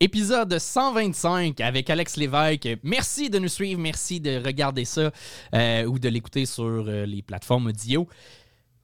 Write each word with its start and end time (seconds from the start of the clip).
Épisode 0.00 0.58
125 0.58 1.60
avec 1.60 1.88
Alex 1.88 2.16
Lévesque. 2.16 2.68
Merci 2.82 3.30
de 3.30 3.38
nous 3.38 3.48
suivre, 3.48 3.80
merci 3.80 4.18
de 4.20 4.44
regarder 4.44 4.84
ça 4.84 5.12
euh, 5.54 5.84
ou 5.84 6.00
de 6.00 6.08
l'écouter 6.08 6.46
sur 6.46 6.64
euh, 6.64 7.06
les 7.06 7.22
plateformes 7.22 7.68
audio. 7.68 8.08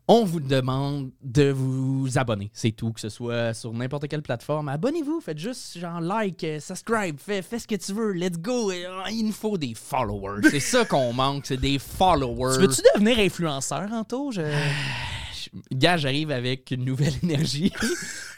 On 0.06 0.24
vous 0.24 0.38
demande 0.38 1.10
de 1.22 1.50
vous 1.50 2.16
abonner, 2.16 2.50
c'est 2.52 2.70
tout, 2.70 2.92
que 2.92 3.00
ce 3.00 3.08
soit 3.08 3.54
sur 3.54 3.72
n'importe 3.72 4.06
quelle 4.06 4.22
plateforme. 4.22 4.68
Abonnez-vous, 4.68 5.20
faites 5.20 5.38
juste 5.38 5.78
genre 5.78 6.00
like, 6.00 6.44
euh, 6.44 6.60
subscribe, 6.60 7.18
fais, 7.18 7.42
fais 7.42 7.58
ce 7.58 7.66
que 7.66 7.74
tu 7.74 7.92
veux, 7.92 8.12
let's 8.12 8.38
go. 8.38 8.70
Il 9.10 9.24
nous 9.26 9.32
faut 9.32 9.58
des 9.58 9.74
followers. 9.74 10.48
C'est 10.48 10.60
ça 10.60 10.84
qu'on 10.84 11.12
manque, 11.12 11.44
c'est 11.46 11.60
des 11.60 11.80
followers. 11.80 12.54
Tu 12.54 12.60
veux-tu 12.60 12.82
devenir 12.94 13.18
influenceur, 13.18 13.92
Anto? 13.92 14.30
Je... 14.30 14.42
Gars, 15.72 15.96
j'arrive 15.96 16.30
avec 16.30 16.70
une 16.70 16.84
nouvelle 16.84 17.14
énergie 17.24 17.72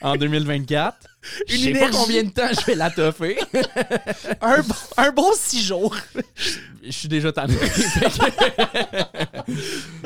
en 0.01 0.17
2024. 0.17 1.12
Je 1.49 1.55
Une 1.57 1.63
sais 1.63 1.73
pas 1.81 1.91
combien 1.91 2.23
de 2.25 2.31
temps 2.31 2.49
je 2.59 2.67
vais 2.67 2.75
la 2.75 2.91
toffer. 2.91 3.39
un, 4.41 4.61
bon- 4.63 4.75
un 4.97 5.13
bon 5.13 5.31
six 5.37 5.63
jours. 5.63 5.97
Je 6.85 6.91
suis 6.91 7.09
déjà 7.09 7.33
tanné. 7.33 7.55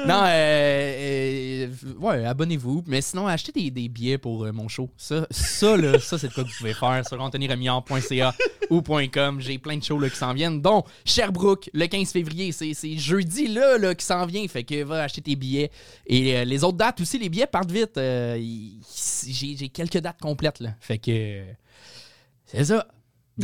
Non, 0.07 0.23
euh, 0.25 1.67
euh, 1.69 1.69
ouais, 1.99 2.25
abonnez-vous. 2.25 2.85
Mais 2.87 3.01
sinon, 3.01 3.27
achetez 3.27 3.51
des, 3.53 3.71
des 3.71 3.89
billets 3.89 4.19
pour 4.19 4.45
euh, 4.45 4.53
mon 4.53 4.69
show. 4.69 4.91
Ça, 4.97 5.27
ça, 5.31 5.77
là, 5.77 5.99
ça 5.99 6.19
c'est 6.19 6.29
de 6.29 6.33
quoi 6.35 6.45
que 6.45 6.49
vous 6.49 6.55
pouvez 6.59 6.75
faire 6.75 7.03
sur 7.07 7.21
anthonyremillard.ca 7.21 8.35
ou 8.71 8.83
.com. 8.83 9.41
J'ai 9.41 9.59
plein 9.59 9.77
de 9.79 9.83
shows 9.83 9.99
là, 9.99 10.09
qui 10.11 10.17
s'en 10.17 10.33
viennent, 10.33 10.61
dont 10.61 10.85
Sherbrooke, 11.05 11.71
le 11.73 11.87
15 11.87 12.13
février. 12.13 12.53
C'est 12.53 12.75
jeudi 12.97 13.49
là, 13.49 13.79
là, 13.79 13.95
qui 13.95 14.05
s'en 14.05 14.27
vient. 14.27 14.47
Fait 14.49 14.65
que 14.65 14.85
va 14.85 15.03
acheter 15.05 15.23
tes 15.23 15.37
billets. 15.37 15.71
Et 16.07 16.45
les 16.45 16.65
autres 16.65 16.77
dates 16.79 17.01
aussi, 17.01 17.19
les 17.19 17.29
billets 17.29 17.47
partent 17.47 17.71
vite. 17.71 17.99
J'ai 17.99 19.69
quelques 19.71 19.99
dates 19.99 20.21
complètes. 20.21 20.61
Là. 20.61 20.71
Fait 20.81 20.99
que 20.99 21.06
c'est 21.07 22.65
ça. 22.65 22.85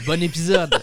Bon 0.06 0.20
épisode. 0.20 0.74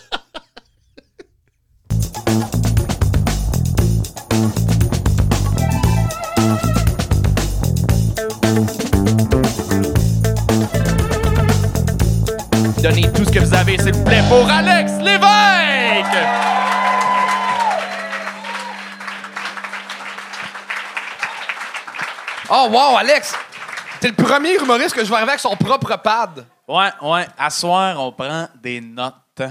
Donnez 12.81 13.11
tout 13.11 13.25
ce 13.25 13.31
que 13.31 13.39
vous 13.39 13.53
avez, 13.53 13.77
s'il 13.77 13.93
vous 13.93 14.03
plaît, 14.05 14.23
pour 14.30 14.49
Alex 14.49 14.93
Lévesque! 15.02 16.17
Oh, 22.49 22.69
wow, 22.71 22.97
Alex! 22.99 23.36
T'es 23.99 24.08
le 24.08 24.14
premier 24.14 24.55
humoriste 24.55 24.95
que 24.95 25.03
je 25.03 25.09
vais 25.09 25.16
arriver 25.16 25.31
avec 25.31 25.41
son 25.41 25.58
propre 25.58 25.97
pad. 25.97 26.45
Ouais, 26.70 26.89
ouais. 27.02 27.28
À 27.36 27.50
soir, 27.50 28.00
on 28.00 28.12
prend 28.12 28.48
des 28.62 28.80
notes. 28.80 29.16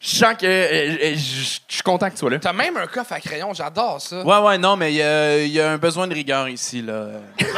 Je 0.00 0.16
sens 0.16 0.36
que 0.38 0.46
euh, 0.46 0.96
euh, 1.02 1.14
je 1.16 1.42
je 1.42 1.58
suis 1.68 1.82
content 1.82 2.06
que 2.06 2.12
tu 2.12 2.18
sois 2.18 2.30
là. 2.30 2.38
T'as 2.38 2.52
même 2.52 2.76
un 2.76 2.86
coffre 2.86 3.12
à 3.12 3.20
crayon, 3.20 3.52
j'adore 3.52 4.00
ça. 4.00 4.22
Ouais, 4.22 4.38
ouais, 4.38 4.56
non, 4.56 4.76
mais 4.76 4.92
il 4.92 4.96
y 4.96 5.02
a, 5.02 5.38
il 5.38 5.50
y 5.50 5.60
a 5.60 5.72
un 5.72 5.76
besoin 5.76 6.06
de 6.06 6.14
rigueur 6.14 6.48
ici, 6.48 6.82
là. 6.82 7.08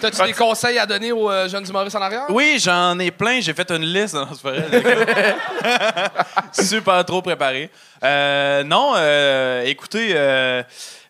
T'as-tu 0.00 0.22
des 0.22 0.32
conseils 0.32 0.78
à 0.78 0.86
donner 0.86 1.10
aux 1.12 1.28
euh, 1.28 1.48
jeunes 1.48 1.66
humoristes 1.68 1.96
en 1.96 2.02
arrière? 2.02 2.26
Oui, 2.28 2.58
j'en 2.60 2.98
ai 2.98 3.10
plein. 3.10 3.40
J'ai 3.40 3.52
fait 3.52 3.70
une 3.72 3.82
liste. 3.82 4.14
Non, 4.14 4.28
c'est 4.32 4.42
pas 4.42 4.52
vrai. 4.52 5.36
Super 6.52 7.04
trop 7.04 7.22
préparé. 7.22 7.70
Euh, 8.02 8.62
non, 8.64 8.92
euh, 8.96 9.62
écoutez, 9.62 10.12
euh, 10.14 10.62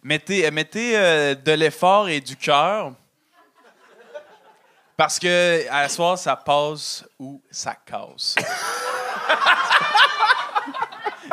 mettez, 0.02 0.50
mettez 0.50 0.96
euh, 0.96 1.34
de 1.34 1.52
l'effort 1.52 2.08
et 2.08 2.20
du 2.20 2.36
cœur. 2.36 2.92
Parce 4.96 5.18
que 5.18 5.66
à 5.70 5.88
soir, 5.88 6.18
ça 6.18 6.36
passe 6.36 7.04
ou 7.18 7.42
ça 7.50 7.74
casse. 7.86 8.36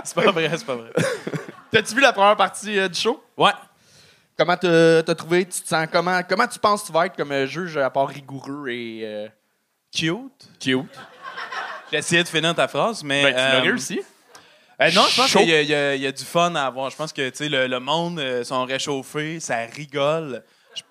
c'est 0.03 0.15
pas 0.15 0.31
vrai, 0.31 0.49
c'est 0.57 0.65
pas 0.65 0.75
vrai. 0.75 0.91
T'as-tu 1.71 1.93
vu 1.95 2.01
la 2.01 2.13
première 2.13 2.35
partie 2.37 2.79
euh, 2.79 2.87
du 2.87 2.99
show? 2.99 3.23
Ouais. 3.37 3.51
Comment 4.37 4.55
t'as 4.57 5.15
trouvé? 5.15 5.45
Tu 5.45 5.61
te 5.61 5.67
sens 5.67 5.87
comment? 5.91 6.21
Comment 6.27 6.47
tu 6.47 6.57
penses 6.59 6.81
que 6.83 6.87
tu 6.87 6.93
vas 6.93 7.05
être 7.07 7.15
comme 7.17 7.45
juge 7.45 7.77
à 7.77 7.89
part 7.89 8.07
rigoureux 8.07 8.69
et 8.69 9.01
euh, 9.03 9.27
Cute. 9.93 10.47
cute? 10.59 10.85
J'ai 11.91 11.97
essayé 11.97 12.23
de 12.23 12.27
finir 12.27 12.53
ta 12.55 12.67
phrase, 12.67 13.03
mais. 13.03 13.23
Ben, 13.23 13.29
tu 13.31 13.35
l'as 13.37 13.55
euh, 13.55 13.61
réussi. 13.61 14.01
Euh, 14.81 14.91
non, 14.91 15.03
je 15.09 15.15
pense 15.15 15.31
qu'il 15.31 15.49
y, 15.49 15.73
a- 15.73 15.95
y 15.95 16.01
y 16.05 16.13
du 16.13 16.23
fun 16.23 16.55
à 16.55 16.67
avoir. 16.67 16.89
Je 16.89 16.95
pense 16.95 17.11
que 17.11 17.29
tu 17.29 17.35
sais, 17.37 17.49
le, 17.49 17.67
le 17.67 17.79
monde 17.79 18.19
euh, 18.19 18.43
sont 18.43 18.63
réchauffés, 18.65 19.39
ça 19.39 19.57
rigole. 19.75 20.41
Je- 20.75 20.81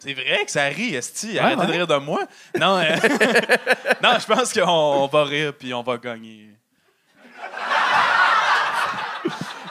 C'est 0.00 0.14
vrai 0.14 0.44
que 0.44 0.50
ça 0.50 0.64
rit, 0.64 0.94
Esti. 0.96 1.38
Arrêtez 1.38 1.60
ouais. 1.60 1.66
de 1.66 1.72
rire 1.72 1.86
de 1.86 1.96
moi. 1.96 2.20
Non, 2.58 2.78
euh, 2.78 2.96
non 4.02 4.10
je 4.18 4.26
pense 4.26 4.52
qu'on 4.52 4.62
on 4.68 5.06
va 5.06 5.24
rire 5.24 5.52
puis 5.56 5.72
on 5.72 5.82
va 5.82 5.96
gagner. 5.98 6.48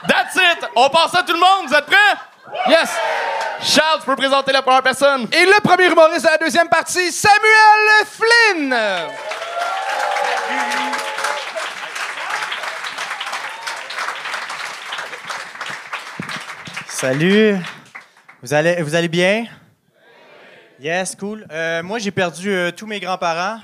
That's 0.08 0.36
it! 0.36 0.64
On 0.76 0.88
passe 0.88 1.14
à 1.14 1.22
tout 1.22 1.32
le 1.32 1.38
monde, 1.40 1.68
vous 1.68 1.74
êtes 1.74 1.84
prêts? 1.86 2.16
Yes! 2.68 2.90
Charles, 3.60 4.00
tu 4.00 4.06
peux 4.06 4.16
présenter 4.16 4.52
la 4.52 4.62
première 4.62 4.82
personne. 4.82 5.28
Et 5.32 5.44
le 5.44 5.60
premier 5.62 5.86
humoriste 5.86 6.24
de 6.24 6.30
la 6.30 6.38
deuxième 6.38 6.68
partie, 6.68 7.10
Samuel 7.10 8.06
Flynn! 8.06 8.74
Salut. 16.88 17.56
Vous 18.42 18.54
allez, 18.54 18.82
vous 18.82 18.94
allez 18.94 19.08
bien? 19.08 19.44
Yes, 20.80 21.14
cool. 21.14 21.46
Euh, 21.50 21.82
moi, 21.82 21.98
j'ai 21.98 22.10
perdu 22.10 22.50
euh, 22.50 22.70
tous 22.70 22.86
mes 22.86 23.00
grands-parents. 23.00 23.58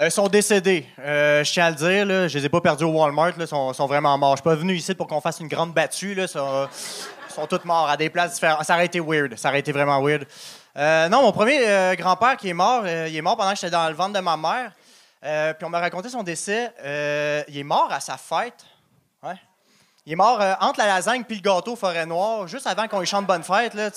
Euh, 0.00 0.06
Ils 0.06 0.10
sont 0.10 0.28
décédés. 0.28 0.86
Euh, 0.98 1.44
je 1.44 1.52
tiens 1.52 1.66
à 1.66 1.70
le 1.70 1.76
dire, 1.76 2.28
je 2.28 2.38
les 2.38 2.46
ai 2.46 2.48
pas 2.48 2.60
perdus 2.60 2.84
au 2.84 2.90
Walmart. 2.90 3.32
Ils 3.38 3.46
sont, 3.46 3.72
vraiment 3.86 4.18
morts. 4.18 4.32
Je 4.36 4.42
suis 4.42 4.50
pas 4.50 4.56
venu 4.56 4.74
ici 4.74 4.94
pour 4.94 5.06
qu'on 5.06 5.20
fasse 5.20 5.40
une 5.40 5.48
grande 5.48 5.72
battue. 5.72 6.14
Là, 6.14 6.24
Ils 6.24 6.28
sont, 6.28 6.68
ils 7.30 7.32
sont 7.32 7.46
tous 7.46 7.64
morts 7.64 7.88
à 7.88 7.96
des 7.96 8.10
places 8.10 8.34
différentes. 8.34 8.64
Ça 8.64 8.74
aurait 8.74 8.86
été 8.86 9.00
weird. 9.00 9.36
Ça 9.36 9.50
aurait 9.50 9.60
été 9.60 9.72
vraiment 9.72 10.02
weird. 10.02 10.26
Euh, 10.76 11.08
non, 11.08 11.22
mon 11.22 11.30
premier 11.30 11.68
euh, 11.68 11.94
grand-père 11.94 12.36
qui 12.36 12.48
est 12.48 12.54
mort, 12.54 12.82
euh, 12.84 13.06
il 13.08 13.16
est 13.16 13.22
mort 13.22 13.36
pendant 13.36 13.50
que 13.50 13.56
j'étais 13.56 13.70
dans 13.70 13.88
le 13.88 13.94
ventre 13.94 14.14
de 14.14 14.20
ma 14.20 14.36
mère. 14.36 14.72
Puis 15.56 15.64
on 15.64 15.70
m'a 15.70 15.80
raconté 15.80 16.10
son 16.10 16.22
décès. 16.22 16.70
Il 17.48 17.56
est 17.56 17.64
mort 17.64 17.90
à 17.90 18.00
sa 18.00 18.18
fête. 18.18 18.66
Il 20.04 20.12
est 20.12 20.16
mort 20.16 20.38
entre 20.60 20.80
la 20.80 20.86
lasagne 20.86 21.24
puis 21.24 21.36
le 21.36 21.40
gâteau 21.40 21.76
forêt 21.76 22.04
noire, 22.04 22.46
juste 22.46 22.66
avant 22.66 22.86
qu'on 22.88 23.00
lui 23.00 23.06
chante 23.06 23.26
bonne 23.26 23.42
fête, 23.42 23.72
là. 23.72 23.88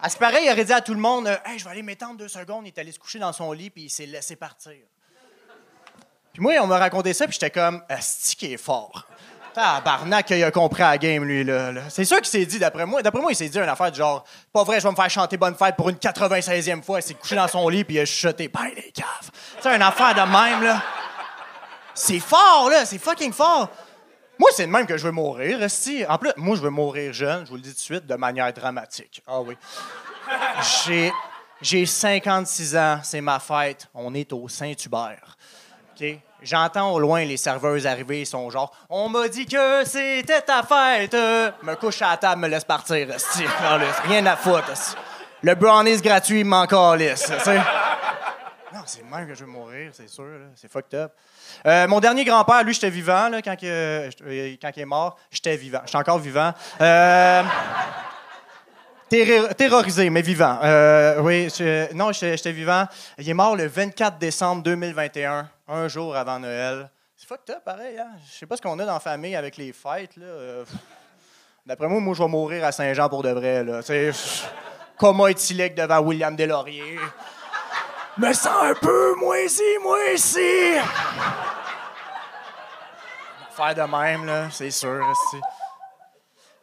À 0.00 0.08
ce 0.08 0.16
pareil, 0.16 0.46
il 0.46 0.52
aurait 0.52 0.64
dit 0.64 0.72
à 0.72 0.80
tout 0.80 0.94
le 0.94 1.00
monde 1.00 1.26
Hey, 1.44 1.58
je 1.58 1.64
vais 1.64 1.70
aller 1.70 1.82
m'étendre 1.82 2.16
deux 2.16 2.28
secondes. 2.28 2.64
Il 2.64 2.68
est 2.68 2.78
allé 2.78 2.92
se 2.92 2.98
coucher 3.00 3.18
dans 3.18 3.32
son 3.32 3.50
lit 3.50 3.70
puis 3.70 3.84
il 3.84 3.90
s'est 3.90 4.06
laissé 4.06 4.36
partir. 4.36 4.76
Puis 6.32 6.42
moi, 6.42 6.52
on 6.60 6.68
m'a 6.68 6.78
raconté 6.78 7.12
ça, 7.12 7.24
puis 7.24 7.32
j'étais 7.32 7.50
comme 7.50 7.82
Asti 7.88 8.36
qui 8.36 8.52
est 8.52 8.58
fort. 8.58 9.04
Tabarnak, 9.56 10.28
il 10.28 10.44
a 10.44 10.50
compris 10.50 10.82
la 10.82 10.98
game, 10.98 11.24
lui, 11.24 11.42
là. 11.42 11.72
C'est 11.88 12.04
sûr 12.04 12.18
qu'il 12.18 12.26
s'est 12.26 12.44
dit, 12.44 12.58
d'après 12.58 12.84
moi. 12.84 13.00
D'après 13.00 13.22
moi, 13.22 13.32
il 13.32 13.34
s'est 13.34 13.48
dit 13.48 13.56
une 13.56 13.64
affaire 13.64 13.90
du 13.90 13.96
genre 13.96 14.22
Pas 14.52 14.64
vrai, 14.64 14.80
je 14.80 14.84
vais 14.84 14.90
me 14.90 14.96
faire 14.96 15.08
chanter 15.08 15.38
bonne 15.38 15.54
fête 15.54 15.76
pour 15.76 15.88
une 15.88 15.96
96e 15.96 16.82
fois. 16.82 17.00
Il 17.00 17.02
s'est 17.02 17.14
couché 17.14 17.36
dans 17.36 17.48
son 17.48 17.66
lit, 17.70 17.82
puis 17.82 17.96
il 17.96 18.00
a 18.00 18.04
chuchoté 18.04 18.48
Ben, 18.48 18.66
les 18.76 18.92
caves. 18.92 19.30
Sais, 19.60 19.74
une 19.74 19.80
affaire 19.80 20.14
de 20.14 20.20
même, 20.20 20.62
là. 20.62 20.82
C'est 21.94 22.20
fort, 22.20 22.68
là. 22.68 22.84
C'est 22.84 22.98
fucking 22.98 23.32
fort. 23.32 23.70
Moi, 24.38 24.50
c'est 24.54 24.66
de 24.66 24.70
même 24.70 24.84
que 24.84 24.98
je 24.98 25.04
veux 25.04 25.12
mourir, 25.12 25.62
esti. 25.62 26.04
En 26.06 26.18
plus, 26.18 26.32
moi, 26.36 26.54
je 26.54 26.60
veux 26.60 26.68
mourir 26.68 27.14
jeune, 27.14 27.46
je 27.46 27.50
vous 27.50 27.56
le 27.56 27.62
dis 27.62 27.70
tout 27.70 27.76
de 27.76 27.80
suite, 27.80 28.06
de 28.06 28.14
manière 28.14 28.52
dramatique. 28.52 29.22
Ah 29.26 29.40
oui. 29.40 29.56
J'ai, 30.84 31.10
j'ai 31.62 31.86
56 31.86 32.76
ans, 32.76 33.00
c'est 33.02 33.22
ma 33.22 33.38
fête. 33.38 33.88
On 33.94 34.12
est 34.12 34.30
au 34.34 34.50
Saint-Hubert. 34.50 35.38
OK? 35.98 36.18
J'entends 36.46 36.92
au 36.92 37.00
loin 37.00 37.24
les 37.24 37.36
serveuses 37.36 37.88
arriver, 37.88 38.20
ils 38.20 38.26
sont 38.26 38.48
genre 38.50 38.72
«On 38.88 39.08
m'a 39.08 39.26
dit 39.26 39.46
que 39.46 39.84
c'était 39.84 40.40
ta 40.42 40.62
fête!» 40.62 41.12
Me 41.62 41.74
couche 41.74 42.00
à 42.02 42.10
la 42.10 42.16
table, 42.18 42.42
me 42.42 42.46
laisse 42.48 42.62
partir. 42.64 43.08
Rien 44.04 44.26
à 44.26 44.36
foutre. 44.36 44.70
Le 45.42 45.54
brownies 45.56 46.00
gratuit 46.00 46.44
m'en 46.44 46.66
calisse. 46.66 47.28
Non, 48.72 48.82
c'est 48.86 49.02
même 49.04 49.26
que 49.26 49.34
je 49.34 49.40
veux 49.44 49.50
mourir, 49.50 49.90
c'est 49.92 50.08
sûr. 50.08 50.24
C'est 50.54 50.70
fucked 50.70 50.94
up. 50.94 51.12
Euh, 51.66 51.88
mon 51.88 51.98
dernier 51.98 52.24
grand-père, 52.24 52.62
lui, 52.62 52.74
j'étais 52.74 52.90
vivant 52.90 53.28
quand, 53.44 53.56
que- 53.56 53.64
euh, 53.66 54.56
quand 54.60 54.70
il 54.76 54.82
est 54.82 54.84
mort. 54.84 55.18
J'étais 55.30 55.56
vivant. 55.56 55.80
J'étais 55.84 55.98
encore 55.98 56.18
vivant. 56.18 56.52
Euh, 56.80 57.42
terrorisé, 59.08 60.10
mais 60.10 60.22
vivant. 60.22 60.58
Euh, 60.62 61.20
oui, 61.20 61.48
non, 61.94 62.12
j'étais 62.12 62.52
vivant. 62.52 62.86
Il 63.18 63.28
est 63.28 63.34
mort 63.34 63.56
le 63.56 63.66
24 63.66 64.18
décembre 64.18 64.62
2021, 64.62 65.48
un 65.68 65.88
jour 65.88 66.16
avant 66.16 66.38
Noël. 66.38 66.90
C'est 67.16 67.26
fucked 67.26 67.54
up, 67.54 67.64
pareil. 67.64 67.98
Hein? 67.98 68.10
Je 68.30 68.38
sais 68.38 68.46
pas 68.46 68.56
ce 68.56 68.62
qu'on 68.62 68.78
a 68.78 68.84
dans 68.84 68.94
la 68.94 69.00
famille 69.00 69.34
avec 69.36 69.56
les 69.56 69.72
fêtes. 69.72 70.16
là. 70.16 70.26
Euh. 70.26 70.64
D'après 71.64 71.88
moi, 71.88 72.00
moi, 72.00 72.14
je 72.14 72.22
vais 72.22 72.28
mourir 72.28 72.64
à 72.64 72.72
Saint-Jean 72.72 73.08
pour 73.08 73.22
de 73.22 73.30
vrai. 73.30 73.64
Là. 73.64 73.80
Coma 74.96 75.30
éthylique 75.30 75.74
devant 75.74 75.98
William 76.00 76.36
Deslauriers. 76.36 76.98
Me 78.18 78.32
sens 78.32 78.62
un 78.62 78.74
peu 78.74 79.14
moisi, 79.16 79.62
moisi. 79.82 80.78
Faire 83.50 83.74
de 83.74 83.82
même, 83.82 84.26
là, 84.26 84.48
c'est 84.50 84.70
sûr. 84.70 85.00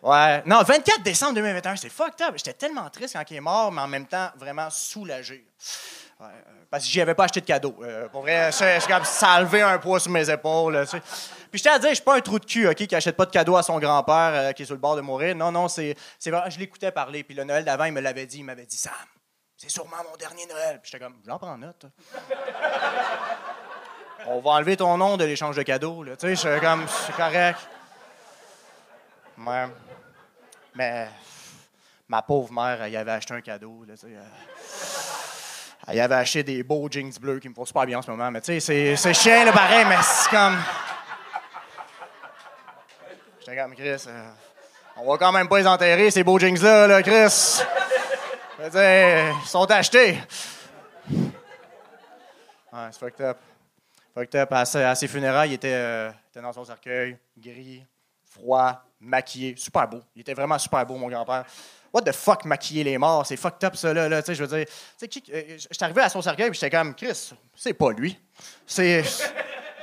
Ouais. 0.04 0.44
Non, 0.46 0.62
24 0.64 1.02
décembre 1.02 1.36
2021, 1.36 1.78
c'est 1.78 1.88
fucked 1.88 2.22
up. 2.22 2.34
J'étais 2.36 2.54
tellement 2.54 2.90
triste 2.90 3.14
quand 3.14 3.24
il 3.32 3.38
est 3.38 3.42
mort, 3.42 3.72
mais 3.72 3.82
en 3.82 3.88
même 3.88 4.06
temps, 4.06 4.30
vraiment 4.36 4.70
soulagé. 4.70 5.48
Ouais, 6.20 6.28
euh, 6.28 6.52
parce 6.70 6.84
que 6.84 6.92
j'y 6.92 7.00
avais 7.00 7.16
pas 7.16 7.24
acheté 7.24 7.40
de 7.40 7.46
cadeau. 7.46 7.74
Euh, 7.82 8.10
pour 8.10 8.24
vrai, 8.24 8.52
c'est 8.52 8.86
comme 8.86 9.06
ça 9.06 9.32
a 9.32 9.42
levé 9.42 9.62
un 9.62 9.78
poids 9.78 10.02
sur 10.02 10.12
mes 10.12 10.30
épaules. 10.30 10.74
là, 10.74 10.84
tu 10.86 10.92
sais. 10.92 11.02
Puis 11.50 11.62
je 11.64 11.70
à 11.70 11.80
dire, 11.80 11.90
je 11.90 11.96
suis 11.96 12.04
pas 12.04 12.18
un 12.18 12.20
trou 12.20 12.38
de 12.38 12.46
cul, 12.46 12.68
OK, 12.68 12.76
qui 12.76 12.94
achète 12.94 13.16
pas 13.16 13.26
de 13.26 13.32
cadeau 13.32 13.56
à 13.56 13.64
son 13.64 13.80
grand-père 13.80 14.32
euh, 14.34 14.52
qui 14.52 14.64
est 14.64 14.66
sur 14.66 14.76
le 14.76 14.82
bord 14.82 14.98
de 14.98 15.02
mourir. 15.02 15.36
Non, 15.36 15.54
non, 15.54 15.70
c'est 15.70 15.96
vrai, 16.26 16.52
je 16.52 16.60
l'écoutais 16.60 16.92
parler. 16.92 17.24
Puis 17.24 17.34
le 17.34 17.46
Noël 17.46 17.64
d'avant, 17.64 17.86
il 17.86 17.94
me 17.94 18.02
l'avait 18.02 18.26
dit. 18.26 18.40
Il 18.40 18.44
m'avait 18.44 18.66
dit, 18.66 18.76
Sam, 18.76 18.92
c'est 19.56 19.70
sûrement 19.70 20.04
mon 20.10 20.18
dernier 20.18 20.46
Noël. 20.48 20.82
Puis 20.82 20.92
j'étais 20.92 21.04
comme, 21.04 21.16
j'en 21.26 21.38
prends 21.38 21.58
note. 21.58 21.86
On 24.28 24.40
va 24.42 24.52
enlever 24.52 24.76
ton 24.76 24.98
nom 24.98 25.16
de 25.16 25.24
l'échange 25.24 25.56
de 25.56 25.64
cadeaux. 25.64 26.04
Là. 26.04 26.18
Tu 26.18 26.28
sais, 26.28 26.36
j'étais 26.36 26.60
comme, 26.60 26.86
c'est 26.88 27.16
correct. 27.16 27.60
Ouais. 29.38 29.68
Mais 30.76 31.08
ma 32.08 32.22
pauvre 32.22 32.52
mère, 32.52 32.82
elle 32.82 32.92
y 32.92 32.98
avait 32.98 33.12
acheté 33.12 33.34
un 33.34 33.42
cadeau. 33.42 33.84
Là, 33.88 33.94
euh, 34.04 34.24
elle 35.88 35.96
y 35.96 36.00
avait 36.00 36.16
acheté 36.16 36.44
des 36.44 36.64
beaux 36.64 36.88
jeans 36.90 37.12
bleus 37.20 37.40
qui 37.40 37.50
me 37.50 37.54
font 37.54 37.66
super 37.66 37.86
bien 37.86 38.00
en 38.00 38.02
ce 38.02 38.10
moment. 38.12 38.32
Mais 38.32 38.42
tu 38.42 38.60
sais, 38.60 38.96
c'est- 38.96 39.14
chien, 39.14 39.46
là, 39.46 39.52
pareil, 39.52 39.86
mais 39.88 39.98
c'est 40.02 40.30
comme. 40.30 40.58
J'étais 43.40 43.58
comme, 43.58 43.76
Chris, 43.76 44.04
euh, 44.08 44.30
on 44.98 45.12
va 45.12 45.18
quand 45.18 45.32
même 45.32 45.48
pas 45.50 45.60
les 45.60 45.68
enterrer, 45.68 46.10
ces 46.12 46.24
beaux 46.24 46.40
jeans-là, 46.40 46.88
là, 46.88 47.04
Chris. 47.04 47.62
Ils 48.66 49.48
sont 49.48 49.70
achetés. 49.70 50.18
Ouais, 52.72 52.90
c'est 52.92 53.00
fucked 53.00 53.22
up. 53.26 53.38
Fucked 54.16 54.36
up. 54.36 54.54
À, 54.54 54.66
ses- 54.66 54.84
à 54.84 54.96
ses 54.96 55.08
funérailles, 55.08 55.50
il 55.52 55.54
était, 55.56 55.74
euh, 55.74 56.10
était 56.32 56.42
dans 56.42 56.54
son 56.54 56.64
cercueil, 56.64 57.18
gris, 57.38 57.84
froid, 58.32 58.82
maquillé, 59.04 59.56
super 59.58 59.88
beau. 59.88 60.02
Il 60.16 60.22
était 60.22 60.34
vraiment 60.34 60.58
super 60.58 60.86
beau, 60.86 60.96
mon 60.96 61.10
grand-père. 61.10 61.46
What 61.94 62.02
the 62.02 62.12
fuck, 62.12 62.46
maquiller 62.46 62.84
les 62.84 62.98
morts? 62.98 63.26
C'est 63.26 63.38
fucked 63.38 63.64
up, 63.64 63.76
ça, 63.76 63.94
là. 63.94 64.10
là. 64.10 64.22
Tu 64.24 64.28
sais, 64.28 64.36
je 64.36 64.44
veux 64.44 64.58
dire, 64.58 64.66
tu 64.98 65.08
sais, 65.12 65.24
euh, 65.32 65.58
j'étais 65.58 65.84
arrivé 65.84 66.02
à 66.02 66.10
son 66.10 66.22
cercueil, 66.22 66.50
puis 66.50 66.60
j'étais 66.60 66.76
comme, 66.76 66.96
Chris, 66.96 67.34
c'est 67.56 67.74
pas 67.74 67.92
lui. 67.92 68.18
C'est. 68.66 69.04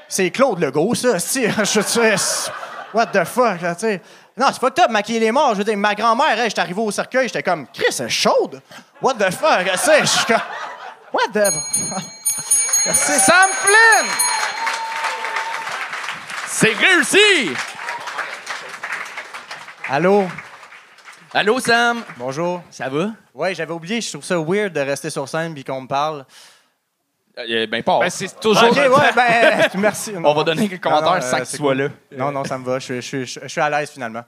C'est 0.08 0.28
Claude 0.32 0.58
Legault, 0.58 0.96
ça. 0.96 1.19
Je 1.19 2.50
What 2.93 3.06
the 3.06 3.25
fuck, 3.25 3.61
là, 3.61 3.76
tu 3.76 3.82
sais. 3.82 4.02
Non, 4.37 4.49
c'est 4.52 4.58
fucked 4.58 4.82
up, 4.82 4.90
maquiller 4.90 5.20
les 5.20 5.31
morts. 5.31 5.52
Je 5.52 5.58
veux 5.58 5.64
dire, 5.64 5.76
ma 5.76 5.94
grand-mère, 5.94 6.37
elle, 6.37 6.49
j'étais 6.49 6.61
arrivé 6.61 6.81
au 6.81 6.90
cercueil, 6.90 7.28
j'étais 7.28 7.44
comme, 7.44 7.69
Chris, 7.69 7.94
elle 8.00 8.06
est 8.06 8.08
chaude? 8.08 8.61
What 9.00 9.14
the 9.14 9.31
fuck, 9.31 9.70
tu 9.70 9.78
sais, 9.78 10.00
je 10.00 10.06
suis 10.06 10.25
comme. 10.25 10.40
What 11.12 11.28
the. 11.32 11.55
Merci. 12.87 13.12
Sam 13.20 13.50
Flynn! 13.52 14.11
C'est 16.49 16.75
réussi! 16.75 17.55
Allô? 19.91 20.25
Allô, 21.35 21.59
Sam? 21.61 22.03
Bonjour. 22.17 22.63
Ça 22.71 22.89
va? 22.89 23.11
Ouais, 23.35 23.55
j'avais 23.55 23.73
oublié, 23.73 24.01
je 24.01 24.09
trouve 24.11 24.25
ça 24.25 24.39
weird 24.39 24.73
de 24.73 24.81
rester 24.81 25.11
sur 25.11 25.29
scène 25.29 25.53
puis 25.55 25.65
qu'on 25.65 25.81
me 25.83 25.89
parle. 25.89 26.25
Euh, 27.39 27.67
ben, 27.67 27.83
pas. 27.83 27.99
Ben, 28.01 28.11
c'est 28.11 28.39
toujours. 28.41 28.71
Ok, 28.71 28.77
ouais, 28.77 29.13
ben, 29.15 29.69
merci. 29.79 30.13
On 30.23 30.33
va 30.35 30.45
donner 30.45 30.69
quelques 30.69 30.83
commentaires 30.83 31.15
non, 31.15 31.21
sans 31.21 31.37
euh, 31.37 31.41
que 31.41 31.45
c'est 31.45 31.57
tu 31.57 31.63
sois 31.63 31.75
là. 31.75 31.89
Non, 32.17 32.31
non, 32.33 32.45
ça 32.45 32.59
me 32.59 32.65
va. 32.65 32.79
Je, 32.79 32.85
suis- 32.85 33.03
je, 33.03 33.27
suis- 33.27 33.41
je, 33.43 33.49
suis 33.49 33.61
à 33.61 33.71
l'aise 33.71 33.91
finalement. 33.91 34.23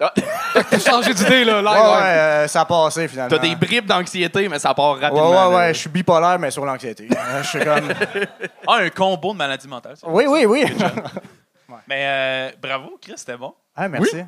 Ah, 0.00 0.12
T'as 0.70 0.78
changé 0.78 1.12
d'idée, 1.14 1.44
là. 1.44 1.60
live, 1.60 1.70
Ouais, 1.70 1.76
ouais, 1.76 1.96
ouais. 1.96 2.02
euh, 2.18 2.48
ça 2.48 2.60
a 2.60 2.64
passé 2.64 3.08
finalement. 3.08 3.36
T'as 3.36 3.42
des 3.42 3.56
bribes 3.56 3.86
d'anxiété, 3.86 4.48
mais 4.48 4.60
ça 4.60 4.72
part 4.74 4.94
Ouais, 4.94 5.00
rapidement. 5.00 5.30
ouais, 5.30 5.34
là. 5.36 5.48
ouais, 5.56 5.74
je 5.74 5.78
suis 5.80 5.90
bipolaire, 5.90 6.38
mais 6.38 6.52
sur 6.52 6.64
l'anxiété. 6.64 7.08
Euh, 7.10 7.42
je 7.42 7.48
suis 7.48 7.58
comme. 7.64 7.92
Ah, 8.68 8.76
un 8.80 8.90
combo 8.90 9.32
de 9.32 9.38
maladie 9.38 9.66
mentale. 9.66 9.96
ça. 9.96 10.06
Oui, 10.08 10.26
oui, 10.28 10.44
oui. 10.46 10.64
Mais 11.88 12.04
euh, 12.06 12.50
bravo, 12.62 12.98
Chris, 13.00 13.14
c'était 13.16 13.36
bon. 13.36 13.54
Ah, 13.74 13.88
merci. 13.88 14.18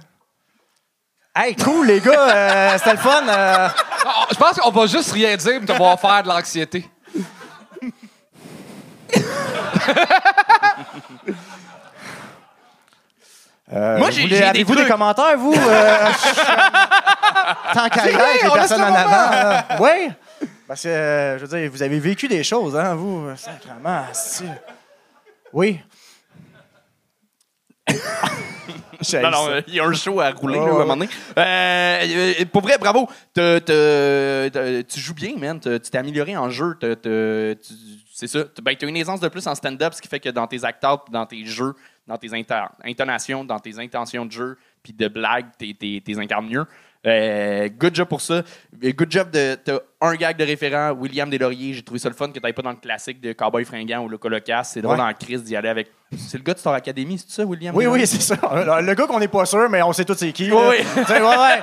Hey, 1.34 1.54
cool, 1.56 1.86
les 1.86 2.00
gars. 2.00 2.28
euh, 2.34 2.78
C'était 2.78 2.92
le 2.92 2.98
fun. 2.98 3.22
euh. 3.28 3.68
Non, 4.04 4.10
Je 4.30 4.36
pense 4.36 4.58
qu'on 4.58 4.70
va 4.70 4.86
juste 4.86 5.12
rien 5.12 5.36
dire, 5.36 5.60
mais 5.60 5.66
tu 5.66 5.72
vas 5.78 5.96
faire 5.96 6.22
de 6.22 6.28
l'anxiété. 6.28 6.88
Euh, 13.72 13.98
Moi, 13.98 14.08
vous 14.08 14.12
j'ai- 14.16 14.22
voulez- 14.22 14.34
j'ai 14.36 14.40
des 14.42 14.48
Avez-vous 14.48 14.72
des 14.74 14.80
trucs. 14.80 14.90
commentaires, 14.92 15.36
vous? 15.38 15.54
Euh, 15.54 16.06
Tant 17.72 17.88
qu'à 17.88 18.06
y 18.06 18.14
être, 18.14 18.42
les 18.42 18.48
on 18.48 18.54
laisse 18.54 18.68
personnes 18.68 18.80
le 18.80 18.84
en 18.86 18.90
moment. 18.90 19.04
avant. 19.04 19.62
Oui? 19.84 20.10
Parce 20.66 20.82
que, 20.82 20.88
euh, 20.88 21.38
je 21.38 21.44
veux 21.46 21.58
dire, 21.60 21.70
vous 21.70 21.82
avez 21.82 21.98
vécu 22.00 22.26
des 22.26 22.42
choses, 22.42 22.76
hein, 22.76 22.94
vous? 22.96 23.28
Sacrement, 23.36 24.04
si. 24.12 24.44
Oui. 25.52 25.80
Non, 29.22 29.30
non, 29.30 29.48
euh, 29.50 29.60
il 29.68 29.74
y 29.74 29.80
a 29.80 29.84
un 29.84 29.92
show 29.92 30.20
à 30.20 30.30
rouler 30.30 30.56
là, 30.58 30.64
à 30.64 30.68
un 30.68 30.72
moment 30.78 30.96
donné. 30.96 31.08
Euh, 31.38 32.32
euh, 32.40 32.44
pour 32.52 32.62
vrai, 32.62 32.76
bravo. 32.78 33.08
Tu 33.34 35.00
joues 35.00 35.14
bien, 35.14 35.36
man. 35.36 35.58
Tu 35.60 35.78
t'es 35.80 35.98
amélioré 35.98 36.36
en 36.36 36.50
jeu. 36.50 36.76
Tu- 36.80 37.58
C'est 38.12 38.26
ça. 38.26 38.44
T'as 38.44 38.62
ben, 38.62 38.76
t'as 38.76 38.86
une 38.86 38.96
aisance 38.96 39.20
de 39.20 39.28
plus 39.28 39.46
en 39.46 39.54
stand-up, 39.54 39.94
ce 39.94 40.02
qui 40.02 40.08
fait 40.08 40.20
que 40.20 40.28
dans 40.28 40.46
tes 40.46 40.64
act-out, 40.64 41.00
dans 41.10 41.24
tes 41.26 41.44
jeux, 41.46 41.74
dans 42.06 42.18
tes 42.18 42.34
inter- 42.34 42.66
intonations, 42.84 43.44
dans 43.44 43.58
tes 43.58 43.78
intentions 43.78 44.26
de 44.26 44.32
jeu, 44.32 44.58
puis 44.82 44.92
de 44.92 45.08
blagues, 45.08 45.46
t'es 45.58 46.02
incarnes 46.18 46.46
mieux. 46.48 46.66
Euh, 47.06 47.68
good 47.78 47.94
job 47.94 48.08
pour 48.08 48.20
ça. 48.20 48.42
Good 48.78 49.10
job 49.10 49.30
de. 49.30 49.54
T'as 49.54 49.78
un 50.02 50.14
gag 50.16 50.36
de 50.36 50.44
référent, 50.44 50.90
William 50.92 51.30
Deslauriers. 51.30 51.72
J'ai 51.72 51.82
trouvé 51.82 51.98
ça 51.98 52.10
le 52.10 52.14
fun 52.14 52.28
que 52.30 52.38
t'ailles 52.38 52.52
pas 52.52 52.60
dans 52.60 52.70
le 52.72 52.76
classique 52.76 53.20
de 53.22 53.32
Cowboy 53.32 53.64
Fringant 53.64 54.02
ou 54.04 54.08
le 54.08 54.18
Colocasse. 54.18 54.72
C'est 54.74 54.82
drôle 54.82 54.98
Ouais. 54.98 55.04
dans 55.06 55.12
Chris 55.14 55.38
d'y 55.40 55.56
aller 55.56 55.70
avec. 55.70 55.88
C'est 56.18 56.36
le 56.36 56.44
gars 56.44 56.52
de 56.52 56.58
Star 56.58 56.74
Academy, 56.74 57.16
c'est 57.18 57.30
ça, 57.30 57.44
William? 57.44 57.74
Oui, 57.74 57.84
Deslauriers? 57.84 58.02
oui, 58.02 58.06
c'est 58.06 58.20
ça. 58.20 58.36
Le 58.52 58.86
le 58.86 58.94
gars 58.94 59.06
qu'on 59.06 59.18
n'est 59.18 59.28
pas 59.28 59.46
sûr, 59.46 59.68
mais 59.70 59.80
on 59.82 59.92
sait 59.94 60.04
tous 60.04 60.14
c'est 60.14 60.32
qui. 60.32 60.50
Oui, 60.52 60.58
oui. 60.70 60.76
Ouais, 61.08 61.20
ouais. 61.20 61.60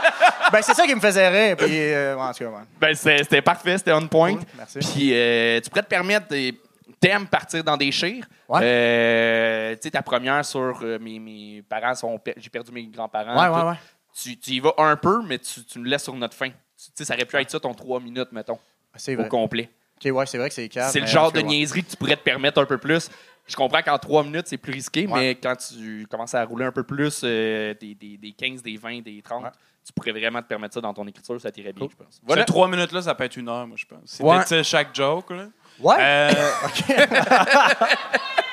Ben, 0.52 0.62
c'est 0.62 0.74
ça 0.74 0.86
qui 0.88 0.96
me 0.96 1.00
faisait 1.02 1.28
rire. 1.30 1.56
Puis, 1.58 1.68
euh, 1.72 2.18
en 2.18 2.32
tout 2.32 2.40
cas, 2.40 2.50
ouais. 2.50 2.64
Ben, 2.80 2.96
c'était 2.96 3.42
parfait, 3.42 3.78
c'était 3.78 3.92
on 3.94 4.08
point. 4.08 4.34
Cool, 4.36 4.44
merci. 4.58 4.80
Puis, 4.80 5.10
euh, 5.14 5.60
tu 5.62 5.70
pourrais 5.70 5.84
te 5.84 5.88
permettre, 5.90 6.30
de- 6.30 6.54
t'aimes 7.00 7.28
partir 7.28 7.64
dans 7.64 7.78
des 7.78 7.92
chires. 7.92 8.26
Ouais. 8.50 8.62
Euh, 8.64 9.74
tu 9.74 9.80
sais, 9.84 9.92
ta 9.92 10.02
première 10.02 10.44
sur 10.46 10.80
mes, 11.02 11.20
mes 11.20 11.64
parents 11.70 11.94
sont. 11.94 12.20
J'ai 12.38 12.50
perdu 12.50 12.72
mes 12.72 12.88
grands-parents. 12.88 13.36
Ouais, 13.40 13.56
ouais, 13.56 13.70
ouais. 13.70 13.76
Tu, 14.20 14.38
tu 14.38 14.52
y 14.52 14.60
vas 14.60 14.74
un 14.78 14.96
peu, 14.96 15.22
mais 15.24 15.38
tu, 15.40 15.64
tu 15.64 15.78
nous 15.80 15.86
laisses 15.86 16.04
sur 16.04 16.16
notre 16.16 16.34
fin. 16.36 16.50
Tu 16.50 16.56
sais, 16.96 17.06
ça 17.06 17.14
aurait 17.14 17.26
pu 17.26 17.36
être 17.38 17.52
ça 17.52 17.60
ton 17.60 17.74
3 17.74 18.00
minutes, 18.00 18.32
mettons, 18.32 18.58
C'est 18.96 19.16
au 19.16 19.20
vrai. 19.20 19.30
complet. 19.30 19.70
Ok, 20.04 20.12
ouais, 20.16 20.26
c'est 20.26 20.38
vrai 20.38 20.50
que 20.50 20.56
c'est 20.56 20.70
calme. 20.70 20.90
c'est 20.92 21.00
le 21.00 21.08
genre 21.08 21.32
de 21.32 21.40
niaiserie 21.42 21.84
que 21.84 21.90
tu 21.92 21.98
pourrais 21.98 22.16
te 22.16 22.24
permettre 22.24 22.62
un 22.62 22.66
peu 22.66 22.78
plus. 22.78 23.10
Je 23.48 23.56
comprends 23.56 23.82
qu'en 23.82 23.98
3 23.98 24.24
minutes, 24.24 24.48
c'est 24.48 24.58
plus 24.58 24.74
risqué, 24.74 25.08
Ouais. 25.08 25.20
mais 25.20 25.36
quand 25.36 25.56
tu 25.56 26.06
commences 26.10 26.34
à 26.36 26.44
rouler 26.46 26.66
un 26.66 26.72
peu 26.72 26.84
plus, 26.84 27.22
euh, 27.24 27.74
des, 27.80 27.96
des, 27.96 28.18
des 28.18 28.32
15, 28.34 28.62
des 28.62 28.78
20, 28.78 29.02
des 29.02 29.22
30, 29.22 29.44
Ouais. 29.44 29.50
tu 29.86 29.94
pourrais 29.94 30.12
vraiment 30.12 30.42
te 30.42 30.48
permettre 30.48 30.74
ça 30.76 30.82
dans 30.82 30.94
ton 30.94 31.08
écriture, 31.08 31.40
ça 31.40 31.52
t'irait 31.52 31.74
bien, 31.74 31.86
Cool. 31.88 31.96
je 31.98 32.04
pense. 32.04 32.20
Voilà. 32.26 32.42
Ces 32.42 32.46
trois 32.48 32.68
minutes-là, 32.68 33.02
ça 33.04 33.16
peut 33.16 33.24
être 33.24 33.38
une 33.38 33.50
heure, 33.50 33.66
moi, 33.68 33.78
je 33.80 33.86
pense. 33.86 34.00
C'est 34.06 34.24
Ouais. 34.24 34.64
chaque 34.64 34.94
joke, 34.96 35.30
là. 35.32 35.48
Ouais. 35.80 35.96
Euh, 36.00 36.32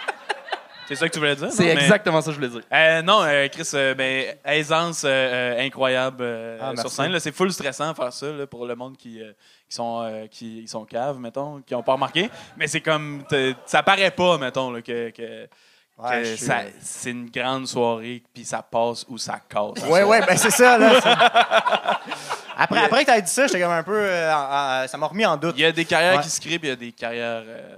c'est 0.88 0.94
ça 0.96 1.08
que 1.08 1.12
tu 1.12 1.18
voulais 1.18 1.36
dire? 1.36 1.50
C'est? 1.50 1.64
Mais- 1.74 1.82
exactement 1.82 2.20
ça 2.20 2.26
que 2.26 2.32
je 2.32 2.36
voulais 2.36 2.48
dire. 2.50 2.62
Euh, 2.72 3.02
non, 3.02 3.22
euh, 3.24 3.48
Chris, 3.48 3.68
euh, 3.74 3.94
ben, 3.94 4.34
aisance 4.44 5.02
euh, 5.04 5.64
incroyable 5.66 6.18
euh, 6.20 6.58
Ah, 6.60 6.72
sur 6.76 6.90
scène. 6.90 7.12
là. 7.12 7.20
C'est 7.20 7.32
full 7.34 7.52
stressant 7.52 7.90
de 7.90 7.96
faire 7.96 8.12
ça 8.12 8.26
là, 8.26 8.46
pour 8.46 8.66
le 8.66 8.74
monde 8.74 8.96
qui, 8.96 9.20
euh, 9.22 9.32
qui 9.68 9.76
sont 9.76 10.02
euh, 10.02 10.26
qui 10.30 10.60
ils 10.62 10.68
sont 10.68 10.84
caves, 10.84 11.18
mettons, 11.18 11.60
qui 11.66 11.74
n'ont 11.74 11.82
pas 11.82 11.92
remarqué. 11.94 12.30
Mais 12.56 12.66
c'est 12.66 12.80
comme 12.80 13.24
ça 13.66 13.82
paraît 13.82 14.10
pas, 14.10 14.38
mettons, 14.38 14.70
là, 14.70 14.82
que, 14.82 15.10
que- 15.10 15.48
Ouais, 15.96 16.24
c'est 16.80 17.10
une 17.12 17.30
grande 17.30 17.68
soirée, 17.68 18.20
puis 18.34 18.44
ça 18.44 18.62
passe 18.68 19.06
ou 19.08 19.16
ça 19.16 19.38
casse. 19.48 19.84
Ouais, 19.88 20.02
ouais, 20.02 20.26
ben 20.26 20.36
c'est 20.36 20.50
ça, 20.50 20.76
là. 20.76 20.90
Après, 22.56 22.84
après 22.84 23.00
que 23.04 23.06
t'as 23.06 23.20
dit 23.20 23.30
ça, 23.30 23.46
j'étais 23.48 23.60
comme 23.60 23.72
un 23.72 23.82
peu. 23.82 23.96
euh, 23.98 24.86
ça 24.86 24.96
m'a 24.96 25.06
remis 25.06 25.26
en 25.26 25.36
doute. 25.36 25.54
Il 25.56 25.62
y 25.62 25.64
a 25.64 25.72
des 25.72 25.84
carrières 25.84 26.16
Ouais. 26.16 26.22
qui 26.22 26.30
se 26.30 26.40
créent, 26.40 26.58
puis 26.58 26.68
il 26.68 26.70
y 26.70 26.72
a 26.72 26.76
des 26.76 26.92
carrières 26.92 27.42
euh, 27.46 27.76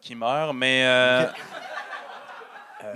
qui 0.00 0.14
meurent, 0.14 0.54
mais. 0.54 0.82
euh, 0.86 1.24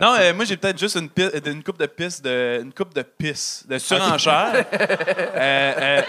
non, 0.01 0.15
euh, 0.19 0.35
moi 0.35 0.45
j'ai 0.45 0.57
peut-être 0.57 0.79
juste 0.79 0.97
une, 0.97 1.09
euh, 1.19 1.63
coupe 1.65 1.79
de 1.79 1.87
pisse 1.87 2.21
de 2.23 2.61
une 2.63 2.73
coupe 2.73 2.95
de 2.95 3.03
pisse 3.03 3.65
de 3.69 3.79
surenchère. 3.79 4.65
Euh, 5.39 5.73
euh, 5.79 6.03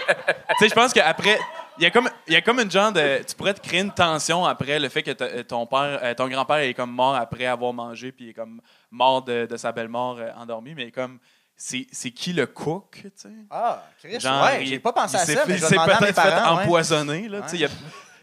tu 0.50 0.64
sais, 0.64 0.68
je 0.68 0.74
pense 0.74 0.92
qu'après 0.92 1.38
il 1.80 1.84
y 1.84 1.86
a 1.86 1.90
comme 1.90 2.10
il 2.26 2.34
y 2.34 2.36
a 2.36 2.42
comme 2.42 2.60
une 2.60 2.70
genre 2.70 2.92
de 2.92 3.22
tu 3.26 3.34
pourrais 3.34 3.54
te 3.54 3.60
créer 3.60 3.80
une 3.80 3.90
tension 3.90 4.44
après 4.44 4.78
le 4.78 4.88
fait 4.88 5.02
que 5.02 5.42
ton 5.42 5.66
père 5.66 5.98
euh, 6.02 6.14
ton 6.14 6.28
grand-père 6.28 6.58
est 6.58 6.74
comme 6.74 6.90
mort 6.90 7.14
après 7.14 7.46
avoir 7.46 7.72
mangé 7.72 8.12
puis 8.12 8.26
il 8.26 8.30
est 8.30 8.34
comme 8.34 8.60
mort 8.90 9.22
de, 9.22 9.46
de 9.46 9.56
sa 9.56 9.72
belle-mort 9.72 10.18
euh, 10.18 10.30
endormie 10.36 10.74
mais 10.74 10.90
comme 10.90 11.18
c'est 11.62 11.86
c'est 11.92 12.10
qui 12.10 12.32
le 12.32 12.46
cook, 12.46 13.00
tu 13.02 13.10
sais? 13.14 13.28
Ah, 13.50 13.84
Chris, 13.98 14.18
Genre, 14.18 14.44
ouais, 14.44 14.62
il- 14.62 14.66
j'ai 14.68 14.78
pas 14.78 14.94
pensé 14.94 15.16
à 15.16 15.18
ça, 15.20 15.26
fait- 15.26 15.46
mais 15.46 15.54
il 15.54 15.56
je 15.58 15.62
vais 15.62 15.68
s'est 15.68 15.74
demander 15.74 15.92
à 15.92 15.94
mes 15.94 16.00
peut-être 16.06 16.22
fait 16.22 16.30
parents. 16.30 16.56
ouais. 16.56 16.62
empoisonner. 16.64 17.28
Là, 17.28 17.42
tu 17.42 17.48
sais, 17.50 17.56
Il 17.56 17.60
y, 17.60 17.64
a- 17.66 17.68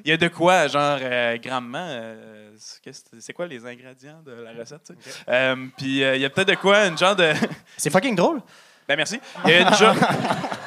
il 0.06 0.10
y 0.10 0.12
a 0.14 0.18
de 0.18 0.28
quoi, 0.28 0.68
genre, 0.68 0.98
euh, 1.02 1.38
grandement. 1.38 1.86
euh, 1.88 2.52
c'est- 2.58 2.92
c'est 3.20 3.34
quoi 3.34 3.46
les 3.46 3.64
ingrédients 3.64 4.22
de 4.26 4.32
la 4.32 4.52
recette? 4.54 4.84
tu 4.86 4.94
sais? 5.12 5.20
Euh, 5.30 5.68
Puis 5.78 6.04
euh, 6.04 6.16
il 6.16 6.22
y 6.24 6.26
a 6.26 6.30
peut-être 6.32 6.48
de 6.48 6.56
quoi, 6.56 6.88
une 6.88 6.98
genre 6.98 7.16
de. 7.16 7.32
C'est 7.78 7.92
fucking 7.92 8.16
drôle. 8.16 8.42
Ben 8.88 8.96
merci. 8.96 9.20
Il 9.46 9.52
y 9.52 9.54
a 9.56 9.62
une 9.68 9.76
joke, 9.76 9.98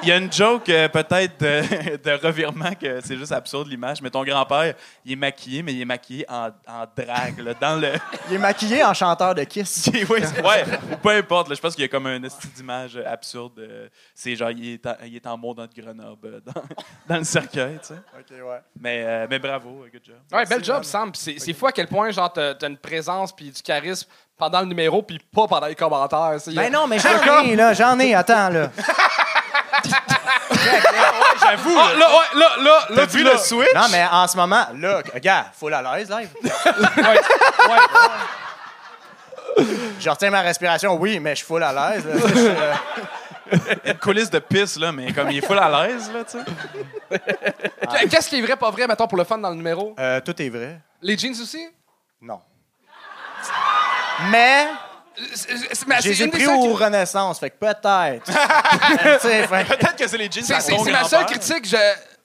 il 0.03 0.09
y 0.09 0.13
a 0.13 0.17
une 0.19 0.31
joke 0.31 0.69
euh, 0.69 0.89
peut-être 0.89 1.41
de, 1.41 1.97
de 2.05 2.27
revirement 2.27 2.75
que 2.75 3.01
c'est 3.03 3.17
juste 3.17 3.33
absurde 3.33 3.67
l'image. 3.69 4.03
Mais 4.03 4.11
ton 4.11 4.23
grand-père, 4.25 4.75
il 5.07 5.13
est 5.13 5.17
maquillé, 5.17 5.63
mais 5.63 5.73
il 5.73 5.81
est 5.81 5.85
maquillé 5.87 6.27
en, 6.29 6.49
en 6.69 6.85
drague, 6.95 7.39
là, 7.39 7.55
dans 7.55 7.81
le. 7.81 7.93
Il 8.29 8.35
est 8.35 8.39
maquillé 8.39 8.85
en 8.85 8.93
chanteur 8.93 9.35
de 9.35 9.43
Kiss. 9.45 9.89
ouais, 10.11 10.23
c'est- 10.23 10.43
ouais, 10.45 10.65
ou 10.93 10.97
peu 10.97 11.11
importe. 11.11 11.49
là, 11.49 11.55
je 11.55 11.61
pense 11.61 11.75
qu'il 11.75 11.83
y 11.83 11.85
a 11.87 11.89
comme 11.89 12.07
un 12.07 12.23
esti 12.23 12.47
d'image 12.49 12.97
absurde. 13.07 13.59
euh, 13.59 13.89
c'est 14.15 14.37
genre, 14.37 14.51
il 14.51 14.75
est, 14.75 14.87
en, 14.87 14.95
il 15.05 15.17
est 15.17 15.27
en 15.27 15.39
mode 15.39 15.57
de 15.75 15.81
Grenoble, 15.83 16.27
euh, 16.29 16.41
dans, 16.45 16.63
dans 17.09 17.17
le 17.17 17.25
cercueil, 17.25 17.79
tu 17.81 17.89
sais. 17.89 17.95
OK, 18.19 18.31
ouais. 18.47 18.61
Mais, 18.79 19.03
euh, 19.05 19.27
mais 19.31 19.39
bravo, 19.39 19.87
good 19.93 20.03
job. 20.05 20.17
Ouais, 20.33 20.45
bel 20.45 20.63
job, 20.63 20.85
Sam. 20.85 21.11
C'est 21.15 21.39
c'est 21.39 21.53
fou 21.55 21.67
à 21.67 21.73
quel 21.73 21.87
point, 21.89 22.11
genre, 22.11 22.31
t'as 22.33 22.55
t'as 22.55 22.69
une 22.69 22.77
présence 22.79 23.35
puis 23.35 23.51
du 23.51 23.63
charisme 23.63 24.09
pendant 24.41 24.61
le 24.61 24.67
numéro 24.67 25.03
puis 25.03 25.21
pas 25.33 25.47
pendant 25.47 25.67
les 25.69 25.75
commentaires. 25.77 26.37
Ben 26.49 26.73
non, 26.73 26.87
mais 26.89 26.99
j'en 26.99 27.43
ai, 27.45 27.55
là, 27.55 27.73
j'en 27.75 27.99
ai, 28.01 28.15
attends, 28.15 28.49
là. 28.49 28.71
J'avoue, 31.41 31.77
Ah, 31.79 31.93
là, 31.99 32.07
ouais, 32.11 32.41
là, 32.63 32.87
là, 32.91 33.07
vu 33.07 33.23
le 33.25 33.37
switch? 33.39 33.73
Non, 33.75 33.87
mais 33.91 34.05
en 34.11 34.27
ce 34.27 34.37
moment, 34.37 34.67
là, 34.77 35.03
gars, 35.23 35.47
full 35.59 35.73
à 35.73 35.81
l'aise, 35.83 36.11
live. 36.11 36.29
Je 39.99 40.09
retiens 40.09 40.31
ma 40.31 40.41
respiration, 40.43 40.95
oui, 40.97 41.19
mais 41.21 41.31
je 41.31 41.37
suis 41.37 41.47
full 41.47 41.63
à 41.63 41.73
l'aise. 41.73 42.05
euh, 42.07 42.75
Une 43.85 43.99
coulisse 43.99 44.31
de 44.31 44.39
pisse, 44.39 44.79
là, 44.79 44.93
mais 44.93 45.13
comme 45.13 45.31
il 45.31 45.39
est 45.39 45.47
full 45.47 45.59
à 45.59 45.69
l'aise, 45.89 46.11
là, 46.13 46.21
tu 46.25 46.39
sais. 46.39 48.09
Qu'est-ce 48.09 48.29
qui 48.29 48.39
est 48.39 48.43
vrai, 48.43 48.57
pas 48.57 48.71
vrai, 48.71 48.87
mettons, 48.87 49.07
pour 49.09 49.19
le 49.19 49.25
fun 49.25 49.39
dans 49.39 49.51
le 49.51 49.57
numéro? 49.57 49.95
euh, 49.99 50.21
tout 50.21 50.41
est 50.41 50.49
vrai. 50.49 50.81
Les 51.03 51.19
jeans 51.19 51.33
aussi? 51.33 51.67
Non. 52.23 52.41
Mais 53.43 53.43
C'est- 53.43 53.53
c'est- 53.53 53.53
mais 53.53 53.53
je 53.53 53.53
c'est 53.53 53.53
les 53.53 54.01
ai 54.01 54.09
une 56.25 56.31
des 56.31 56.39
pris 56.39 56.47
aux 56.47 56.77
qui- 56.77 56.83
Renaissance, 56.85 57.39
fait 57.39 57.51
que 57.51 57.57
peut-être. 57.59 58.25
Peut-être 59.69 59.97
que 59.97 60.09
c'est 60.09 60.19
les 60.19 60.31
jeans 60.31 60.45
C'est 60.45 60.91
ma 60.91 61.05
seule 61.05 61.27
critique. 61.27 61.67
Je- 61.67 61.77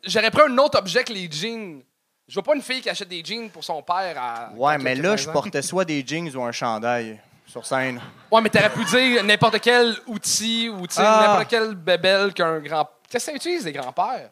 J'aurais 0.08 0.30
pris 0.30 0.44
un 0.48 0.58
autre 0.60 0.78
objet 0.78 1.04
que 1.04 1.12
les 1.12 1.30
jeans. 1.32 1.82
Je 2.28 2.34
vois 2.36 2.44
pas 2.44 2.56
une 2.56 2.62
fille 2.62 2.82
qui 2.82 2.90
achète 2.90 3.08
des 3.10 3.24
jeans 3.26 3.50
pour 3.50 3.64
son 3.64 3.82
père 3.82 4.16
à. 4.18 4.50
Ouais, 4.56 4.78
mais 4.78 4.96
là, 4.96 5.12
15 5.16 5.22
je 5.22 5.30
portais 5.32 5.62
soit 5.64 5.84
des 5.86 6.04
jeans 6.06 6.30
ou 6.36 6.44
un 6.44 6.52
chandail 6.52 7.20
sur 7.48 7.66
scène. 7.66 8.00
Ouais, 8.32 8.42
mais 8.42 8.50
t'aurais 8.50 8.70
pu 8.70 8.84
dire 8.86 9.24
n'importe 9.24 9.60
quel 9.60 9.96
outil 10.08 10.70
ou 10.70 10.86
Ah. 10.98 11.26
n'importe 11.28 11.48
quel 11.50 11.74
bébelle 11.76 12.34
qu'un 12.34 12.60
grand. 12.60 12.88
Qu'est-ce 13.10 13.26
que 13.28 13.32
ça 13.32 13.36
utilise, 13.36 13.66
les 13.66 13.72
grands-pères? 13.74 14.30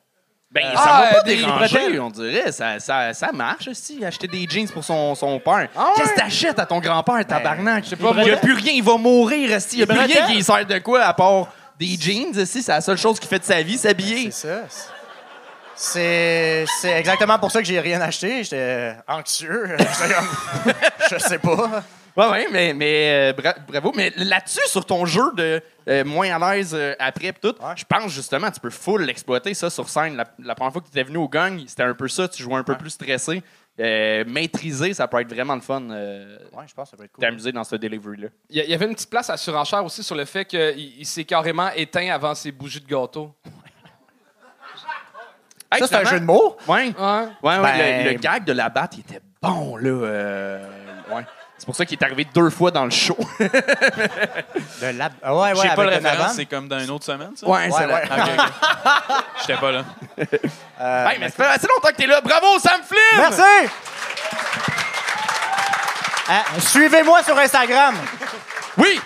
Ben, 0.54 0.64
Ah, 0.76 0.78
ça 0.78 0.86
va 1.10 1.14
pas 1.16 1.22
des 1.24 1.38
déranger, 1.38 1.76
bretelles. 1.78 2.00
on 2.02 2.10
dirait. 2.12 2.52
Ça, 2.52 2.80
ça, 2.80 3.14
ça 3.14 3.32
marche 3.32 3.68
aussi, 3.70 4.06
acheter 4.06 4.28
des 4.28 4.46
jeans 4.48 4.70
pour 4.70 4.84
son, 4.84 5.16
son 5.16 5.40
père. 5.40 5.68
Ah 5.76 5.80
ouais? 5.86 5.92
Qu'est-ce 5.98 6.12
que 6.14 6.20
t'achètes 6.20 6.60
à 6.60 6.66
ton 6.68 6.80
grand-père, 6.80 7.26
tabarnak? 7.26 7.86
Je 7.86 7.90
sais 7.90 7.96
pas, 7.96 8.12
Il 8.18 8.24
n'y 8.24 8.32
a 8.32 8.38
plus 8.38 8.54
rien, 8.54 8.74
il 8.74 8.84
va 8.84 8.98
mourir. 8.98 9.50
Il 9.72 9.78
n'y 9.78 9.84
a 9.84 9.88
plus 9.88 9.96
Des 10.08 10.14
rien 10.14 10.28
qui 10.28 10.44
sert 10.44 10.66
de 10.66 10.78
quoi 10.80 11.02
à 11.06 11.14
part 11.14 11.48
des 11.80 11.98
jeans, 12.00 12.34
ici. 12.40 12.62
C'est 12.62 12.72
la 12.72 12.82
seule 12.82 12.98
chose 12.98 13.20
qui 13.20 13.28
fait 13.28 13.40
de 13.40 13.44
sa 13.46 13.62
vie, 13.64 13.78
s'habiller. 13.78 14.30
C'est 14.32 14.48
ça. 14.48 14.62
C'est 15.76 16.66
c'est 16.80 16.92
exactement 16.92 17.40
pour 17.40 17.52
ça 17.52 17.60
que 17.60 17.66
j'ai 17.68 17.80
rien 17.80 18.00
acheté. 18.02 18.44
J'étais 18.44 18.96
anxieux. 19.08 19.76
Je 21.12 21.18
sais 21.18 21.40
pas. 21.40 21.84
Ouais, 22.16 22.30
ouais, 22.30 22.48
mais, 22.52 22.74
mais 22.74 23.32
euh, 23.32 23.34
bra- 23.34 23.56
bravo. 23.68 23.92
Mais 23.96 24.12
là-dessus, 24.18 24.60
sur 24.68 24.86
ton 24.86 25.06
jeu 25.06 25.32
de 25.36 25.62
euh, 25.90 26.04
moins 26.06 26.30
à 26.40 26.54
l'aise 26.56 26.74
euh, 26.76 26.94
après 27.00 27.34
pis 27.34 27.40
tout, 27.42 27.56
Ouais. 27.60 27.74
je 27.76 27.84
pense 27.86 28.12
justement, 28.12 28.52
tu 28.52 28.60
peux 28.60 28.70
full 28.70 29.02
l'exploiter 29.04 29.54
ça 29.56 29.70
sur 29.72 29.90
scène. 29.90 30.16
La, 30.16 30.26
la 30.40 30.54
première 30.54 30.72
fois 30.72 30.82
que 30.82 30.86
tu 30.88 30.92
étais 30.92 31.04
venu 31.04 31.18
au 31.18 31.28
gang, 31.28 31.60
c'était 31.68 31.84
un 31.84 31.96
peu 31.96 32.08
ça. 32.08 32.28
Tu 32.28 32.44
jouais 32.44 32.56
un 32.56 32.64
peu 32.64 32.76
plus 32.78 32.92
stressé. 32.92 33.42
Euh, 33.80 34.24
maîtriser, 34.28 34.94
ça 34.94 35.08
peut 35.08 35.20
être 35.20 35.34
vraiment 35.34 35.56
le 35.56 35.62
fun. 35.62 35.82
Euh, 35.90 36.38
Ouais, 36.56 36.66
je 36.68 36.74
pense 36.76 36.92
que 36.92 36.92
ça 36.92 36.98
peut 36.98 37.06
être 37.06 37.12
cool. 37.14 37.24
T'amuser 37.24 37.52
dans 37.52 37.64
ce 37.64 37.76
delivery-là. 37.76 38.28
Il 38.52 38.58
y 38.58 38.60
a- 38.62 38.64
il 38.66 38.70
y 38.70 38.74
avait 38.76 38.86
une 38.86 38.94
petite 38.94 39.10
place 39.10 39.32
à 39.32 39.38
surenchère 39.38 39.84
aussi 39.84 40.04
sur 40.04 40.16
le 40.16 40.26
fait 40.26 40.46
qu'il 40.46 40.94
il 41.00 41.06
s'est 41.08 41.24
carrément 41.26 41.70
éteint 41.72 42.14
avant 42.14 42.36
ses 42.36 42.52
bougies 42.52 42.82
de 42.82 42.88
gâteau. 42.88 43.34
Hey, 45.72 45.80
Ça, 45.80 45.88
c'est 45.88 45.96
un 45.96 46.06
finalement- 46.06 46.12
jeu 46.12 46.20
de 46.20 46.26
mots? 46.26 46.58
Ouais. 46.68 46.84
Ouais. 46.86 47.28
Ouais, 47.42 47.58
ouais, 47.58 47.62
Ben- 47.64 48.06
le, 48.06 48.12
le 48.12 48.18
gag 48.20 48.44
de 48.46 48.54
la 48.54 48.70
batte, 48.70 48.94
il 48.96 49.00
était 49.00 49.22
bon, 49.42 49.76
là. 49.78 49.90
euh, 49.90 50.68
ouais. 51.12 51.24
C'est 51.64 51.68
pour 51.68 51.78
ça 51.78 51.86
qu'il 51.86 51.98
est 51.98 52.04
arrivé 52.04 52.26
deux 52.26 52.50
fois 52.50 52.72
dans 52.72 52.84
le 52.84 52.92
show. 52.92 53.18
De 53.40 53.48
la... 54.98 55.10
ah 55.24 55.34
ouais, 55.34 55.54
ouais, 55.54 55.60
J'ai 55.62 55.70
pas 55.74 55.84
le 55.86 55.90
référence, 55.92 56.34
c'est 56.36 56.46
comme 56.46 56.68
dans 56.68 56.78
une 56.78 56.90
autre 56.90 57.06
semaine, 57.06 57.32
ça? 57.38 57.48
ouais, 57.48 57.70
Ouais, 57.70 57.72
c'est 57.72 57.86
ouais. 57.86 58.06
la- 58.06 58.24
Ok, 58.24 58.30
ok. 58.38 59.24
J'étais 59.40 59.56
pas 59.62 59.72
là. 59.72 59.84
Euh, 60.82 61.08
Hey, 61.08 61.20
mais 61.22 61.30
ça 61.30 61.36
fait 61.38 61.46
assez 61.46 61.68
longtemps 61.68 61.88
que 61.88 61.96
t'es 61.96 62.06
là. 62.06 62.20
Bravo, 62.20 62.60
Sam 62.60 62.82
Flynn! 62.86 63.16
Merci! 63.30 63.72
Ah, 66.28 66.44
Suivez-moi 66.60 67.24
sur 67.24 67.38
Instagram. 67.40 67.96
Oui! 68.76 69.00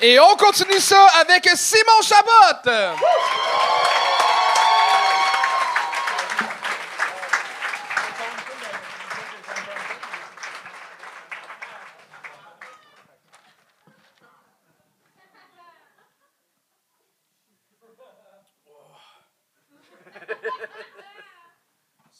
Et 0.00 0.18
on 0.18 0.34
continue 0.36 0.80
ça 0.80 1.06
avec 1.20 1.46
Simon 1.56 2.00
Chabot. 2.02 2.70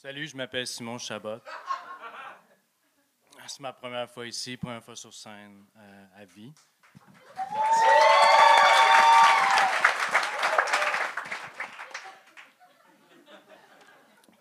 Salut, 0.07 0.25
je 0.25 0.37
m'appelle 0.37 0.65
Simon 0.65 0.97
Chabot. 0.97 1.41
C'est 3.45 3.59
ma 3.59 3.73
première 3.73 4.09
fois 4.09 4.25
ici, 4.25 4.55
première 4.55 4.81
fois 4.81 4.95
sur 4.95 5.13
scène 5.13 5.65
euh, 5.75 6.05
à 6.15 6.23
vie. 6.23 6.53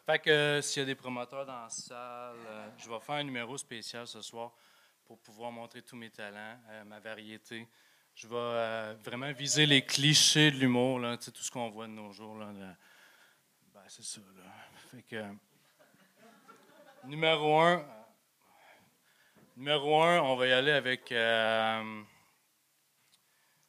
Fait 0.07 0.21
que 0.21 0.31
euh, 0.31 0.63
s'il 0.63 0.83
y 0.83 0.85
a 0.85 0.87
des 0.87 0.95
promoteurs 0.95 1.45
dans 1.45 1.63
la 1.63 1.69
salle, 1.69 2.37
euh, 2.47 2.69
je 2.79 2.89
vais 2.89 3.01
faire 3.01 3.17
un 3.17 3.25
numéro 3.25 3.59
spécial 3.59 4.07
ce 4.07 4.23
soir 4.23 4.53
pour 5.05 5.19
pouvoir 5.19 5.51
montrer 5.51 5.83
tous 5.83 5.97
mes 5.97 6.11
talents, 6.11 6.61
ma 6.87 7.01
variété. 7.01 7.67
Je 8.15 8.29
vais 8.29 8.95
vraiment 9.03 9.33
viser 9.33 9.67
les 9.67 9.85
clichés 9.85 10.53
de 10.53 10.59
l'humour, 10.59 11.01
tout 11.19 11.33
ce 11.35 11.51
qu'on 11.51 11.71
voit 11.71 11.89
de 11.89 11.93
nos 11.93 12.13
jours. 12.13 12.37
Ben, 12.37 13.83
c'est 13.89 14.05
ça. 14.05 14.21
Fait 14.93 15.03
que. 15.03 15.25
Numéro 17.07 17.61
un. 17.61 17.87
Numéro 19.57 20.03
un, 20.03 20.21
on 20.23 20.35
va 20.35 20.47
y 20.49 20.53
aller 20.53 20.73
avec. 20.73 21.13
euh, 21.13 22.03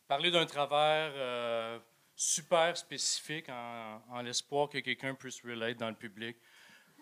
parler 0.07 0.31
d'un 0.31 0.47
travers 0.47 1.11
euh, 1.15 1.79
super 2.15 2.75
spécifique 2.75 3.47
en, 3.49 4.21
l'espoir 4.23 4.69
que 4.69 4.79
quelqu'un 4.79 5.13
puisse 5.13 5.43
relate 5.43 5.77
dans 5.77 5.89
le 5.89 5.95
public 5.95 6.35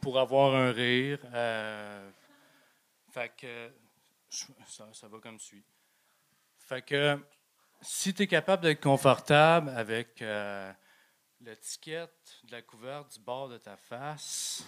pour 0.02 0.20
avoir 0.20 0.54
un 0.56 0.74
rire. 0.74 1.20
euh, 1.34 2.12
fait 3.12 3.32
que. 3.38 3.72
Ça, 4.68 4.90
ça 4.92 5.08
va 5.08 5.20
comme 5.20 5.40
suit. 5.40 5.64
Fait 6.60 6.82
que. 6.82 7.18
Si 7.80 8.14
tu 8.14 8.24
es 8.24 8.28
capable 8.28 8.64
d'être 8.64 8.82
confortable 8.82 9.70
avec 9.70 10.22
l'étiquette 11.40 12.40
de 12.44 12.52
la 12.52 12.62
couverte 12.62 13.14
du 13.14 13.20
bord 13.20 13.48
de 13.48 13.58
ta 13.58 13.78
face. 13.78 14.66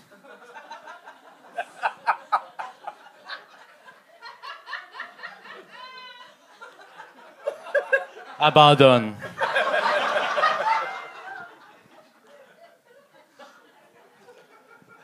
Abandonne. 8.40 9.16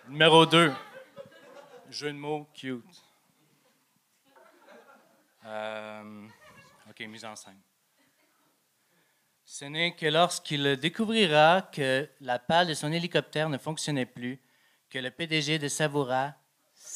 Numéro 0.07 0.45
2. 0.45 0.72
Jeu 1.89 2.12
de 2.12 2.17
mots 2.17 2.48
cute. 2.53 2.83
Euh, 5.45 6.27
OK, 6.88 7.00
mise 7.07 7.25
en 7.25 7.36
scène. 7.36 7.60
Ce 9.43 9.65
n'est 9.65 9.95
que 9.95 10.05
lorsqu'il 10.05 10.77
découvrira 10.77 11.63
que 11.72 12.07
la 12.22 12.38
pale 12.38 12.67
de 12.67 12.74
son 12.75 12.91
hélicoptère 12.91 13.50
ne 13.50 13.57
fonctionnait 13.57 14.05
plus 14.05 14.39
que 14.91 15.00
le 15.00 15.10
PDG 15.10 15.57
de 15.57 15.67
Savoura 15.67 16.36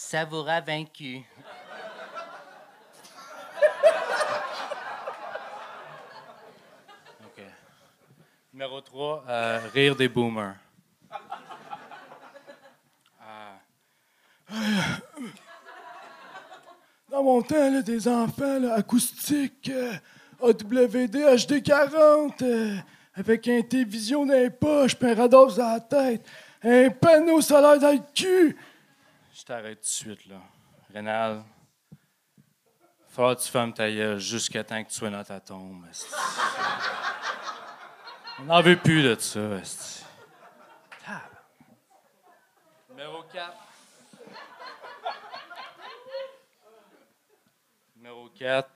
savoura 0.07 0.61
vaincu. 0.61 1.21
OK. 7.25 7.43
Numéro 8.53 8.79
3, 8.79 9.25
rire 9.73 9.97
des 9.97 10.07
boomers. 10.07 10.55
Euh, 13.21 14.55
Dans 17.09 17.23
mon 17.23 17.41
temps, 17.41 17.69
là, 17.69 17.81
des 17.81 18.07
enfants 18.07 18.59
là, 18.59 18.75
acoustiques, 18.75 19.69
euh, 19.69 19.91
AWD 20.41 21.15
HD40, 21.17 22.43
euh, 22.43 22.77
avec 23.13 23.45
un 23.49 23.61
télévision 23.61 24.25
dans 24.25 24.33
les 24.33 24.49
poches, 24.49 24.95
puis 24.95 25.09
un 25.09 25.15
radar 25.15 25.47
dans 25.47 25.73
la 25.73 25.81
tête, 25.81 26.25
un 26.63 26.89
panneau 26.91 27.41
solaire 27.41 27.77
dans 27.79 27.91
le 27.91 27.99
cul. 28.15 28.55
Je 29.38 29.44
t'arrête 29.44 29.82
tout 29.82 29.84
de 29.84 29.86
suite, 29.86 30.25
là. 30.25 30.38
Rénal, 30.91 31.44
Faut 33.10 33.36
que 33.36 33.39
tu 33.39 33.51
fermes 33.51 33.72
ta 33.72 33.88
gueule 33.88 34.17
jusqu'à 34.17 34.63
temps 34.63 34.84
que 34.84 34.89
tu 34.89 34.96
sois 34.96 35.12
dans 35.12 35.24
ta 35.24 35.39
tombe. 35.39 35.86
On 38.39 38.44
n'en 38.46 38.62
veut 38.62 38.77
plus 38.77 39.03
de 39.03 39.15
ça. 39.20 39.39
Numéro 42.89 43.22
4. 43.32 43.53
Numéro 47.96 48.29
4. 48.29 48.70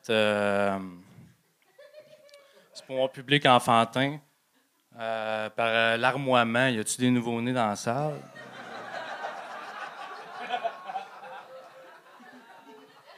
c'est 2.73 2.85
pour 2.85 2.97
mon 2.97 3.07
public 3.07 3.47
enfantin. 3.47 4.19
Euh, 4.99 5.49
par 5.49 5.67
euh, 5.67 5.97
larmoiement, 5.97 6.67
y 6.67 6.77
a-tu 6.77 7.01
des 7.01 7.09
nouveaux-nés 7.09 7.53
dans 7.53 7.69
la 7.69 7.75
salle? 7.75 8.19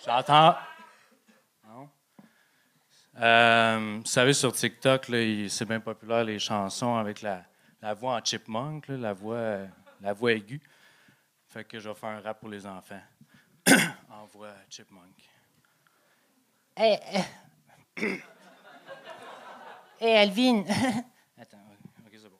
J'entends. 0.06 0.56
Non? 1.66 1.90
Euh, 3.22 4.00
vous 4.02 4.06
savez, 4.06 4.34
sur 4.34 4.52
TikTok, 4.52 5.06
c'est 5.48 5.66
bien 5.66 5.80
populaire 5.80 6.26
les 6.26 6.40
chansons 6.40 6.96
avec 6.98 7.22
la, 7.22 7.46
voix 7.94 8.16
en 8.16 8.24
chipmunk, 8.24 8.88
la, 8.90 9.14
voix, 9.14 10.32
aiguë. 10.32 10.62
Fait 11.48 11.64
que 11.64 11.80
je 11.80 11.88
vais 11.88 11.96
faire 11.96 12.10
un 12.10 12.20
rap 12.20 12.40
pour 12.40 12.50
les 12.50 12.66
enfants. 12.66 13.02
en 14.10 14.26
voix 14.26 14.54
chipmunk. 14.70 15.16
Hey, 16.76 17.00
euh, 18.02 18.18
hey 20.02 20.18
Alvin. 20.18 20.64
Attends, 21.40 21.58
ok, 22.06 22.12
c'est 22.12 22.30
bon. 22.30 22.40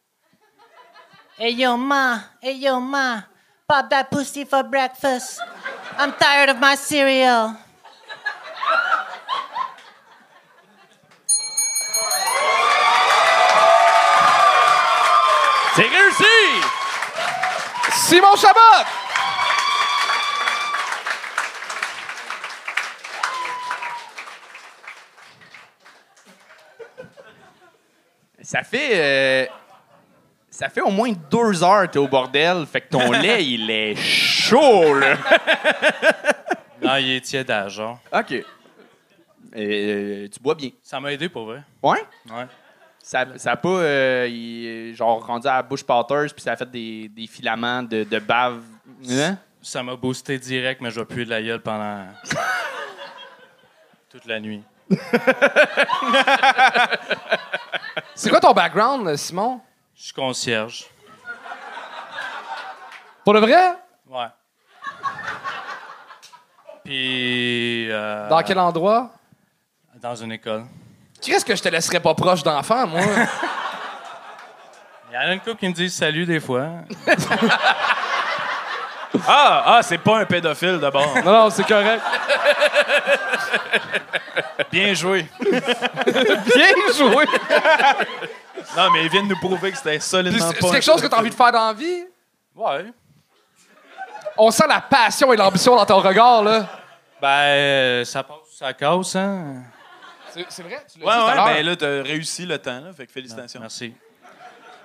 hey 1.38 1.54
yo 1.54 1.78
ma. 1.78 2.20
Hey 2.42 2.58
yo 2.58 2.80
ma. 2.82 3.22
Pop 3.68 3.90
that 3.90 4.06
pussy 4.12 4.44
for 4.44 4.64
breakfast. 4.64 5.40
I'm 5.98 6.14
tired 6.14 6.50
of 6.50 6.60
my 6.60 6.76
cereal. 6.76 7.56
C'est 15.76 15.88
réussi! 15.88 16.62
Simon 17.92 18.36
Chabot! 18.36 18.60
Ça 28.42 28.64
fait. 28.64 28.92
euh, 28.94 29.46
ça 30.54 30.70
fait 30.70 30.82
au 30.82 30.92
moins 30.92 31.12
deux 31.32 31.64
heures 31.64 31.88
que 31.88 31.94
t'es 31.94 31.98
au 32.00 32.08
bordel, 32.08 32.66
fait 32.68 32.82
que 32.82 32.90
ton 32.90 33.12
lait, 33.24 33.44
il 33.44 33.70
est 33.72 33.96
chaud, 33.96 34.94
là. 35.00 35.16
Non, 36.82 36.98
il 36.98 37.12
est 37.14 37.22
tiède 37.22 37.50
à 37.50 37.70
genre. 37.70 37.98
OK. 38.12 38.34
Euh, 39.56 40.28
tu 40.28 40.40
bois 40.42 40.54
bien. 40.54 40.70
Ça 40.82 41.00
m'a 41.00 41.14
aidé 41.14 41.30
pour 41.30 41.46
vrai. 41.46 41.62
Ouais? 41.82 42.04
Ouais. 42.30 42.46
Ça 43.02 43.26
ça 43.38 43.52
a 43.54 43.56
pas, 43.56 43.70
euh, 43.70 44.28
il- 44.30 44.94
genre, 44.94 45.26
rendu 45.26 45.48
à 45.48 45.54
la 45.56 45.64
bouche 45.64 45.84
Potters, 45.84 46.34
puis 46.34 46.42
ça 46.44 46.52
a 46.52 46.56
fait 46.58 46.70
des, 46.70 47.08
des 47.10 47.26
filaments 47.26 47.84
de, 47.84 48.04
de 48.04 48.20
bave. 48.20 48.62
Hein? 49.10 49.38
Ça 49.62 49.82
m'a 49.82 49.96
boosté 49.96 50.38
direct, 50.38 50.82
mais 50.82 50.92
je 50.92 51.00
vais 51.00 51.06
puer 51.06 51.24
de 51.24 51.30
la 51.30 51.42
gueule 51.42 51.62
pendant 51.62 52.06
toute 54.10 54.26
la 54.26 54.42
nuit. 54.42 54.62
C'est 58.14 58.30
quoi 58.30 58.42
ton 58.42 58.52
background, 58.54 59.16
Simon? 59.16 59.62
Je 59.96 60.04
suis 60.06 60.14
concierge. 60.14 60.86
Pour 63.24 63.34
le 63.34 63.40
vrai? 63.40 63.74
Ouais. 64.10 64.26
Puis. 66.84 67.88
euh, 67.90 68.28
Dans 68.30 68.42
quel 68.44 68.60
endroit? 68.60 69.12
Dans 70.02 70.16
une 70.16 70.32
école. 70.34 70.66
Qu'est-ce 71.22 71.46
que 71.46 71.56
je 71.56 71.62
te 71.64 71.70
laisserais 71.70 72.02
pas 72.02 72.14
proche 72.14 72.44
d'enfants, 72.44 72.86
moi? 72.88 73.02
Il 75.10 75.14
y 75.14 75.18
en 75.18 75.22
a 75.22 75.34
une 75.34 75.40
couple 75.40 75.56
qui 75.58 75.68
me 75.70 75.74
disent 75.74 75.96
salut 75.96 76.26
des 76.26 76.40
fois. 76.40 76.68
Ah, 79.28 79.64
ah 79.78 79.84
c'est 79.84 80.00
pas 80.00 80.18
un 80.22 80.26
pédophile 80.26 80.80
d'abord. 80.80 81.16
non, 81.24 81.32
non, 81.32 81.50
c'est 81.52 81.66
correct. 81.68 82.02
Bien 84.72 84.94
joué. 84.96 85.28
Bien 85.40 86.74
joué! 86.98 87.26
Non, 88.78 88.92
mais 88.92 89.04
ils 89.06 89.10
viennent 89.12 89.28
nous 89.28 89.38
prouver 89.40 89.72
que 89.72 89.78
c'était 89.78 90.00
solidement 90.00 90.40
C'est 90.50 90.54
pas 90.60 90.60
c'est 90.62 90.68
un 90.68 90.72
quelque 90.72 90.84
chose 90.84 91.02
que 91.02 91.08
tu 91.08 91.14
as 91.14 91.18
pédophile. 91.18 91.20
envie 91.20 91.30
de 91.30 91.36
faire 91.36 91.52
dans 91.52 91.68
la 91.68 91.74
vie? 91.74 92.04
Ouais. 92.56 92.86
On 94.38 94.52
sent 94.52 94.66
la 94.68 94.82
passion 94.82 95.32
et 95.34 95.38
l'ambition 95.38 95.76
dans 95.76 95.86
ton 95.86 96.00
regard, 96.00 96.44
là. 96.44 96.68
Ben, 97.22 97.28
euh, 97.30 98.06
ça 98.06 98.24
passe, 98.24 98.38
ça 98.58 98.74
casse, 98.74 99.16
hein? 99.16 99.64
C'est 100.34 100.46
c'est 100.50 100.64
vrai? 100.64 100.84
Tu 100.92 101.00
l'as 101.00 101.06
Ouais, 101.06 101.14
dit 101.14 101.20
tout 101.20 101.26
à 101.28 101.28
ouais, 101.30 101.36
l'heure. 101.36 101.46
ben 101.46 101.66
là, 101.66 101.76
t'as 101.76 102.02
réussi 102.04 102.46
le 102.46 102.58
temps, 102.58 102.80
là, 102.82 102.92
fait 102.96 103.06
que 103.06 103.12
félicitations. 103.12 103.60
Merci. 103.62 103.94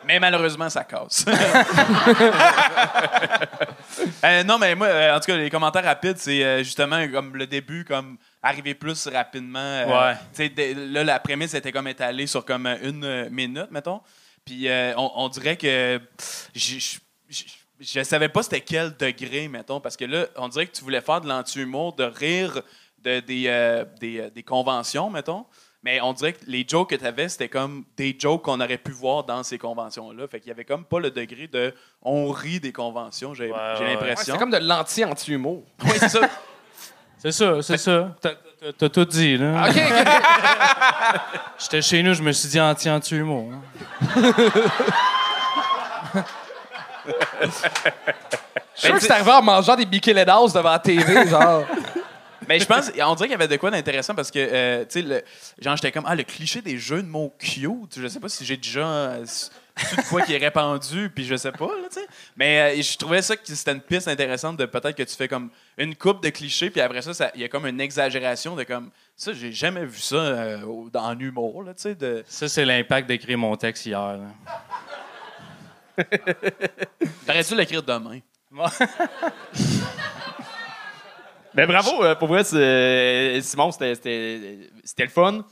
Mais 0.04 0.20
malheureusement, 0.20 0.68
ça 0.70 0.84
casse. 0.84 1.24
Euh, 4.24 4.42
non, 4.44 4.58
mais 4.58 4.74
moi, 4.74 4.86
euh, 4.88 5.16
en 5.16 5.20
tout 5.20 5.26
cas, 5.26 5.36
les 5.36 5.50
commentaires 5.50 5.84
rapides, 5.84 6.18
c'est 6.18 6.42
euh, 6.44 6.58
justement 6.62 7.06
comme 7.08 7.36
le 7.36 7.46
début, 7.46 7.84
comme 7.84 8.16
arriver 8.42 8.74
plus 8.74 9.06
rapidement. 9.08 9.58
euh, 9.58 10.14
Ouais. 10.38 10.74
là, 10.74 11.04
la 11.04 11.18
prémisse 11.20 11.54
était 11.54 11.72
comme 11.72 11.88
étalée 11.88 12.26
sur 12.26 12.44
comme 12.44 12.66
euh, 12.66 12.76
une 12.82 13.04
euh, 13.04 13.30
minute, 13.30 13.70
mettons. 13.70 14.00
Puis 14.44 14.68
euh, 14.68 14.94
on, 14.96 15.10
on 15.16 15.28
dirait 15.28 15.56
que 15.56 16.00
je- 16.54 16.98
je 17.80 18.02
savais 18.02 18.28
pas 18.28 18.42
c'était 18.42 18.60
quel 18.60 18.96
degré, 18.96 19.48
mettons, 19.48 19.80
parce 19.80 19.96
que 19.96 20.04
là, 20.04 20.26
on 20.36 20.48
dirait 20.48 20.66
que 20.66 20.72
tu 20.76 20.82
voulais 20.82 21.00
faire 21.00 21.20
de 21.20 21.28
l'anti-humour, 21.28 21.94
de 21.94 22.04
rire 22.04 22.62
de, 23.02 23.20
des, 23.20 23.44
euh, 23.46 23.84
des, 24.00 24.30
des 24.30 24.42
conventions, 24.42 25.10
mettons. 25.10 25.44
Mais 25.84 26.00
on 26.00 26.12
dirait 26.12 26.32
que 26.32 26.40
les 26.48 26.66
jokes 26.66 26.90
que 26.90 26.96
tu 26.96 27.06
avais, 27.06 27.28
c'était 27.28 27.48
comme 27.48 27.84
des 27.96 28.16
jokes 28.18 28.42
qu'on 28.42 28.60
aurait 28.60 28.78
pu 28.78 28.90
voir 28.90 29.22
dans 29.22 29.44
ces 29.44 29.58
conventions-là. 29.58 30.26
Fait 30.26 30.40
qu'il 30.40 30.48
y 30.48 30.50
avait 30.50 30.64
comme 30.64 30.84
pas 30.84 30.98
le 30.98 31.12
degré 31.12 31.46
de 31.46 31.72
on 32.02 32.30
rit 32.32 32.58
des 32.58 32.72
conventions, 32.72 33.32
j'ai 33.32 33.44
Ouais, 33.52 33.56
ouais, 33.78 33.86
l'impression. 33.94 34.34
c'est 34.34 34.38
comme 34.40 34.50
de 34.50 34.56
l'anti-anti-humour. 34.56 35.64
Oui, 35.84 35.90
c'est 36.00 36.08
ça. 36.08 36.20
C'est 37.18 37.32
ça, 37.32 37.62
c'est 37.62 37.78
ça. 37.78 38.14
T'as- 38.20 38.88
tout 38.88 39.04
dit, 39.04 39.36
là. 39.38 39.68
OK, 39.68 39.76
OK. 39.76 41.20
J'étais 41.58 41.82
chez 41.82 42.02
nous, 42.02 42.14
je 42.14 42.22
me 42.22 42.32
suis 42.32 42.48
dit 42.48 42.60
anti-anti-humour. 42.60 43.52
hein? 43.52 43.62
Je 47.46 47.46
suis 48.74 48.86
sûr 48.88 48.94
que 48.94 49.00
c'est 49.00 49.10
arrivé 49.12 49.30
en 49.32 49.42
mangeant 49.42 49.76
des 49.76 49.86
Bikini 49.86 50.20
House 50.20 50.52
devant 50.52 50.70
la 50.72 50.78
TV, 50.78 51.28
genre. 51.28 51.64
Mais 52.48 52.58
je 52.60 52.64
pense, 52.64 52.90
on 53.04 53.14
dirait 53.14 53.28
qu'il 53.28 53.32
y 53.32 53.34
avait 53.34 53.48
de 53.48 53.56
quoi 53.56 53.70
d'intéressant 53.70 54.14
parce 54.14 54.30
que, 54.30 54.38
euh, 54.38 54.84
tu 54.84 55.00
sais, 55.00 55.02
le- 55.02 55.22
genre, 55.60 55.76
j'étais 55.76 55.92
comme, 55.92 56.04
ah, 56.06 56.14
le 56.14 56.22
cliché 56.22 56.62
des 56.62 56.78
jeux 56.78 57.02
de 57.02 57.08
mots 57.08 57.32
cute, 57.38 57.98
je 58.00 58.08
sais 58.08 58.20
pas 58.20 58.28
si 58.28 58.44
j'ai 58.44 58.56
déjà 58.56 58.80
euh, 58.86 59.24
de 59.96 60.08
quoi 60.08 60.22
qui 60.22 60.34
est 60.34 60.38
répandu, 60.38 61.10
puis 61.14 61.24
je 61.24 61.36
sais 61.36 61.52
pas, 61.52 61.66
là, 61.66 61.88
tu 61.92 62.00
sais. 62.00 62.06
Mais 62.36 62.78
euh, 62.78 62.82
je 62.82 62.96
trouvais 62.98 63.22
ça 63.22 63.36
que 63.36 63.42
c'était 63.46 63.72
une 63.72 63.80
piste 63.80 64.08
intéressante 64.08 64.56
de 64.56 64.66
peut-être 64.66 64.96
que 64.96 65.02
tu 65.02 65.14
fais 65.14 65.28
comme 65.28 65.50
une 65.76 65.94
coupe 65.94 66.22
de 66.22 66.30
clichés, 66.30 66.70
puis 66.70 66.80
après 66.80 67.02
ça, 67.02 67.14
ça- 67.14 67.30
il 67.34 67.40
y 67.40 67.44
a 67.44 67.48
comme 67.48 67.66
une 67.66 67.80
exagération 67.80 68.56
de 68.56 68.64
comme, 68.64 68.90
ça, 69.16 69.32
j'ai 69.32 69.52
jamais 69.52 69.84
vu 69.84 69.98
ça 70.00 70.16
euh, 70.16 70.62
au- 70.62 70.90
dans 70.90 71.12
l'humour, 71.14 71.62
là, 71.62 71.74
tu 71.74 71.82
sais. 71.82 71.94
De... 71.94 72.24
Ça, 72.26 72.48
c'est 72.48 72.64
l'impact 72.64 73.08
d'écrire 73.08 73.38
mon 73.38 73.56
texte 73.56 73.86
hier. 73.86 74.18
là. 74.18 74.26
T'aurais 77.26 77.42
dû 77.44 77.54
l'écrire 77.54 77.82
demain? 77.82 78.20
Ben 81.54 81.66
bravo, 81.66 82.04
euh, 82.04 82.14
pour 82.14 82.28
vrai, 82.28 82.44
Simon, 82.44 83.72
c'était- 83.72 83.94
c'était 83.94 84.58
c'était 84.84 85.04
le 85.04 85.08
fun. 85.10 85.44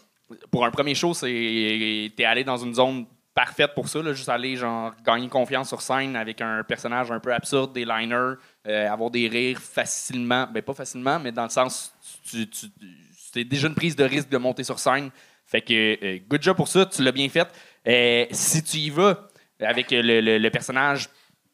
Pour 0.51 0.65
un 0.65 0.71
premier 0.71 0.95
show, 0.95 1.15
c'est 1.15 2.13
t'es 2.17 2.25
allé 2.25 2.45
dans 2.45 2.57
une 2.59 2.75
zone 2.75 3.07
parfaite 3.37 3.75
pour 3.75 3.87
ça, 3.87 4.01
là, 4.01 4.15
juste 4.15 4.31
aller 4.31 4.57
genre 4.57 4.95
gagner 5.05 5.29
confiance 5.29 5.69
sur 5.69 5.83
scène 5.83 6.17
avec 6.17 6.41
un 6.41 6.65
personnage 6.65 7.13
un 7.13 7.21
peu 7.21 7.35
absurde, 7.35 7.71
des 7.75 7.85
liners, 7.85 8.37
euh, 8.67 8.91
avoir 8.91 9.11
des 9.11 9.29
rires 9.29 9.61
facilement, 9.61 10.49
ben 10.51 10.63
pas 10.63 10.73
facilement, 10.73 11.21
mais 11.21 11.33
dans 11.33 11.45
le 11.45 11.51
sens 11.51 11.93
tu, 12.25 12.49
tu, 12.49 13.45
déjà 13.45 13.69
une 13.69 13.75
prise 13.75 13.95
de 13.95 14.05
risque 14.05 14.31
de 14.31 14.39
monter 14.39 14.65
sur 14.65 14.79
scène. 14.79 15.11
Fait 15.45 15.61
que 15.61 15.75
euh, 16.03 16.19
good 16.27 16.43
job 16.43 16.57
pour 16.57 16.67
ça, 16.67 16.87
tu 16.87 17.03
l'as 17.03 17.13
bien 17.13 17.29
fait. 17.29 17.47
Euh, 17.87 18.25
si 18.31 18.63
tu 18.63 18.79
y 18.79 18.91
vas 18.91 19.29
avec 19.61 19.89
le 19.91 20.49
personnage 20.49 21.11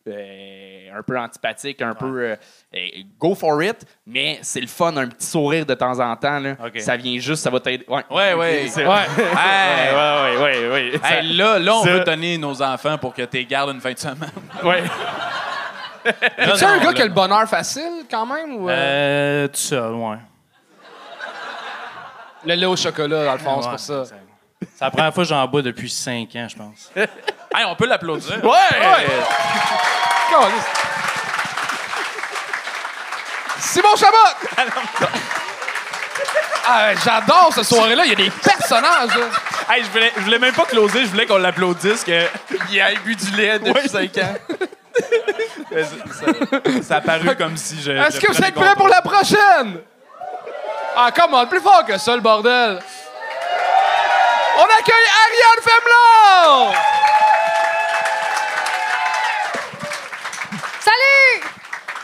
euh, 0.09 0.89
un 0.99 1.03
peu 1.03 1.19
antipathique, 1.19 1.81
un 1.83 1.95
peu 1.95 2.07
euh, 2.23 2.37
euh, 2.75 2.79
go 3.19 3.35
for 3.35 3.63
it, 3.63 3.85
mais 4.07 4.39
c'est 4.43 4.61
le 4.61 4.67
fun, 4.67 4.97
un 4.97 5.09
petit 5.09 5.27
sourire 5.27 5.65
de 5.67 5.75
temps 5.75 5.99
en 6.01 6.17
temps. 6.17 6.39
Là. 6.39 6.57
Ça 6.79 6.97
vient 6.97 7.19
juste, 7.21 7.43
ça 7.43 7.51
va 7.51 7.61
t'aider. 7.61 7.85
Ouais, 7.89 8.05
Ouais, 8.11 8.35
ouais. 8.35 8.71
Ouais. 8.77 8.85
Ouais, 8.85 8.87
ouais, 8.87 10.37
ouais, 10.37 10.43
ouais, 10.43 10.71
ouais. 10.71 10.99
Ça- 11.03 11.17
Hey, 11.23 11.33
là, 11.37 11.59
là, 11.59 11.77
on 11.77 11.85
ça- 11.85 11.93
veut 11.93 12.05
donner 12.05 12.39
nos 12.39 12.61
enfants 12.63 12.99
pour 12.99 13.15
que 13.15 13.23
tu 13.23 13.45
gardes 13.45 13.71
une 13.71 13.81
fin 13.81 13.93
de 13.93 13.99
semaine. 13.99 14.31
ouais. 14.65 14.83
Tu 16.05 16.65
un 16.65 16.79
gars 16.79 16.85
là. 16.87 16.93
qui 16.95 17.03
a 17.03 17.05
le 17.07 17.13
bonheur 17.13 17.49
facile, 17.49 18.05
quand 18.11 18.27
même? 18.27 18.57
Ou, 18.57 18.69
euh, 18.69 18.73
Euh, 18.75 19.47
tout 19.49 19.55
seul, 19.57 19.93
ouais. 19.95 20.17
Le 22.45 22.55
lait 22.55 22.67
au 22.67 22.75
chocolat, 22.75 23.25
dans 23.25 23.33
le 23.35 23.39
fond, 23.39 23.61
c'est 23.63 23.67
Ouais, 23.69 23.71
pour 23.71 24.07
ça. 24.07 24.17
C'est 24.83 24.87
la 24.87 24.91
première 24.91 25.15
fois 25.15 25.23
que 25.23 25.29
j'en 25.29 25.47
bois 25.47 25.63
depuis 25.63 25.89
5 25.89 26.29
ans, 26.35 26.47
je 26.51 26.57
pense. 26.57 26.91
Hey, 27.55 27.65
on 27.67 27.77
peut 27.77 27.87
l'applaudir. 27.87 28.43
Ouais! 28.43 29.07
Simon 33.61 33.95
Chabot! 33.97 34.17
Ah, 36.65 36.95
J'adore 37.05 37.51
cette 37.53 37.65
soirée-là. 37.65 38.05
Il 38.05 38.11
y 38.11 38.13
a 38.13 38.17
des 38.17 38.31
personnages. 38.31 39.17
là. 39.17 39.27
Hey, 39.75 39.83
je 39.85 39.91
voulais, 39.91 40.13
je 40.17 40.23
voulais 40.23 40.39
même 40.39 40.55
pas 40.55 40.65
closer, 40.65 41.01
je 41.03 41.07
voulais 41.11 41.27
qu'on 41.27 41.39
l'applaudisse, 41.39 42.05
qu'il 42.05 42.15
ait 42.79 42.95
bu 43.05 43.15
du 43.17 43.31
lait 43.33 43.59
depuis 43.59 43.89
5 43.89 44.19
ans. 44.19 44.35
Ça, 45.73 46.83
ça- 46.83 46.97
a 46.97 47.01
paru 47.01 47.35
comme 47.37 47.57
si 47.57 47.83
je. 47.83 47.91
Est-ce 47.93 48.17
je 48.17 48.21
que 48.21 48.29
vous 48.29 48.35
prenais 48.35 48.49
êtes 48.49 48.55
prêts 48.55 48.75
pour 48.77 48.89
la 48.89 49.03
prochaine? 49.03 49.81
Ah, 50.97 51.11
comment? 51.15 51.45
Plus 51.47 51.61
fort 51.61 51.85
que 51.85 51.99
ça, 51.99 52.15
le 52.15 52.21
bordel. 52.23 52.79
On 54.55 54.65
accueille 54.65 55.09
Ariane 55.25 55.63
Femelon! 55.63 56.73
Salut! 60.81 61.45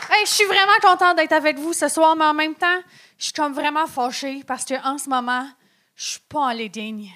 Hey, 0.09 0.25
je 0.25 0.31
suis 0.31 0.45
vraiment 0.45 0.79
contente 0.81 1.17
d'être 1.17 1.33
avec 1.33 1.59
vous 1.59 1.73
ce 1.73 1.87
soir, 1.87 2.15
mais 2.15 2.25
en 2.25 2.33
même 2.33 2.55
temps, 2.55 2.81
je 3.19 3.25
suis 3.25 3.33
comme 3.33 3.53
vraiment 3.53 3.85
fâchée 3.85 4.43
parce 4.47 4.65
qu'en 4.65 4.97
ce 4.97 5.09
moment, 5.09 5.47
je 5.95 6.05
suis 6.05 6.19
pas 6.21 6.39
en 6.39 6.51
legging. 6.51 7.11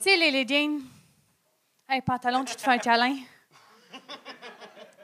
Tu 0.00 0.10
sais, 0.10 0.16
les 0.16 0.32
leggings, 0.32 0.82
un 1.88 2.00
pantalon 2.00 2.44
qui 2.44 2.56
te 2.56 2.62
fait 2.62 2.72
un 2.72 2.78
câlin. 2.78 3.16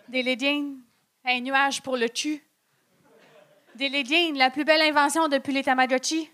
Des 0.09 0.25
leggings, 0.25 0.79
un 1.25 1.41
nuage 1.41 1.83
pour 1.83 1.97
le 1.97 2.09
cul. 2.09 2.43
Des 3.77 3.89
leggings, 3.89 4.37
la 4.37 4.51
plus 4.51 4.65
belle 4.65 4.83
invention 4.83 5.29
depuis 5.29 5.53
les 5.53 5.63
Tamagotchi. 5.63 6.29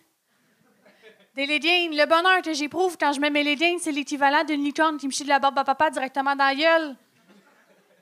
Des 1.39 1.47
le 1.47 2.07
bonheur 2.07 2.43
que 2.43 2.53
j'éprouve 2.53 2.99
quand 2.99 3.13
je 3.13 3.21
mets 3.21 3.31
mes 3.31 3.45
leggings, 3.45 3.79
c'est 3.79 3.93
l'équivalent 3.93 4.43
d'une 4.43 4.65
licorne 4.65 4.97
qui 4.97 5.07
me 5.07 5.13
chie 5.13 5.23
de 5.23 5.29
la 5.29 5.39
barbe 5.39 5.57
à 5.57 5.63
papa 5.63 5.89
directement 5.89 6.35
dans 6.35 6.47
la 6.47 6.55
gueule. 6.57 6.97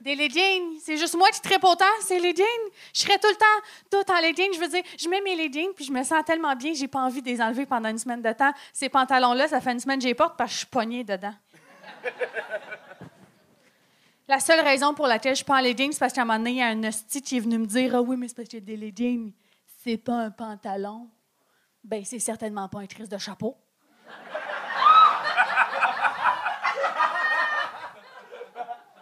Des 0.00 0.14
leggings. 0.14 0.78
C'est 0.80 0.96
juste 0.96 1.14
moi 1.14 1.28
qui 1.28 1.42
tripe 1.42 1.62
autant, 1.62 1.84
c'est 2.00 2.18
leggings. 2.18 2.46
Je 2.94 3.00
serais 3.00 3.18
tout 3.18 3.28
le 3.28 3.36
temps 3.36 3.44
tout 3.90 4.10
en 4.10 4.20
leggings. 4.22 4.54
Je 4.54 4.58
veux 4.58 4.68
dire, 4.68 4.82
je 4.98 5.06
mets 5.10 5.20
mes 5.20 5.36
leggings 5.36 5.74
puis 5.74 5.84
je 5.84 5.92
me 5.92 6.02
sens 6.02 6.24
tellement 6.24 6.56
bien, 6.56 6.72
j'ai 6.72 6.88
pas 6.88 7.00
envie 7.00 7.20
de 7.20 7.26
les 7.26 7.42
enlever 7.42 7.66
pendant 7.66 7.90
une 7.90 7.98
semaine 7.98 8.22
de 8.22 8.32
temps. 8.32 8.54
Ces 8.72 8.88
pantalons-là, 8.88 9.48
ça 9.48 9.60
fait 9.60 9.72
une 9.72 9.80
semaine 9.80 9.98
que 9.98 10.04
je 10.04 10.08
les 10.08 10.14
porte 10.14 10.38
parce 10.38 10.48
que 10.48 10.54
je 10.54 10.58
suis 10.60 10.68
poignée 10.68 11.04
dedans. 11.04 11.34
La 14.28 14.40
seule 14.40 14.60
raison 14.60 14.94
pour 14.94 15.08
laquelle 15.08 15.32
je 15.32 15.36
suis 15.36 15.44
pas 15.44 15.60
en 15.60 15.62
c'est 15.62 15.98
parce 15.98 16.14
qu'à 16.14 16.22
un 16.22 16.24
moment 16.24 16.38
donné, 16.38 16.52
il 16.52 16.56
y 16.56 16.62
a 16.62 16.68
un 16.68 16.84
hostie 16.84 17.20
qui 17.20 17.36
est 17.36 17.40
venu 17.40 17.58
me 17.58 17.66
dire 17.66 17.96
Ah 17.96 18.00
oui, 18.00 18.16
mais 18.16 18.28
c'est 18.28 18.36
parce 18.36 18.48
que 18.48 18.56
des 18.56 18.78
leggings, 18.78 19.34
c'est 19.84 19.98
pas 19.98 20.14
un 20.14 20.30
pantalon. 20.30 21.10
Ben, 21.86 22.04
c'est 22.04 22.18
certainement 22.18 22.68
pas 22.68 22.80
un 22.80 22.86
triste 22.86 23.12
de 23.12 23.16
chapeau. 23.16 23.56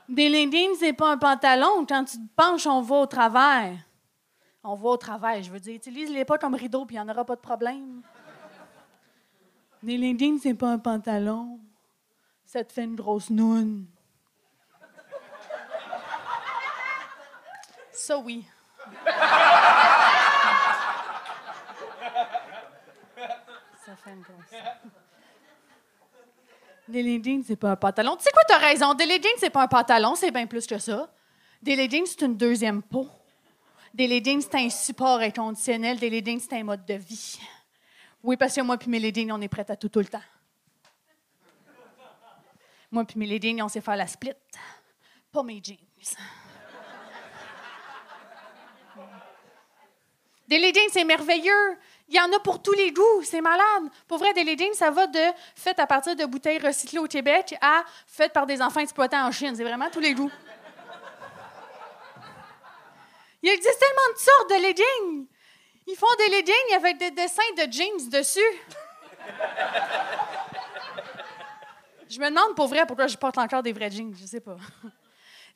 Des 0.06 0.28
leggings, 0.28 0.74
c'est 0.78 0.92
pas 0.92 1.12
un 1.12 1.16
pantalon. 1.16 1.86
Quand 1.88 2.04
tu 2.04 2.18
te 2.18 2.34
penches, 2.36 2.66
on 2.66 2.82
voit 2.82 3.00
au 3.00 3.06
travers. 3.06 3.72
On 4.62 4.74
voit 4.74 4.92
au 4.92 4.96
travers, 4.98 5.42
je 5.42 5.50
veux 5.50 5.60
dire. 5.60 5.76
Utilise-les 5.76 6.26
pas 6.26 6.36
comme 6.36 6.54
rideau, 6.54 6.84
puis 6.84 6.96
il 6.96 7.00
n'y 7.00 7.04
en 7.04 7.08
aura 7.08 7.24
pas 7.24 7.36
de 7.36 7.40
problème. 7.40 8.02
Des 9.82 9.96
leggings, 9.96 10.38
c'est 10.38 10.52
pas 10.52 10.68
un 10.68 10.78
pantalon. 10.78 11.58
Ça 12.44 12.62
te 12.62 12.70
fait 12.70 12.84
une 12.84 12.96
grosse 12.96 13.30
noune. 13.30 13.86
Ça, 17.92 18.18
oui. 18.18 18.46
Ça 23.84 23.96
fait 23.96 24.16
grosse. 24.16 24.62
Des 26.88 27.02
leggings, 27.02 27.44
c'est 27.46 27.56
pas 27.56 27.72
un 27.72 27.76
pantalon. 27.76 28.16
Tu 28.16 28.24
sais 28.24 28.30
quoi, 28.30 28.42
t'as 28.46 28.58
raison. 28.58 28.94
Des 28.94 29.06
leggings, 29.06 29.36
c'est 29.38 29.50
pas 29.50 29.62
un 29.62 29.68
pantalon, 29.68 30.14
c'est 30.14 30.30
bien 30.30 30.46
plus 30.46 30.66
que 30.66 30.78
ça. 30.78 31.12
Des 31.62 31.76
leggings, 31.76 32.06
c'est 32.06 32.22
une 32.22 32.36
deuxième 32.36 32.82
peau. 32.82 33.08
Des 33.92 34.06
leggings, 34.06 34.40
c'est 34.42 34.56
un 34.56 34.68
support 34.68 35.20
inconditionnel. 35.20 35.98
Des 35.98 36.10
leggings, 36.10 36.40
c'est 36.40 36.56
un 36.58 36.64
mode 36.64 36.84
de 36.84 36.94
vie. 36.94 37.38
Oui, 38.22 38.36
parce 38.36 38.54
que 38.54 38.60
moi 38.60 38.78
puis 38.78 38.90
mes 38.90 39.00
leggings, 39.00 39.30
on 39.32 39.40
est 39.40 39.48
prêts 39.48 39.70
à 39.70 39.76
tout 39.76 39.88
tout 39.88 40.00
le 40.00 40.06
temps. 40.06 40.22
Moi 42.90 43.04
puis 43.04 43.18
mes 43.18 43.26
leggings, 43.26 43.60
on 43.62 43.68
sait 43.68 43.80
faire 43.80 43.96
la 43.96 44.06
split. 44.06 44.32
Pas 45.30 45.42
mes 45.42 45.60
jeans. 45.62 45.76
Des 50.54 50.60
leggings, 50.60 50.88
c'est 50.92 51.02
merveilleux. 51.02 51.76
Il 52.08 52.14
y 52.14 52.20
en 52.20 52.32
a 52.32 52.38
pour 52.38 52.62
tous 52.62 52.74
les 52.74 52.92
goûts. 52.92 53.22
C'est 53.24 53.40
malade. 53.40 53.90
Pour 54.06 54.18
vrai, 54.18 54.32
des 54.34 54.44
leggings, 54.44 54.72
ça 54.74 54.92
va 54.92 55.08
de 55.08 55.18
fait 55.56 55.76
à 55.80 55.86
partir 55.88 56.14
de 56.14 56.24
bouteilles 56.26 56.60
recyclées 56.60 57.00
au 57.00 57.08
Québec 57.08 57.56
à 57.60 57.82
faites 58.06 58.32
par 58.32 58.46
des 58.46 58.62
enfants 58.62 58.78
exploités 58.78 59.16
en 59.16 59.32
Chine. 59.32 59.56
C'est 59.56 59.64
vraiment 59.64 59.90
tous 59.90 59.98
les 59.98 60.14
goûts. 60.14 60.30
Il 63.42 63.50
existe 63.50 63.80
tellement 63.80 64.14
de 64.14 64.18
sortes 64.20 64.50
de 64.50 64.54
leggings. 64.62 65.26
Ils 65.88 65.96
font 65.96 66.06
des 66.18 66.28
leggings 66.28 66.76
avec 66.76 66.98
des 66.98 67.10
dessins 67.10 67.42
de 67.56 67.72
jeans 67.72 68.08
dessus. 68.08 68.40
Je 72.08 72.20
me 72.20 72.28
demande 72.28 72.54
pour 72.54 72.68
vrai 72.68 72.86
pourquoi 72.86 73.08
je 73.08 73.16
porte 73.16 73.38
encore 73.38 73.64
des 73.64 73.72
vrais 73.72 73.90
jeans. 73.90 74.14
Je 74.16 74.24
sais 74.24 74.40
pas. 74.40 74.56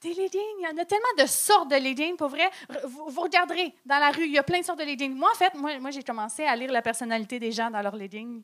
Des 0.00 0.14
leggings, 0.14 0.40
il 0.60 0.62
y 0.62 0.66
en 0.66 0.78
a 0.78 0.84
tellement 0.84 1.04
de 1.18 1.26
sortes 1.26 1.70
de 1.70 1.76
leggings, 1.76 2.16
pour 2.16 2.28
vrai. 2.28 2.48
Vous, 2.84 3.20
regarderez 3.20 3.74
dans 3.84 3.98
la 3.98 4.10
rue, 4.10 4.26
il 4.26 4.32
y 4.32 4.38
a 4.38 4.44
plein 4.44 4.60
de 4.60 4.64
sortes 4.64 4.78
de 4.78 4.84
leggings. 4.84 5.12
Moi, 5.12 5.28
en 5.32 5.34
fait, 5.36 5.54
moi, 5.54 5.76
moi 5.80 5.90
j'ai 5.90 6.04
commencé 6.04 6.44
à 6.44 6.54
lire 6.54 6.70
la 6.70 6.82
personnalité 6.82 7.40
des 7.40 7.50
gens 7.50 7.68
dans 7.68 7.82
leurs 7.82 7.96
leggings. 7.96 8.42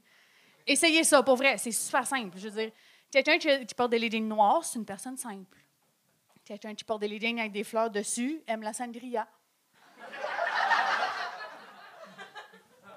Essayez 0.66 1.04
ça, 1.04 1.22
pour 1.22 1.36
vrai, 1.36 1.56
c'est 1.58 1.70
super 1.70 2.06
simple. 2.06 2.36
Je 2.38 2.48
veux 2.48 2.62
dire, 2.62 2.72
quelqu'un 3.10 3.38
qui, 3.38 3.66
qui 3.66 3.74
porte 3.74 3.90
des 3.90 4.00
leggings 4.00 4.26
noirs, 4.26 4.64
c'est 4.64 4.78
une 4.78 4.84
personne 4.84 5.16
simple. 5.16 5.58
Quelqu'un 6.44 6.74
qui 6.74 6.82
porte 6.82 7.00
des 7.00 7.08
leggings 7.08 7.38
avec 7.38 7.52
des 7.52 7.64
fleurs 7.64 7.88
dessus 7.88 8.42
aime 8.48 8.62
la 8.62 8.72
sangria. 8.72 9.28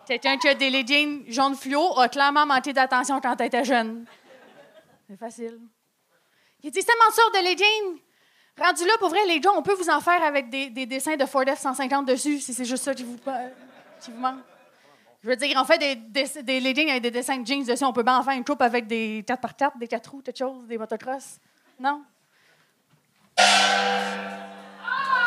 Quelqu'un 0.07 0.37
qui 0.37 0.47
a 0.47 0.55
des 0.55 0.69
leggings 0.69 1.29
jaune 1.29 1.55
fluo 1.55 1.99
a 1.99 2.07
clairement 2.09 2.45
manqué 2.45 2.73
d'attention 2.73 3.19
quand 3.21 3.39
elle 3.39 3.47
était 3.47 3.65
jeune. 3.65 4.05
C'est 5.07 5.17
facile. 5.17 5.59
Il 6.63 6.65
y 6.65 6.79
a 6.79 6.83
tellement 6.83 7.09
de 7.09 7.13
sortes 7.13 7.33
de 7.35 7.43
leggings. 7.43 8.01
Rendu 8.59 8.85
là, 8.85 8.93
pour 8.99 9.09
vrai, 9.09 9.19
les 9.27 9.39
gars, 9.39 9.51
on 9.55 9.61
peut 9.61 9.75
vous 9.75 9.89
en 9.89 10.01
faire 10.01 10.23
avec 10.23 10.49
des, 10.49 10.69
des 10.71 10.85
dessins 10.87 11.15
de 11.15 11.25
Ford 11.25 11.43
F-150 11.43 12.05
dessus, 12.05 12.39
si 12.39 12.53
c'est 12.53 12.65
juste 12.65 12.83
ça 12.83 12.93
qui 12.95 13.03
vous, 13.03 13.17
euh, 13.27 13.49
qui 14.01 14.09
vous 14.11 14.19
manque. 14.19 14.39
Je 15.23 15.29
veux 15.29 15.35
dire, 15.35 15.59
on 15.61 15.65
fait 15.65 15.77
des, 15.77 15.95
des, 15.95 16.41
des 16.43 16.59
leggings 16.59 16.89
avec 16.89 17.03
des 17.03 17.11
dessins 17.11 17.37
de 17.37 17.45
jeans 17.45 17.63
dessus. 17.63 17.83
On 17.83 17.93
peut 17.93 18.01
bien 18.03 18.17
en 18.17 18.23
faire 18.23 18.33
une 18.33 18.43
coupe 18.43 18.61
avec 18.61 18.87
des 18.87 19.23
4x4, 19.27 19.77
des 19.77 19.87
4 19.87 20.09
roues, 20.09 20.21
quelque 20.23 20.37
chose, 20.37 20.65
des 20.67 20.77
motocross. 20.77 21.37
Non? 21.79 22.01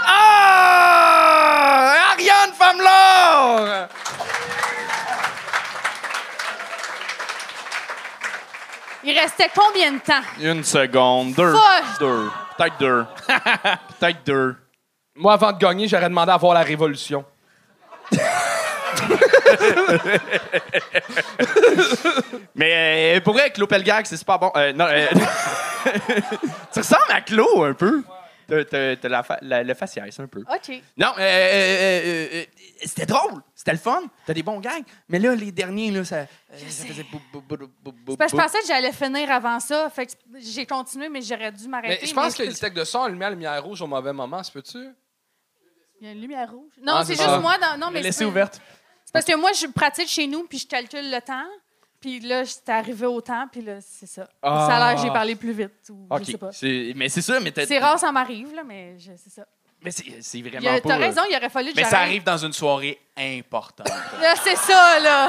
Ah! 0.07 1.95
Ariane 2.13 2.53
Famelor! 2.53 3.89
Il 9.05 9.19
restait 9.19 9.51
combien 9.55 9.93
de 9.93 9.99
temps? 9.99 10.21
Une 10.41 10.65
seconde, 10.65 11.35
deux. 11.35 11.53
Fuck! 11.55 12.01
Deux. 12.01 12.31
Peut-être 12.61 12.79
deux. 12.79 13.07
Peut-être 13.99 14.27
deux. 14.27 14.55
Moi, 15.17 15.33
avant 15.33 15.51
de 15.53 15.59
gagner, 15.59 15.89
j'aurais 15.89 16.11
demandé 16.11 16.31
à 16.31 16.37
voir 16.37 16.53
la 16.53 16.61
révolution. 16.61 17.25
Mais 22.55 23.17
euh, 23.17 23.21
pour 23.23 23.33
vrai, 23.33 23.49
Claude 23.51 23.71
Pelgag, 23.71 24.05
c'est 24.05 24.19
super 24.19 24.39
bon. 24.39 24.53
Euh, 24.57 24.75
non, 24.75 24.85
euh, 24.91 25.07
tu 26.73 26.81
ressembles 26.81 27.11
à 27.11 27.23
Claude 27.23 27.71
un 27.71 27.73
peu. 27.73 28.03
T'as- 28.65 29.63
le 29.63 29.75
faciès 29.75 30.21
un 30.21 30.27
peu. 30.27 30.41
OK. 30.41 30.83
Non, 30.97 31.13
euh, 31.19 31.21
euh, 31.21 32.01
euh, 32.05 32.29
euh, 32.35 32.45
c'était 32.85 33.07
drôle. 33.07 33.43
C'était 33.55 33.73
le 33.73 33.79
fun. 33.79 34.03
T'as 34.27 34.35
des 34.35 34.43
bons 34.43 34.61
gags. 34.61 34.85
Mais 35.09 35.19
là, 35.19 35.35
les 35.35 35.53
derniers, 35.53 35.91
là, 35.91 36.05
ça, 36.05 36.27
ça 36.53 36.85
faisait 36.87 37.05
bou- 37.05 37.21
bou- 37.33 37.41
bou- 37.43 37.57
bou- 37.83 37.93
bou- 37.93 38.13
C'est 38.13 38.17
parce 38.17 38.33
que 38.33 38.37
bou- 38.37 38.43
je 38.43 38.47
pensais 38.47 38.61
que 38.61 38.67
j'allais 38.67 38.93
finir 38.93 39.31
avant 39.31 39.61
ça. 39.61 39.89
Fait 39.91 40.07
que 40.07 40.13
j'ai 40.39 40.67
continué, 40.67 41.09
mais 41.09 41.23
j'aurais 41.23 41.53
dû 41.53 41.69
m'arrêter. 41.69 41.99
Mais 42.03 42.07
je 42.09 42.15
pense 42.15 42.35
que 42.35 42.43
le 42.43 42.53
tech 42.55 42.73
de 42.73 42.85
son 42.85 43.03
a 43.03 43.07
allumé 43.07 43.21
la 43.27 43.31
lumière 43.31 43.63
rouge 43.65 43.81
au 43.83 43.87
mauvais 43.87 44.13
moment, 44.13 44.43
se 44.43 44.51
peut-tu? 44.53 44.79
Il 46.01 46.07
y 46.07 46.09
a 46.09 46.13
une 46.13 46.21
lumière 46.23 46.51
rouge. 46.51 46.73
Non, 46.83 46.95
Ah, 46.97 47.05
c'est 47.05 47.15
c'est 47.15 47.23
juste 47.23 47.29
ça. 47.35 47.39
moi. 47.41 47.59
Dans... 47.59 47.77
Non, 47.79 47.91
mais 47.91 48.01
Laissez 48.01 48.19
c'est- 48.21 48.25
ouverte. 48.25 48.61
C'est 49.05 49.13
parce 49.13 49.25
que 49.25 49.37
moi, 49.37 49.53
je 49.53 49.67
pratique 49.67 50.09
chez 50.09 50.27
nous, 50.27 50.45
puis 50.45 50.59
je 50.59 50.67
calcule 50.67 51.11
le 51.11 51.21
temps. 51.21 51.45
Puis 52.01 52.21
là, 52.21 52.45
j'étais 52.45 52.73
arrivé 52.73 53.05
au 53.07 53.21
temps, 53.21 53.47
puis 53.53 53.61
là, 53.61 53.75
c'est 53.81 54.07
ça. 54.07 54.27
Ah. 54.43 54.67
Ça 54.69 54.77
a 54.77 54.79
l'air 54.93 54.97
que 55.01 55.07
j'ai 55.07 55.13
parlé 55.13 55.35
plus 55.35 55.53
vite. 55.53 55.73
Ou. 55.91 56.07
Je 56.19 56.25
sais 56.25 56.39
pas. 56.39 56.51
C'est- 56.53 56.93
Mais 56.97 57.09
c'est 57.11 57.21
ça, 57.23 57.39
mais 57.41 57.51
t'as- 57.51 57.67
C'est 57.67 57.79
rare, 57.79 57.99
ça 57.99 58.11
m'arrive, 58.11 58.55
là, 58.55 58.63
mais 58.67 58.99
je- 58.99 59.13
c'est 59.23 59.31
ça. 59.31 59.45
Mais 59.83 59.91
c'est 59.91 60.05
c'est 60.21 60.39
Il 60.39 60.47
y 60.47 60.51
vraiment 60.51 60.69
a- 60.77 60.81
pas. 60.81 60.89
T'as 60.91 60.97
raison, 60.97 61.23
il 61.31 61.37
aurait 61.37 61.49
fallu 61.51 61.71
que 61.73 61.77
Mais 61.77 61.85
ça 61.85 61.91
j'arrête. 61.91 62.07
arrive 62.09 62.25
dans 62.25 62.37
une 62.39 62.53
soirée 62.53 62.99
importante. 63.19 63.89
Là, 64.21 64.35
c'est 64.43 64.57
ça, 64.57 64.99
là. 65.01 65.29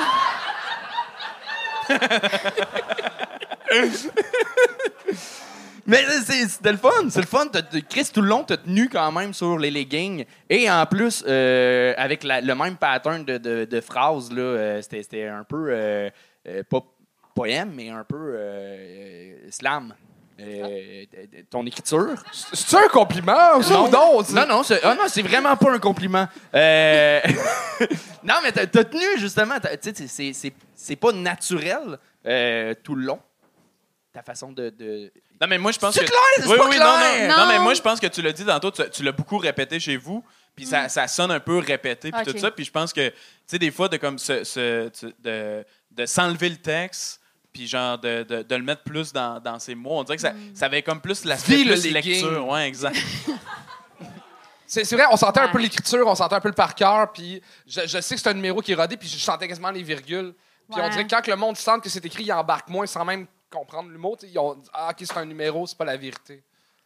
Mais 5.87 6.03
c'est- 6.23 6.47
c'était 6.47 6.71
le 6.71 6.77
fun, 6.77 6.89
c'est 7.09 7.21
le 7.21 7.25
fun. 7.25 7.47
T'as- 7.47 7.63
t'as- 7.63 7.81
Chris, 7.81 8.07
tout 8.13 8.21
le 8.21 8.27
long, 8.27 8.43
t'as 8.43 8.57
tenu 8.57 8.87
quand 8.87 9.11
même 9.11 9.33
sur 9.33 9.57
les 9.57 9.71
leggings. 9.71 10.25
Et 10.49 10.69
en 10.69 10.85
plus, 10.85 11.23
euh, 11.27 11.93
avec 11.97 12.23
la- 12.23 12.39
le 12.39 12.53
même 12.55 12.77
pattern 12.77 13.25
de, 13.25 13.37
de, 13.37 13.65
de 13.65 13.81
phrases, 13.81 14.31
là, 14.31 14.41
euh, 14.41 14.81
c'était 14.81 15.01
c'était 15.01 15.27
un 15.27 15.43
peu, 15.43 15.69
euh, 15.71 16.09
pas 16.69 16.81
poème, 17.35 17.71
mais 17.75 17.89
un 17.89 18.03
peu 18.03 18.15
euh, 18.17 18.35
euh, 18.37 19.47
slam. 19.51 19.93
euh, 20.39 21.05
de- 21.13 21.41
ton 21.49 21.65
écriture. 21.67 22.15
C'est 22.31 22.75
un 22.77 22.87
compliment 22.87 23.57
ou 23.57 23.61
non? 23.69 23.89
Non, 23.91 24.23
c'est- 24.23 24.33
Non, 24.33 24.47
non, 24.47 24.63
c'est 24.63 24.79
ah 24.83 24.95
non, 24.95 25.03
c'est 25.07 25.21
vraiment 25.21 25.55
pas 25.55 25.71
un 25.71 25.77
compliment. 25.79 26.27
Euh, 26.55 27.19
non, 28.23 28.35
mais 28.43 28.51
t'as 28.51 28.65
t'as 28.65 28.83
tenu, 28.85 29.03
justement. 29.19 29.59
t'as- 29.59 29.77
Tu 29.77 29.89
sais, 29.89 29.95
c'est- 29.95 30.07
c'est- 30.07 30.33
c'est- 30.33 30.53
c'est 30.73 30.95
pas 30.95 31.11
naturel 31.11 31.97
euh, 32.25 32.73
tout 32.83 32.95
le 32.95 33.05
long. 33.05 33.19
Ta 34.13 34.23
façon 34.23 34.51
de. 34.51 34.69
de- 34.71 35.11
Non, 35.39 35.47
mais 35.47 35.57
moi, 35.59 35.71
je 35.71 35.79
pense 35.79 35.93
C'est 35.93 36.01
que. 36.01 36.05
clair, 36.09 36.19
c'est 36.37 36.47
oui, 36.47 36.57
pas 36.57 36.65
oui, 36.69 36.75
clair. 36.75 36.85
Non, 36.87 36.97
non, 36.97 37.27
non, 37.37 37.45
Non. 37.45 37.51
mais 37.51 37.59
moi, 37.59 37.73
je 37.75 37.81
pense 37.81 37.99
que 37.99 38.07
tu 38.07 38.21
l'as 38.21 38.33
dit 38.33 38.45
tantôt, 38.45 38.71
tu, 38.71 38.81
tu 38.89 39.03
l'as 39.03 39.11
beaucoup 39.13 39.37
répété 39.37 39.79
chez 39.79 39.95
vous, 39.97 40.23
puis 40.55 40.65
ça, 40.65 40.89
ça 40.89 41.07
sonne 41.07 41.31
un 41.31 41.39
peu 41.39 41.57
répété, 41.57 42.11
puis 42.11 42.25
tout 42.25 42.37
ça. 42.37 42.51
Puis 42.51 42.65
je 42.65 42.71
pense 42.71 42.91
que, 42.93 43.09
tu 43.09 43.15
sais, 43.47 43.59
des 43.59 43.71
fois, 43.71 43.87
de, 43.89 43.97
comme 43.97 44.17
de, 44.17 45.65
de 45.91 46.05
s'enlever 46.05 46.49
le 46.49 46.57
texte, 46.57 47.19
puis 47.53 47.67
genre 47.67 47.97
de, 47.97 48.23
de, 48.23 48.43
de 48.43 48.55
le 48.55 48.63
mettre 48.63 48.83
plus 48.83 49.11
dans, 49.11 49.39
dans 49.39 49.59
ses 49.59 49.75
mots, 49.75 49.99
on 49.99 50.03
dirait 50.03 50.15
que 50.15 50.21
ça, 50.21 50.33
ça 50.53 50.65
avait 50.67 50.81
comme 50.81 51.01
plus 51.01 51.25
la 51.25 51.35
Vis 51.35 51.63
le 51.63 51.73
plus 51.73 51.91
legging. 51.91 52.23
lecture. 52.23 52.47
Ouais, 52.47 52.67
exact. 52.67 52.97
C'est 54.65 54.85
c'est 54.85 54.95
vrai, 54.95 55.03
on 55.11 55.17
sentait 55.17 55.41
un 55.41 55.49
peu 55.49 55.57
l'écriture, 55.59 56.07
on 56.07 56.15
sentait 56.15 56.35
un 56.35 56.39
peu 56.39 56.47
le 56.47 56.53
par 56.53 56.73
cœur, 56.75 57.11
puis 57.11 57.41
je, 57.67 57.81
je 57.81 57.99
sais 57.99 58.15
que 58.15 58.21
c'est 58.21 58.29
un 58.29 58.33
numéro 58.33 58.61
qui 58.61 58.71
est 58.71 58.75
rodé, 58.75 58.95
puis 58.95 59.09
je 59.09 59.17
sentais 59.17 59.45
quasiment 59.45 59.69
les 59.69 59.83
virgules. 59.83 60.33
Puis 60.71 60.79
on 60.81 60.87
dirait 60.87 61.03
que 61.05 61.09
quand 61.09 61.21
que 61.21 61.29
le 61.29 61.35
monde 61.35 61.57
sent 61.57 61.81
que 61.83 61.89
c'est 61.89 62.05
écrit, 62.05 62.23
il 62.23 62.31
embarque 62.31 62.69
moins 62.69 62.85
sans 62.85 63.03
même 63.03 63.27
comprendre 63.49 63.89
l'humour. 63.89 64.15
tu 64.17 64.27
sais, 64.27 64.31
Ils 64.31 64.39
ont 64.39 64.55
dit, 64.55 64.69
ah, 64.73 64.91
ok, 64.91 64.95
c'est 65.05 65.17
un 65.17 65.25
numéro, 65.25 65.67
c'est 65.67 65.77
pas 65.77 65.83
la 65.83 65.97
vérité. 65.97 66.41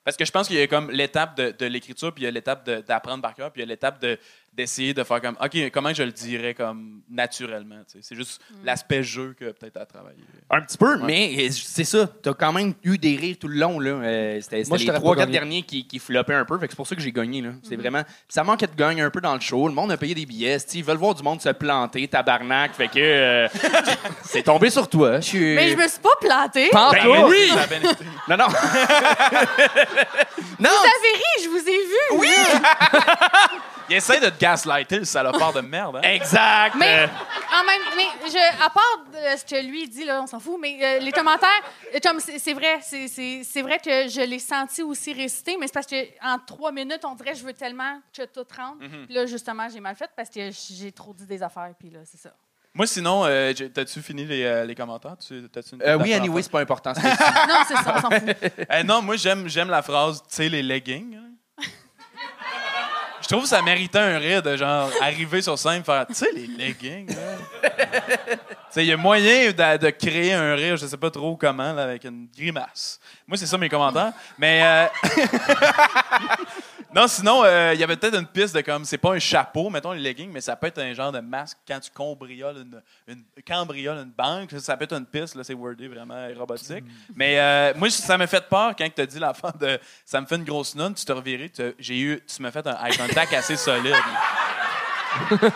Parce 0.06 0.16
que 0.16 0.24
je 0.24 0.32
pense 0.32 0.48
qu'il 0.48 0.56
y 0.58 0.62
a 0.62 0.68
comme 0.68 0.92
l'étape 0.92 1.36
de, 1.36 1.66
l'écriture, 1.66 2.14
puis 2.14 2.24
il 2.24 2.26
y 2.26 2.28
a 2.28 2.32
l'étape 2.32 2.64
d'apprendre 2.88 3.24
par 3.24 3.34
cœur, 3.34 3.52
puis 3.52 3.62
il 3.62 3.66
y 3.66 3.68
a 3.68 3.70
l'étape 3.70 4.00
de- 4.00 4.20
d'essayer 4.56 4.94
de 4.94 5.04
faire 5.04 5.22
comme, 5.22 5.38
OK, 5.44 5.58
comment 5.74 5.94
je 5.94 6.04
le 6.04 6.12
dirais 6.12 6.54
comme 6.54 7.02
naturellement. 7.10 7.76
tu. 7.92 7.98
C'est 8.02 8.16
juste 8.16 8.42
l'aspect 8.64 9.04
jeu 9.04 9.36
que 9.38 9.52
peut-être 9.52 9.78
à 9.78 9.86
travailler. 9.86 10.18
Un 10.50 10.62
petit 10.62 10.78
peu, 10.78 10.98
mais 10.98 11.34
euh, 11.38 11.50
c'est 11.52 11.84
ça. 11.84 12.08
T'as 12.22 12.34
quand 12.34 12.54
même 12.54 12.74
eu 12.84 12.98
des 12.98 13.16
rires 13.18 13.36
tout 13.40 13.48
le 13.48 13.58
long. 13.58 13.80
là. 13.80 13.90
Euh, 13.92 14.40
C'était 14.42 14.58
c'était 14.64 14.70
Moi, 14.70 14.78
les 14.78 15.00
trois, 15.00 15.16
quatre 15.16 15.32
derniers 15.32 15.64
qui, 15.64 15.86
qui 15.86 16.00
floppaient 16.00 16.34
un 16.36 16.46
peu. 16.46 16.58
Fait 16.58 16.68
que 16.68 16.72
c'est 16.74 16.78
pour 16.78 16.88
ça 16.88 16.96
que 16.96 17.02
j'ai 17.02 17.12
gagné. 17.12 17.42
là. 17.42 17.50
C'est 17.64 17.76
vraiment. 17.76 18.04
puis 18.04 18.14
ça 18.30 18.44
manquait 18.44 18.68
de 18.68 18.76
gagne 18.76 19.02
un 19.02 19.10
peu 19.10 19.20
dans 19.22 19.34
le 19.34 19.42
show. 19.42 19.68
Le 19.68 19.74
monde 19.74 19.92
a 19.92 19.98
payé 19.98 20.16
des 20.16 20.26
billets. 20.26 20.58
Ils 20.74 20.84
veulent 20.84 20.98
voir 20.98 21.16
du 21.16 21.24
monde 21.24 21.42
se 21.42 21.50
planter, 21.50 22.08
tabarnak. 22.08 22.74
Fait 22.76 22.88
que 22.88 23.00
euh, 23.00 23.48
c'est 24.24 24.44
tombé 24.44 24.70
sur 24.70 24.88
toi. 24.90 25.20
Mais 25.34 25.70
je 25.72 25.76
me 25.76 25.88
suis 25.88 26.00
pas 26.00 26.10
plantée. 26.22 26.70
Ben 26.72 26.92
oui! 27.28 27.52
Non, 28.30 28.38
non. 28.38 28.48
non! 30.60 30.70
Vous 30.70 30.88
avez 30.88 31.14
ri, 31.14 31.44
je 31.44 31.50
vous 31.50 31.58
ai 31.58 31.78
vu. 31.78 32.20
Oui. 32.20 32.30
Il 33.90 33.98
essaie 33.98 34.20
de 34.20 34.30
te 34.30 34.40
gaslighter, 34.46 35.00
le 35.00 35.06
salopard 35.06 35.54
de 35.54 35.62
merde. 35.62 35.98
Hein? 35.98 36.02
Exact. 36.04 36.76
Mais 36.78 37.04
Euh, 37.04 37.08
en 37.60 37.64
même, 37.66 37.82
mais 37.98 38.30
je, 38.30 38.64
à 38.64 38.70
part 38.70 39.06
de 39.12 39.38
ce 39.38 39.44
que 39.46 39.66
lui 39.66 39.88
dit 39.90 40.06
là, 40.06 40.22
on 40.22 40.28
s'en 40.28 40.40
fout. 40.40 40.58
Mais 40.62 40.78
euh, 40.82 41.00
les 41.00 41.12
commentaires, 41.12 41.50
euh, 41.94 42.00
comme 42.04 42.20
c'est 42.20 42.54
vrai, 42.54 42.80
c'est- 42.82 43.08
c'est 43.08 43.42
c'est 43.44 43.62
vrai 43.62 43.80
que 43.80 44.08
je 44.08 44.22
l'ai 44.22 44.40
senti 44.40 44.84
aussi 44.84 45.14
réciter, 45.14 45.58
mais 45.60 45.68
c'est 45.68 45.74
parce 45.74 45.88
que 45.88 45.96
en 46.24 46.38
trois 46.40 46.72
minutes, 46.72 47.04
on 47.06 47.16
dirait 47.16 47.34
je 47.36 47.44
veux 47.44 47.54
tellement 47.54 48.00
que 48.16 48.24
tout 48.26 48.46
rentre. 48.56 48.82
Mhm. 48.82 49.06
Puis 49.08 49.16
là, 49.16 49.26
justement, 49.26 49.68
j'ai 49.72 49.80
mal 49.80 49.96
fait 49.96 50.10
parce 50.16 50.30
que 50.30 50.50
j'ai 50.80 50.92
trop 50.92 51.14
dit 51.14 51.26
des 51.26 51.42
affaires. 51.42 51.72
Puis 51.80 51.90
là, 51.90 52.00
c'est 52.06 52.20
ça. 52.20 52.32
Moi, 52.74 52.86
sinon, 52.88 53.24
euh, 53.26 53.54
t'as-tu 53.74 54.02
fini 54.02 54.26
les, 54.26 54.44
euh, 54.44 54.66
les 54.66 54.76
commentaires? 54.76 55.16
Tu- 55.18 55.48
t'as-tu 55.50 55.76
une 55.76 55.82
euh, 55.82 55.98
oui, 55.98 56.14
anyway, 56.14 56.42
c'est 56.44 56.52
pas 56.52 56.60
important. 56.60 56.94
tu. 56.94 57.00
Non, 57.50 57.60
c'est 57.68 57.76
ça, 57.76 57.96
on 57.98 58.02
s'en 58.02 58.12
fout. 58.12 58.36
Euh, 58.70 58.84
non, 58.84 59.02
moi, 59.02 59.16
j'aime, 59.16 59.48
j'aime 59.48 59.70
la 59.70 59.82
phrase, 59.82 60.22
tu 60.28 60.36
sais, 60.36 60.50
les 60.50 60.62
leggings. 60.62 61.16
hein. 61.16 61.32
Je 63.26 63.30
trouve 63.30 63.42
que 63.42 63.50
ça 63.50 63.64
méritait 63.64 63.98
un 63.98 64.20
rire 64.20 64.44
de 64.44 64.56
genre 64.56 64.88
arriver 65.02 65.42
sur 65.42 65.58
scène 65.58 65.84
faire, 65.84 66.06
tu 66.06 66.14
sais, 66.14 66.32
les 66.32 66.46
leggings. 66.46 67.10
il 68.76 68.84
y 68.84 68.92
a 68.92 68.98
moyen 68.98 69.52
de, 69.52 69.90
créer 69.90 70.34
un 70.34 70.54
rire, 70.54 70.78
je 70.78 70.86
sais 70.86 70.96
pas 70.96 71.10
trop 71.10 71.36
comment, 71.36 71.76
avec 71.76 72.04
une 72.04 72.28
grimace. 72.38 73.00
Moi, 73.28 73.36
c'est 73.36 73.48
ça 73.48 73.58
mes 73.58 73.68
commentaires. 73.68 74.14
Mais. 74.38 74.62
euh, 74.64 74.88
Non, 76.96 77.10
sinon, 77.10 77.44
euh, 77.44 77.74
il 77.74 77.80
y 77.82 77.84
avait 77.84 77.98
peut-être 77.98 78.18
une 78.18 78.26
piste 78.26 78.56
de 78.56 78.62
comme, 78.62 78.86
c'est 78.86 78.98
pas 78.98 79.12
un 79.12 79.20
chapeau, 79.20 79.70
mettons 79.70 79.92
les 79.92 80.00
leggings, 80.00 80.32
mais 80.32 80.40
ça 80.40 80.56
peut 80.56 80.68
être 80.68 80.80
un 80.80 80.94
genre 80.94 81.12
de 81.12 81.20
masque 81.20 81.58
quand 81.68 81.78
tu 81.82 81.92
cambrioles 81.92 82.56
une, 82.60 82.82
une, 83.10 83.24
cambrioles 83.46 83.98
une 83.98 84.12
banque. 84.18 84.52
Ça 84.60 84.78
peut 84.78 84.86
être 84.86 84.94
une 84.94 85.06
piste, 85.06 85.36
là, 85.36 85.44
c'est 85.44 85.54
wordé 85.54 85.90
vraiment 85.90 86.26
robotique. 86.38 86.86
Mais 87.14 87.38
euh, 87.38 87.74
moi, 87.76 87.90
ça 87.90 88.18
m'a 88.18 88.28
fait 88.28 88.48
peur 88.48 88.74
quand 88.78 88.88
tu 88.96 89.02
as 89.02 89.06
dit 89.06 89.20
l'enfant 89.20 89.52
de 89.60 89.78
ça 90.06 90.22
me 90.22 90.26
fait 90.26 90.38
une 90.38 90.46
grosse 90.46 90.74
nonne, 90.74 90.94
tu 90.94 91.04
te 91.04 91.12
revirais, 91.12 91.50
tu- 91.50 91.76
j'ai 91.80 92.00
eu, 92.00 92.22
tu 92.26 92.42
m'as 92.42 92.52
fait 92.52 92.66
un 92.66 92.86
eye 92.86 92.96
contact 92.96 93.34
assez 93.34 93.58
solide. 93.58 93.94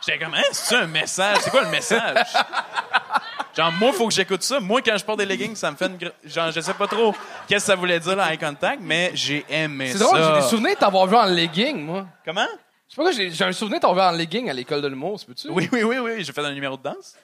J'étais 0.00 0.18
comme, 0.18 0.34
hein, 0.34 0.42
c'est 0.52 0.76
un 0.76 0.86
message? 0.86 1.38
C'est 1.42 1.50
quoi 1.50 1.62
le 1.64 1.70
message? 1.70 2.26
Genre, 3.58 3.72
moi, 3.72 3.92
faut 3.92 4.06
que 4.06 4.14
j'écoute 4.14 4.42
ça. 4.44 4.60
Moi, 4.60 4.80
quand 4.82 4.96
je 4.96 5.04
porte 5.04 5.18
des 5.18 5.26
leggings, 5.26 5.56
ça 5.56 5.70
me 5.72 5.76
fait 5.76 5.86
une. 5.86 5.96
gr- 5.96 6.12
Genre, 6.24 6.52
je 6.52 6.60
sais 6.60 6.74
pas 6.74 6.86
trop 6.86 7.12
qu'est-ce 7.48 7.64
que 7.66 7.72
ça 7.72 7.74
voulait 7.74 7.98
dire, 7.98 8.14
le 8.14 8.22
eye 8.22 8.38
contact, 8.38 8.78
mais 8.80 9.10
j'ai 9.14 9.44
aimé 9.50 9.88
C'est 9.90 9.98
ça. 9.98 10.04
drôle, 10.04 10.22
j'ai 10.22 10.40
des 10.42 10.48
souvenirs 10.48 10.74
de 10.76 10.78
t'avoir 10.78 11.06
vu 11.08 11.16
en 11.16 11.26
legging, 11.26 11.84
moi. 11.84 12.06
Comment? 12.24 12.46
Je 12.88 12.94
sais 12.94 13.02
pas 13.02 13.02
pourquoi 13.10 13.12
j'ai 13.12 13.44
un 13.44 13.50
souvenir 13.52 13.78
de 13.80 13.82
t'avoir 13.82 14.10
vu 14.10 14.14
en 14.14 14.18
legging 14.18 14.48
à 14.48 14.52
l'école 14.52 14.80
de 14.80 14.86
l'humour, 14.86 15.18
c'est 15.18 15.26
peux-tu? 15.26 15.48
Oui, 15.50 15.68
oui, 15.72 15.82
oui, 15.82 15.96
oui. 15.98 16.22
J'ai 16.24 16.32
fait 16.32 16.44
un 16.44 16.52
numéro 16.52 16.76
de 16.76 16.82
danse. 16.84 17.16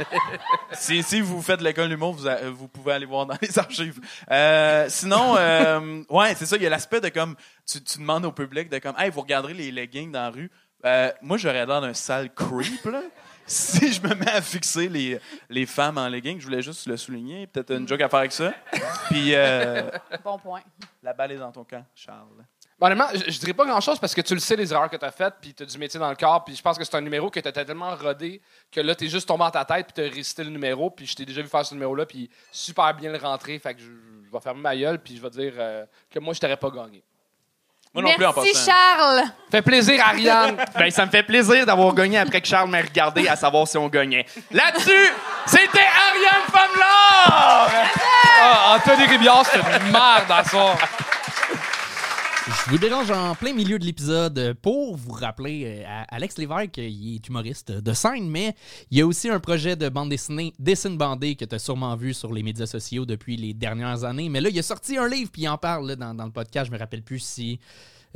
si, 0.72 1.02
si 1.02 1.20
vous 1.20 1.42
faites 1.42 1.60
l'école 1.60 1.88
d'humour, 1.88 2.12
vous, 2.14 2.26
a- 2.26 2.50
vous 2.50 2.68
pouvez 2.68 2.92
aller 2.94 3.06
voir 3.06 3.26
dans 3.26 3.36
les 3.40 3.58
archives. 3.58 4.00
Euh, 4.30 4.86
sinon, 4.88 5.36
euh, 5.36 6.02
ouais, 6.08 6.34
c'est 6.34 6.46
ça. 6.46 6.56
Il 6.56 6.62
y 6.62 6.66
a 6.66 6.70
l'aspect 6.70 7.00
de 7.00 7.08
comme 7.08 7.36
tu, 7.70 7.82
tu 7.82 7.98
demandes 7.98 8.24
au 8.24 8.32
public 8.32 8.68
de 8.68 8.78
comme, 8.78 8.94
hey, 8.98 9.10
vous 9.10 9.20
regarderez 9.20 9.54
les 9.54 9.70
leggings 9.70 10.10
dans 10.10 10.22
la 10.22 10.30
rue. 10.30 10.50
Euh, 10.84 11.12
moi, 11.22 11.36
j'aurais 11.36 11.66
l'air 11.66 11.80
d'un 11.80 11.94
sale 11.94 12.30
creep 12.34 12.84
là. 12.86 13.02
Si 13.50 13.92
je 13.92 14.00
me 14.02 14.14
mets 14.14 14.30
à 14.30 14.40
fixer 14.40 14.88
les, 14.88 15.18
les 15.48 15.66
femmes 15.66 15.98
en 15.98 16.06
leggings, 16.08 16.38
je 16.38 16.44
voulais 16.44 16.62
juste 16.62 16.86
le 16.86 16.96
souligner. 16.96 17.48
Peut-être 17.48 17.72
une 17.72 17.88
joke 17.88 18.00
à 18.00 18.08
faire 18.08 18.20
avec 18.20 18.30
ça. 18.30 18.54
Puis 19.08 19.34
euh, 19.34 19.90
Bon 20.22 20.38
point. 20.38 20.60
la 21.02 21.12
balle 21.12 21.32
est 21.32 21.36
dans 21.38 21.50
ton 21.50 21.64
camp, 21.64 21.84
Charles. 21.92 22.28
Bon, 22.78 22.86
honnêtement, 22.86 23.08
je, 23.12 23.28
je 23.28 23.38
dirais 23.40 23.52
pas 23.52 23.66
grand-chose 23.66 23.98
parce 23.98 24.14
que 24.14 24.20
tu 24.20 24.34
le 24.34 24.40
sais, 24.40 24.54
les 24.54 24.72
erreurs 24.72 24.88
que 24.88 24.96
tu 24.96 25.04
as 25.04 25.10
faites, 25.10 25.34
puis 25.40 25.52
tu 25.52 25.64
as 25.64 25.66
du 25.66 25.76
métier 25.78 25.98
dans 25.98 26.08
le 26.08 26.14
corps, 26.14 26.44
puis 26.44 26.54
je 26.54 26.62
pense 26.62 26.78
que 26.78 26.84
c'est 26.84 26.94
un 26.94 27.00
numéro 27.00 27.28
que 27.28 27.40
tu 27.40 27.48
as 27.48 27.52
tellement 27.52 27.94
rodé 27.96 28.40
que 28.70 28.80
là, 28.80 28.94
tu 28.94 29.06
es 29.06 29.08
juste 29.08 29.26
tombé 29.26 29.42
dans 29.44 29.50
ta 29.50 29.64
tête, 29.64 29.86
puis 29.88 29.94
tu 29.94 30.08
as 30.08 30.14
récité 30.14 30.44
le 30.44 30.50
numéro, 30.50 30.88
puis 30.88 31.04
je 31.06 31.16
t'ai 31.16 31.26
déjà 31.26 31.42
vu 31.42 31.48
faire 31.48 31.66
ce 31.66 31.74
numéro-là, 31.74 32.06
puis 32.06 32.30
super 32.52 32.94
bien 32.94 33.10
le 33.10 33.18
rentrer. 33.18 33.58
Fait 33.58 33.74
que 33.74 33.80
je, 33.80 33.86
je 34.26 34.30
vais 34.32 34.40
fermer 34.40 34.60
ma 34.60 34.76
gueule, 34.76 34.98
puis 35.02 35.16
je 35.16 35.20
vais 35.22 35.30
dire 35.30 35.54
euh, 35.58 35.84
que 36.08 36.20
moi, 36.20 36.32
je 36.34 36.40
t'aurais 36.40 36.56
pas 36.56 36.70
gagné. 36.70 37.02
Moi 37.92 38.04
non 38.04 38.14
plus 38.14 38.24
en 38.24 38.32
Merci, 38.36 38.52
passant. 38.52 38.70
Charles. 38.70 39.22
Fait 39.50 39.62
plaisir, 39.62 40.00
Ariane! 40.06 40.56
Ben, 40.78 40.90
ça 40.90 41.04
me 41.06 41.10
fait 41.10 41.24
plaisir 41.24 41.66
d'avoir 41.66 41.92
gagné 41.92 42.18
après 42.18 42.40
que 42.40 42.46
Charles 42.46 42.70
m'ait 42.70 42.82
regardé 42.82 43.26
à 43.26 43.34
savoir 43.34 43.66
si 43.66 43.76
on 43.78 43.88
gagnait. 43.88 44.24
Là-dessus, 44.52 45.12
c'était 45.46 45.80
Ariane 45.80 46.46
Famelard! 46.52 47.70
ah, 48.42 48.76
Anthony 48.76 49.06
Ribiard, 49.06 49.44
c'est 49.44 49.58
une 49.58 49.90
merde 49.90 50.30
à 50.30 50.44
soir. 50.44 50.76
Je 52.50 52.70
vous 52.70 52.78
dérange 52.78 53.10
en 53.12 53.34
plein 53.34 53.52
milieu 53.52 53.78
de 53.78 53.84
l'épisode 53.84 54.54
pour 54.60 54.96
vous 54.96 55.12
rappeler, 55.12 55.64
euh, 55.66 55.84
à- 55.86 56.02
Alex 56.14 56.36
Lévesque, 56.36 56.78
il 56.78 57.14
est 57.16 57.28
humoriste 57.28 57.70
de 57.70 57.92
scène, 57.92 58.28
mais 58.28 58.54
il 58.90 58.98
y 58.98 59.00
a 59.00 59.06
aussi 59.06 59.28
un 59.28 59.38
projet 59.38 59.76
de 59.76 59.88
bande 59.88 60.08
dessinée, 60.10 60.52
Dessine 60.58 60.96
bandée, 60.96 61.36
que 61.36 61.44
tu 61.44 61.54
as 61.54 61.58
sûrement 61.60 61.94
vu 61.96 62.12
sur 62.12 62.32
les 62.32 62.42
médias 62.42 62.66
sociaux 62.66 63.06
depuis 63.06 63.36
les 63.36 63.54
dernières 63.54 64.04
années. 64.04 64.28
Mais 64.28 64.40
là, 64.40 64.48
il 64.50 64.58
a 64.58 64.62
sorti 64.62 64.98
un 64.98 65.08
livre, 65.08 65.30
puis 65.32 65.42
il 65.42 65.48
en 65.48 65.58
parle 65.58 65.94
dans, 65.96 66.12
dans 66.14 66.24
le 66.26 66.32
podcast. 66.32 66.66
Je 66.66 66.72
me 66.72 66.78
rappelle 66.78 67.02
plus 67.02 67.20
si 67.20 67.60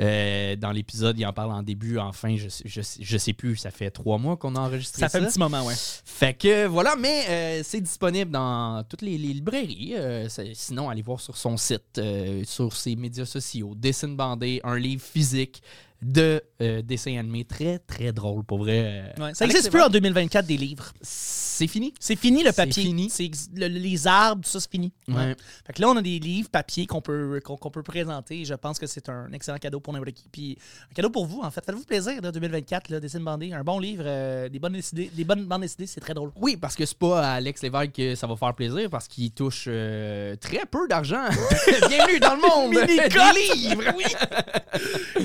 euh, 0.00 0.56
dans 0.56 0.72
l'épisode, 0.72 1.18
il 1.18 1.24
en 1.26 1.32
parle 1.32 1.52
en 1.52 1.62
début, 1.62 1.98
en 1.98 2.12
fin, 2.12 2.36
je, 2.36 2.48
je, 2.64 2.80
sais- 2.82 3.00
je 3.02 3.18
sais 3.18 3.32
plus. 3.32 3.56
Ça 3.56 3.70
fait 3.70 3.90
trois 3.90 4.18
mois 4.18 4.36
qu'on 4.36 4.56
a 4.56 4.60
enregistré 4.60 5.00
ça. 5.00 5.08
Ça 5.08 5.18
fait 5.20 5.24
un 5.24 5.28
petit 5.28 5.38
moment, 5.38 5.64
ouais. 5.64 5.74
Fait 5.76 6.34
que 6.34 6.66
voilà, 6.66 6.96
mais 6.96 7.24
euh, 7.28 7.60
c'est 7.64 7.80
disponible 7.80 8.30
dans 8.30 8.82
toutes 8.88 9.02
les, 9.02 9.16
les 9.18 9.32
librairies. 9.32 9.92
euh, 9.96 10.28
sinon, 10.54 10.88
allez 10.90 11.02
voir 11.02 11.20
sur 11.20 11.36
son 11.36 11.56
site, 11.56 12.00
sur 12.44 12.72
ses 12.74 12.96
médias 12.96 13.26
sociaux. 13.26 13.74
Dessine 13.76 14.16
bandé, 14.16 14.60
un 14.64 14.76
livre 14.78 15.02
physique 15.02 15.62
de 16.04 16.42
euh, 16.60 16.82
dessins 16.82 17.16
animés 17.16 17.44
très, 17.46 17.78
très 17.78 18.12
drôle, 18.12 18.44
pour 18.44 18.58
vrai. 18.58 19.12
euh. 19.18 19.22
Ouais, 19.24 19.34
Ça 19.34 19.44
Alex 19.44 19.56
existe 19.56 19.70
plus 19.70 19.80
en 19.80 19.88
2024 19.88 20.46
des 20.46 20.58
livres. 20.58 20.92
C'est 21.00 21.66
fini? 21.66 21.94
C'est 21.98 22.16
fini 22.16 22.42
le 22.42 22.52
papier. 22.52 22.82
fini. 22.82 23.08
C'est 23.08 23.30
le- 23.54 23.68
les 23.68 24.06
arbres, 24.06 24.42
tout 24.44 24.50
ça, 24.50 24.60
c'est 24.60 24.70
fini. 24.70 24.92
Ouais. 25.08 25.34
Fait 25.66 25.72
que 25.72 25.80
là, 25.80 25.88
on 25.88 25.96
a 25.96 26.02
des 26.02 26.18
livres 26.18 26.50
papier 26.50 26.86
qu'on 26.86 27.00
peut, 27.00 27.40
qu'on 27.42 27.56
qu'on 27.56 27.70
peut 27.70 27.82
présenter. 27.82 28.44
Je 28.44 28.52
pense 28.54 28.78
que 28.78 28.86
c'est 28.86 29.08
un 29.08 29.32
excellent 29.32 29.56
cadeau 29.58 29.80
pour 29.80 29.92
n'importe 29.94 30.12
qui. 30.12 30.28
Puis 30.30 30.58
un 30.90 30.94
cadeau 30.94 31.08
pour 31.10 31.24
vous, 31.26 31.40
en 31.42 31.50
fait. 31.50 31.64
Faites-vous 31.64 31.84
plaisir, 31.84 32.20
là, 32.20 32.30
2024, 32.32 32.90
là, 32.90 33.00
Dessine 33.00 33.20
bandé. 33.24 33.52
Un 33.52 33.64
bon 33.64 33.78
livre, 33.78 34.02
euh, 34.04 34.48
des, 34.50 34.58
bonnes 34.58 34.72
décidées, 34.74 35.10
des 35.14 35.24
bonnes 35.24 35.46
bandes 35.46 35.62
dessinées, 35.62 35.86
c'est 35.86 36.00
très 36.00 36.12
drôle. 36.12 36.32
Oui, 36.36 36.56
parce 36.58 36.74
que 36.74 36.84
c'est 36.84 36.98
pas 36.98 37.22
à 37.22 37.32
Alex 37.34 37.62
Lévesque 37.62 37.92
que 37.92 38.14
ça 38.14 38.26
va 38.26 38.36
faire 38.36 38.54
plaisir, 38.54 38.90
parce 38.90 39.08
qu'il 39.08 39.30
touche 39.30 39.64
euh, 39.68 40.36
très 40.36 40.66
peu 40.66 40.86
d'argent. 40.88 41.24
Bienvenue 41.88 42.18
dans 42.20 42.34
le 42.34 42.40
monde 42.42 42.86
des 42.86 42.96
livres! 42.98 43.84
Oui! 43.96 44.04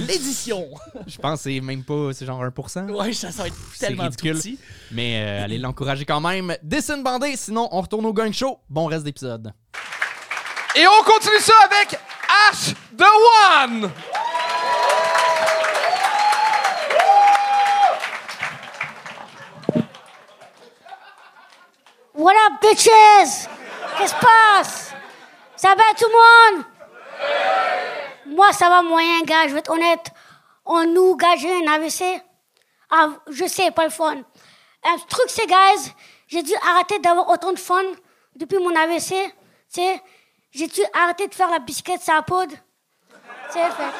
L'édition! 0.07 0.68
Je 1.07 1.17
pense 1.17 1.43
que 1.43 1.49
c'est 1.51 1.59
même 1.61 1.83
pas, 1.83 2.11
c'est 2.13 2.25
genre 2.25 2.43
1%. 2.43 2.89
Ouais, 2.91 3.13
ça, 3.13 3.31
ça 3.31 3.43
va 3.43 3.47
être 3.47 3.55
C'est 3.73 3.87
tellement 3.87 4.03
ridicule. 4.03 4.33
tout 4.33 4.37
petit. 4.39 4.59
Mais 4.91 5.21
euh, 5.23 5.43
allez 5.45 5.57
l'encourager 5.57 6.05
quand 6.05 6.21
même. 6.21 6.55
Dessine 6.63 7.03
bandé, 7.03 7.35
sinon 7.35 7.67
on 7.71 7.81
retourne 7.81 8.05
au 8.05 8.13
gang 8.13 8.31
show. 8.33 8.59
Bon 8.69 8.85
reste 8.85 9.03
d'épisode. 9.03 9.53
Et 10.75 10.85
on 10.87 11.03
continue 11.03 11.39
ça 11.39 11.53
avec 11.65 11.99
Ash 12.51 12.73
the 12.97 13.03
One! 13.03 13.91
What 22.13 22.33
up, 22.47 22.61
bitches? 22.61 22.85
Qu'est-ce 22.85 23.47
qui 24.01 24.07
se 24.07 24.15
passe? 24.15 24.93
Ça 25.55 25.69
va 25.69 25.83
tout 25.97 26.05
le 26.07 26.57
monde? 26.57 26.65
Moi, 28.35 28.51
ça 28.53 28.69
va 28.69 28.81
moyen, 28.81 29.21
gars, 29.25 29.47
je 29.47 29.53
vais 29.53 29.59
être 29.59 29.71
honnête. 29.71 30.11
On 30.71 30.85
nous, 30.85 31.17
j'ai 31.39 31.51
un 31.51 31.67
AVC. 31.73 32.21
Ah, 32.91 33.09
je 33.27 33.45
sais, 33.45 33.71
pas 33.71 33.85
le 33.85 33.89
fun. 33.89 34.17
Un 34.83 34.97
truc, 35.09 35.25
c'est, 35.27 35.47
guys, 35.47 35.93
j'ai 36.27 36.43
dû 36.43 36.53
arrêter 36.61 36.99
d'avoir 36.99 37.27
autant 37.29 37.51
de 37.51 37.57
fun 37.59 37.81
depuis 38.35 38.59
mon 38.59 38.75
AVC. 38.75 39.15
Sais, 39.67 39.99
j'ai 40.51 40.67
dû 40.67 40.81
arrêter 40.93 41.27
de 41.27 41.33
faire 41.33 41.49
la 41.49 41.57
bicyclette 41.57 42.01
sur 42.03 42.13
la 42.13 42.21
poudre. 42.21 42.53
Sais, 43.49 43.67
fait- 43.71 43.93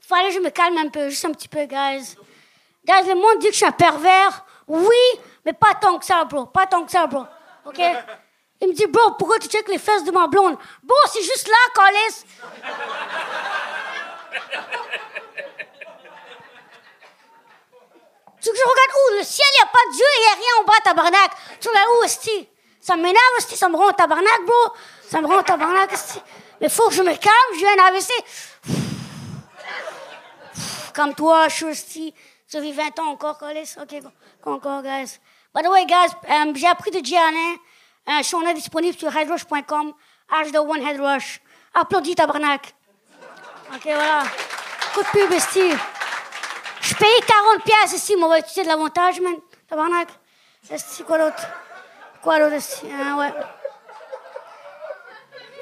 Fallait 0.00 0.28
que 0.28 0.34
je 0.34 0.40
me 0.40 0.50
calme 0.50 0.76
un 0.76 0.88
peu, 0.88 1.08
juste 1.08 1.24
un 1.24 1.32
petit 1.32 1.48
peu, 1.48 1.64
guys. 1.66 2.16
Guys, 2.84 3.08
le 3.08 3.14
monde 3.14 3.38
dit 3.38 3.46
que 3.46 3.52
je 3.52 3.58
suis 3.58 3.64
un 3.66 3.72
pervers. 3.72 4.44
Oui, 4.66 4.96
mais 5.44 5.52
pas 5.52 5.74
tant 5.80 5.98
que 5.98 6.04
ça, 6.04 6.24
bro. 6.24 6.46
Pas 6.46 6.66
tant 6.66 6.84
que 6.84 6.90
ça, 6.90 7.06
bro. 7.06 7.24
OK? 7.64 7.80
Il 8.60 8.68
me 8.68 8.72
dit, 8.72 8.86
bro, 8.86 9.12
pourquoi 9.18 9.38
tu 9.38 9.48
checkes 9.48 9.68
les 9.68 9.78
fesses 9.78 10.04
de 10.04 10.10
ma 10.10 10.26
blonde? 10.26 10.56
Bro, 10.82 10.96
c'est 11.12 11.22
juste 11.22 11.48
là, 11.48 11.54
Calis. 11.74 12.24
Tu 18.44 18.50
que 18.50 18.56
je 18.56 18.62
regarde 18.62 18.90
où? 18.92 19.18
Le 19.18 19.24
ciel, 19.24 19.46
il 19.52 19.56
n'y 19.56 19.68
a 19.68 19.72
pas 19.72 19.78
de 19.88 19.92
Dieu, 19.96 20.04
il 20.16 20.20
n'y 20.20 20.26
a 20.26 20.34
rien 20.34 20.60
en 20.60 20.64
bas, 20.64 20.80
tabarnak. 20.84 21.30
Tu 21.60 21.68
regardes 21.68 21.88
où, 21.98 22.04
esti? 22.04 22.48
Ça 22.78 22.94
m'énerve, 22.94 23.38
esti, 23.38 23.56
ça 23.56 23.70
me 23.70 23.76
rend 23.76 23.90
tabarnak, 23.92 24.44
bro. 24.44 24.74
Ça 25.08 25.22
me 25.22 25.26
rend 25.26 25.42
tabarnak, 25.42 25.92
esti. 25.94 26.20
Mais 26.60 26.68
faut 26.68 26.88
que 26.88 26.94
je 26.94 27.02
me 27.02 27.14
calme, 27.16 27.58
j'ai 27.58 27.66
un 27.66 27.84
AVC. 27.86 28.12
Comme 30.94 31.14
toi, 31.14 31.48
je 31.48 31.54
suis 31.54 31.66
esti. 31.66 32.14
Tu 32.50 32.60
vis 32.60 32.72
20 32.72 32.98
ans 32.98 33.08
encore, 33.12 33.38
Colis. 33.38 33.76
OK, 33.80 34.02
encore, 34.44 34.82
guys. 34.82 35.18
By 35.54 35.62
the 35.62 35.68
way, 35.68 35.86
guys, 35.86 36.12
euh, 36.28 36.52
j'ai 36.54 36.66
appris 36.66 36.90
de 36.90 37.02
Giannin. 37.02 37.56
Suis 38.22 38.36
en 38.36 38.42
est 38.42 38.54
disponible 38.54 38.96
sur 38.96 39.14
headrush.com. 39.14 39.92
H 40.30 40.52
de 40.52 40.58
One 40.58 40.82
Headrush. 40.82 41.40
Applaudis, 41.74 42.14
tabarnak. 42.14 42.74
OK, 43.74 43.82
voilà. 43.84 44.22
Coup 44.94 45.02
de 45.02 45.08
pub, 45.08 45.32
esti. 45.32 45.70
Je 46.80 46.94
paye 46.94 47.20
40 47.26 47.64
pièces 47.64 47.92
ici, 47.94 48.14
mais 48.16 48.24
on 48.24 48.28
va 48.28 48.38
utiliser 48.38 48.62
de 48.62 48.68
l'avantage, 48.68 49.20
man. 49.20 49.34
Tabarnak. 49.68 50.08
Esti, 50.70 51.02
quoi 51.02 51.18
d'autre? 51.18 51.46
Quoi 52.22 52.38
d'autre, 52.38 52.54
esti? 52.54 52.86
Ah, 52.92 53.16
ouais. 53.16 53.32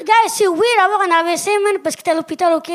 Guys, 0.00 0.31
c'est 0.31 0.46
weird 0.46 0.76
d'avoir 0.78 1.00
un 1.02 1.11
AVC, 1.20 1.46
man, 1.62 1.81
parce 1.83 1.96
que 1.96 2.02
t'es 2.02 2.11
à 2.11 2.14
l'hôpital, 2.14 2.52
OK. 2.55 2.70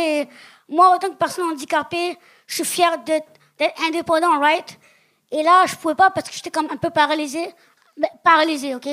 Moi, 0.69 0.88
en 0.88 0.97
tant 0.97 1.10
que 1.10 1.15
personne 1.15 1.49
handicapée, 1.51 2.17
je 2.45 2.56
suis 2.56 2.65
fier 2.65 2.97
d'être 2.99 3.27
indépendant, 3.84 4.39
right? 4.39 4.77
Et 5.32 5.43
là, 5.43 5.65
je 5.65 5.75
pouvais 5.75 5.95
pas 5.95 6.10
parce 6.10 6.30
que 6.30 6.36
j'étais 6.36 6.51
comme 6.51 6.67
un 6.71 6.77
peu 6.77 6.89
paralysé. 6.89 7.53
Ben, 7.97 8.10
paralysé, 8.23 8.75
OK? 8.75 8.88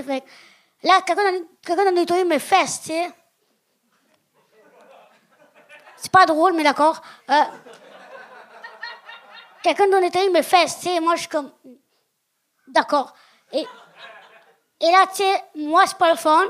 Là, 0.85 1.01
quelqu'un 1.03 1.23
a- 1.23 1.47
quelqu'un 1.63 1.87
a 1.87 1.91
nettoyé 1.91 2.25
mes 2.25 2.39
fesses, 2.39 2.83
tu 2.83 2.89
sais. 2.89 3.11
C'est 5.97 6.13
pas 6.13 6.27
drôle, 6.27 6.53
mais 6.53 6.63
d'accord. 6.63 7.01
Euh, 7.31 7.43
quelqu'un 9.63 9.89
doit 9.89 10.01
nettoyer 10.01 10.29
mes 10.29 10.43
fesses, 10.43 10.77
tu 10.77 10.89
sais. 10.89 11.01
Moi, 11.01 11.15
je 11.17 11.21
suis 11.21 11.29
comme... 11.31 11.51
D'accord. 12.69 13.15
Et, 13.53 13.67
là, 14.83 15.07
tu 15.07 15.17
sais, 15.23 15.45
moi, 15.55 15.87
c'est 15.87 15.97
pas 15.97 16.11
le 16.11 16.19
fun. 16.19 16.45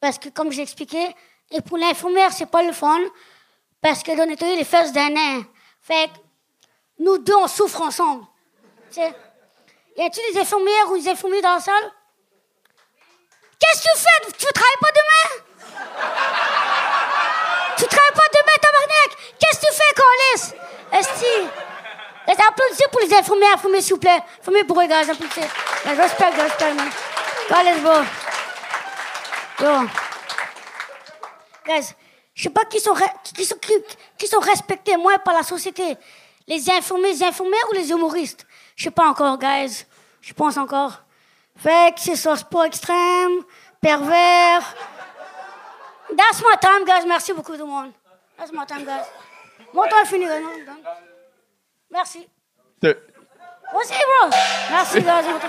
Parce 0.00 0.18
que, 0.18 0.28
comme 0.30 0.50
j'ai 0.50 0.62
expliqué, 0.62 1.14
et 1.50 1.60
pour 1.60 1.78
l'infirmière, 1.78 2.32
c'est 2.32 2.50
pas 2.50 2.62
le 2.62 2.72
fun. 2.72 2.98
Parce 3.80 4.02
qu'elle 4.02 4.16
doit 4.16 4.26
nettoyer 4.26 4.56
les 4.56 4.64
fesses 4.64 4.92
d'un 4.92 5.10
nain. 5.10 5.42
Fait 5.80 6.08
que 6.08 6.18
nous 6.98 7.18
deux, 7.18 7.36
on 7.36 7.46
souffre 7.46 7.82
ensemble. 7.82 8.24
Tu 8.88 8.94
sais. 8.94 9.14
Y 9.96 10.02
a-tu 10.02 10.20
des 10.32 10.40
infirmières 10.40 10.90
ou 10.90 10.96
des 10.98 11.08
infirmiers 11.08 11.42
dans 11.42 11.54
la 11.54 11.60
salle? 11.60 11.92
Qu'est-ce 13.58 13.82
que 13.82 13.88
tu 13.94 14.02
fais? 14.02 14.32
Tu 14.38 14.46
travailles 14.52 14.80
pas 14.80 14.92
demain? 15.00 15.44
tu 17.76 17.84
travailles 17.86 18.14
pas 18.14 18.28
demain, 18.32 18.56
tabarnak? 18.60 19.10
Qu'est-ce 19.38 19.60
que 19.60 19.66
tu 19.66 19.72
fais, 19.72 19.92
Colis? 19.96 20.54
Esti. 20.98 21.48
Les 22.26 22.32
applaudissez 22.32 22.84
pour 22.90 23.00
les 23.00 23.14
infirmiers, 23.14 23.52
infirmiers, 23.54 23.82
s'il 23.82 23.94
vous 23.94 24.00
plaît. 24.00 24.20
Infirmiers 24.40 24.64
pour 24.64 24.80
eux, 24.80 24.86
gars, 24.86 25.00
applaudissez. 25.00 25.48
Mais 25.84 25.94
Respect, 25.94 26.30
respect, 26.30 26.74
man. 26.74 26.90
Colis, 27.48 27.80
bro. 27.80 28.02
Yo. 29.60 29.88
Guys, 31.66 31.94
je 32.34 32.42
sais 32.42 32.50
pas 32.50 32.64
qui 32.64 32.80
sont, 32.80 32.94
qui, 33.34 33.44
sont, 33.44 33.56
qui, 33.56 33.72
qui 34.18 34.26
sont 34.26 34.40
respectés 34.40 34.96
moins 34.96 35.18
par 35.18 35.34
la 35.34 35.42
société. 35.42 35.96
Les 36.46 36.70
infirmiers, 36.70 37.12
les 37.12 37.22
infirmières 37.22 37.68
ou 37.70 37.74
les 37.74 37.90
humoristes? 37.90 38.46
Je 38.76 38.84
sais 38.84 38.90
pas 38.90 39.06
encore, 39.06 39.38
guys. 39.38 39.86
Je 40.20 40.32
pense 40.32 40.56
encore. 40.56 41.00
Fait 41.56 41.94
que 41.94 42.00
c'est 42.00 42.16
ça, 42.16 42.36
sport 42.36 42.64
extrême, 42.64 43.42
pervers. 43.80 44.62
That's 46.16 46.40
my 46.40 46.56
time, 46.60 46.84
guys. 46.84 47.06
Merci 47.06 47.32
beaucoup, 47.32 47.52
tout 47.52 47.58
le 47.64 47.70
monde. 47.70 47.92
That's 48.36 48.52
my 48.52 48.66
time, 48.66 48.84
guys. 48.84 49.04
Mon 49.72 49.84
temps 49.84 50.00
est 50.02 50.06
fini, 50.06 50.26
guys. 50.26 50.42
Merci. 51.90 52.28
What's 53.72 53.90
it, 53.90 53.96
bro? 54.20 54.30
Merci, 54.70 55.00
guys. 55.00 55.24
Mon 55.26 55.38
temps- 55.38 55.48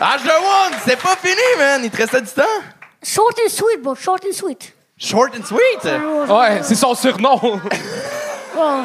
Ah, 0.00 0.16
je 0.18 0.28
one! 0.28 0.78
C'est 0.84 1.00
pas 1.00 1.16
fini, 1.16 1.40
man! 1.58 1.80
Il 1.84 1.90
te 1.90 1.96
restait 1.96 2.20
du 2.20 2.26
temps? 2.28 2.42
Short 3.02 3.38
and 3.44 3.48
sweet, 3.48 3.80
bro. 3.80 3.94
Short 3.94 4.24
and 4.26 4.32
sweet. 4.32 4.74
Short 4.98 5.32
and 5.38 5.44
sweet! 5.44 5.84
Ouais, 6.28 6.62
c'est 6.62 6.74
son 6.74 6.94
surnom. 6.94 7.60
Oh. 8.56 8.82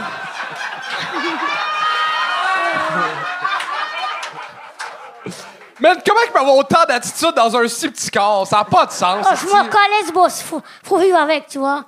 Man, 5.79 5.97
comment 6.05 6.19
il 6.25 6.31
peut 6.31 6.39
avoir 6.39 6.55
autant 6.57 6.85
d'attitude 6.87 7.33
dans 7.35 7.55
un 7.55 7.67
si 7.67 7.89
petit 7.89 8.11
corps? 8.11 8.45
Ça 8.45 8.57
n'a 8.57 8.65
pas 8.65 8.85
de 8.85 8.91
sens. 8.91 9.25
Oh, 9.29 9.35
je 9.35 9.45
m'en 9.47 9.63
calais, 9.63 10.11
boss. 10.13 10.41
Faut, 10.41 10.61
faut 10.83 10.97
vivre 10.97 11.17
avec, 11.17 11.47
tu 11.47 11.59
vois. 11.59 11.85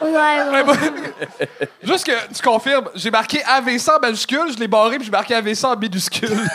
Avec, 0.00 0.66
bro. 0.66 0.74
Juste 1.82 2.04
que 2.04 2.34
tu 2.34 2.42
confirmes, 2.42 2.90
j'ai 2.94 3.10
marqué 3.10 3.44
AVC 3.44 3.88
en 3.88 4.00
majuscule, 4.00 4.52
je 4.52 4.58
l'ai 4.58 4.66
barré 4.66 4.96
puis 4.96 5.04
j'ai 5.04 5.12
marqué 5.12 5.34
AVC 5.34 5.64
en 5.64 5.76
minuscule. 5.76 6.30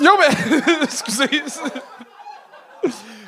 Yo, 0.00 0.12
mais. 0.18 0.28
Excusez. 0.82 1.44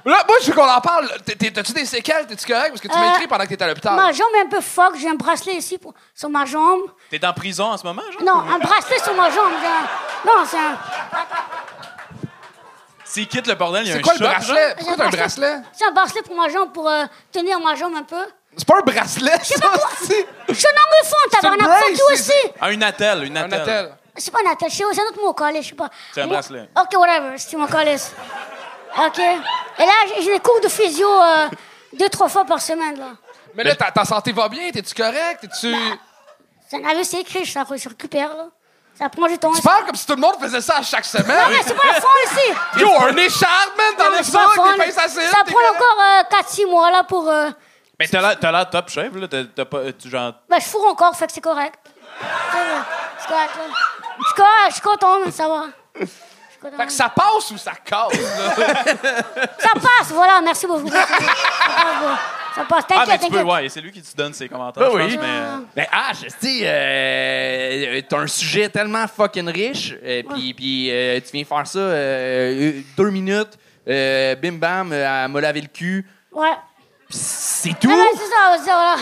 Là, 0.04 0.22
moi, 0.28 0.36
je 0.42 0.46
veux 0.48 0.52
qu'on 0.54 0.68
en 0.68 0.80
parle. 0.80 1.08
T'as-tu 1.24 1.72
des 1.72 1.86
séquelles? 1.86 2.26
T'es-tu 2.26 2.46
correct? 2.46 2.68
Parce 2.70 2.80
que 2.80 2.88
tu 2.88 2.94
m'as 2.98 3.06
Euh, 3.12 3.14
écrit 3.14 3.26
pendant 3.26 3.44
que 3.44 3.48
t'étais 3.48 3.64
à 3.64 3.68
l'hôpital. 3.68 3.94
Ma 3.96 4.12
jambe 4.12 4.28
est 4.36 4.42
un 4.42 4.48
peu 4.48 4.60
fuck. 4.60 4.96
J'ai 4.96 5.08
un 5.08 5.14
bracelet 5.14 5.54
ici 5.54 5.78
pour- 5.78 5.94
sur 6.14 6.28
ma 6.28 6.44
jambe. 6.44 6.82
T'es 7.10 7.24
en 7.24 7.32
prison 7.32 7.64
en 7.72 7.76
ce 7.78 7.84
moment, 7.84 8.02
genre? 8.12 8.22
Non, 8.22 8.50
un 8.54 8.58
bracelet 8.58 8.98
sur 9.02 9.14
ma 9.14 9.30
jambe. 9.30 9.52
un- 9.64 10.26
Non, 10.26 10.44
c'est 10.46 10.58
un. 10.58 10.76
S'il 13.04 13.28
quitte 13.28 13.46
le 13.46 13.54
bordel, 13.54 13.82
il 13.84 13.88
y 13.88 13.90
a 13.90 13.94
C'est 13.94 13.98
un 14.00 14.02
quoi 14.02 14.14
le 14.14 14.18
bracelet? 14.20 14.74
Pourquoi 14.78 14.96
t'as 14.96 15.04
un 15.06 15.08
bracelet? 15.10 15.56
C'est 15.72 15.84
un 15.86 15.92
bracelet 15.92 16.22
pour 16.22 16.34
ma 16.36 16.48
jambe 16.48 16.72
pour 16.72 16.88
euh, 16.88 17.04
tenir 17.32 17.60
ma 17.60 17.74
jambe 17.74 17.94
un 17.96 18.02
peu. 18.02 18.24
C'est 18.56 18.66
pas 18.66 18.78
un 18.78 18.82
bracelet, 18.82 19.36
ça, 19.42 19.72
c'est. 20.02 20.26
Je 20.48 20.54
suis 20.54 20.66
un 20.66 20.70
anglophone, 20.70 21.30
tabarnak. 21.30 21.60
brace, 21.66 21.80
Fuck 21.82 21.90
you 21.90 21.96
c'est- 22.08 22.12
aussi. 22.14 22.52
Ah, 22.60 22.72
une 22.72 22.82
attelle, 22.82 23.24
une 23.24 23.36
Un 23.38 23.42
attelle. 23.44 23.60
attel. 23.60 23.94
C'est 24.16 24.30
pas 24.32 24.38
un 24.46 24.50
attaché, 24.52 24.84
c'est 24.92 25.00
un 25.00 25.04
autre 25.06 25.20
mot, 25.20 25.32
calé, 25.34 25.60
je 25.62 25.68
sais 25.70 25.74
pas. 25.74 25.90
C'est 26.14 26.22
un 26.22 26.26
bracelet. 26.28 26.68
Ok, 26.80 26.98
whatever, 26.98 27.36
c'est 27.36 27.56
mon 27.56 27.66
calé. 27.66 27.96
Ok. 29.07 29.18
Et 29.18 29.85
là, 29.85 29.92
j'ai- 30.20 30.33
des 30.33 30.38
cours 30.40 30.61
de 30.61 30.68
physio 30.68 31.09
euh, 31.09 31.48
deux, 31.92 32.09
trois 32.09 32.28
fois 32.28 32.44
par 32.44 32.61
semaine, 32.61 32.98
là. 32.98 33.11
Mais 33.54 33.64
là, 33.64 33.74
ta, 33.74 33.90
ta 33.90 34.04
santé 34.04 34.33
va 34.33 34.48
bien? 34.48 34.70
T'es-tu 34.70 34.94
correct? 34.94 35.40
T'es-tu. 35.40 35.74
C'est 36.68 36.83
un 36.85 36.88
AVC 36.88 37.14
écrit, 37.20 37.46
ça 37.46 37.64
se 37.64 37.88
récupère, 37.88 38.28
là. 38.37 38.46
Ça 38.96 39.09
prend 39.09 39.26
du 39.26 39.37
temps. 39.38 39.52
Tu 39.52 39.61
parles 39.62 39.87
comme 39.87 39.96
si 39.96 40.07
tout 40.07 40.14
le 40.14 40.20
monde 40.20 40.37
faisait 40.40 40.61
ça 40.61 40.76
à 40.78 40.83
chaque 40.83 41.04
semaine? 41.04 41.26
Non, 41.26 41.48
mais 41.50 41.62
c'est 41.64 41.74
pas 41.74 41.83
le 41.85 42.00
fond 42.00 42.09
ici. 42.26 42.80
Yo, 42.80 42.88
un 43.00 43.16
écharpe, 43.16 43.76
man, 43.76 43.94
dans 43.98 44.04
Non, 44.04 44.11
le 44.12 44.18
des 44.18 44.85
pinces 44.85 44.98
à 44.98 45.09
Ça 45.09 45.44
prend 45.44 45.74
encore 45.74 46.40
4-6 46.42 46.66
mois, 46.66 46.90
là, 46.92 47.02
pour. 47.02 47.28
euh, 47.28 47.50
Mais 47.98 48.07
t'as 48.07 48.52
l'air- 48.52 48.70
top 48.70 48.88
chef, 48.88 49.12
là. 49.14 49.26
T'as 49.28 49.64
pas. 49.64 49.92
Tu 50.00 50.09
genre. 50.09 50.35
Ben, 50.48 50.61
je 50.61 50.64
fourre 50.66 50.87
encore, 50.92 51.16
fait 51.16 51.26
que 51.26 51.33
c'est 51.33 51.40
correct. 51.40 51.74
C'est 53.18 53.28
correct, 53.28 53.50
là. 53.57 53.74
Je 54.20 54.68
je 54.68 54.72
suis 54.74 54.83
content, 54.83 55.18
mais 55.24 55.33
ça 55.33 55.48
va. 55.48 55.64
Je. 56.72 56.77
Fait 56.77 56.87
que 56.87 56.92
ça 56.92 57.09
passe 57.09 57.50
ou 57.50 57.59
ça 57.59 57.72
casse? 57.85 58.12
Ça 59.59 59.70
passe, 59.74 60.11
voilà, 60.12 60.40
merci 60.42 60.66
beaucoup. 60.66 60.88
Ça 60.88 61.07
passe. 61.07 62.18
Ça 62.55 62.64
passe, 62.64 62.85
Ah, 62.90 62.94
mais 62.98 63.05
t'inquiète, 63.07 63.20
tu 63.22 63.27
peux, 63.31 63.37
t'inquiète. 63.38 63.53
ouais, 63.53 63.68
c'est 63.68 63.81
lui 63.81 63.90
qui 63.92 64.00
te 64.00 64.16
donne 64.16 64.33
ses 64.33 64.48
commentaires, 64.48 64.88
Ben 64.90 65.09
je 65.09 65.16
oui. 65.16 65.16
pense, 65.16 65.27
mais. 65.74 65.83
Ben, 65.83 65.87
H, 66.12 66.20
tu 66.22 66.31
sais, 66.48 66.61
euh, 66.64 68.00
t'as 68.09 68.18
un 68.18 68.27
sujet 68.29 68.68
tellement 68.68 69.07
fucking 69.09 69.48
riche, 69.48 69.94
euh, 70.05 70.22
puis 70.33 70.55
puis, 70.55 70.88
euh, 70.90 71.20
tu 71.20 71.33
viens 71.33 71.44
faire 71.44 71.67
ça 71.67 71.79
euh, 71.79 72.81
deux 72.96 73.10
minutes, 73.10 73.58
euh, 73.88 74.37
bim 74.37 74.52
bam, 74.52 74.92
euh, 74.92 75.25
elle 75.25 75.31
m'a 75.33 75.40
lavé 75.40 75.62
le 75.62 75.67
cul, 75.69 76.06
Ouais. 76.33 76.52
c'est 77.10 77.77
tout? 77.81 77.88
Non, 77.88 77.96
mais 77.96 78.19
c'est 78.19 78.31
ça, 78.31 78.56
c'est 78.58 78.71
ça, 78.71 78.98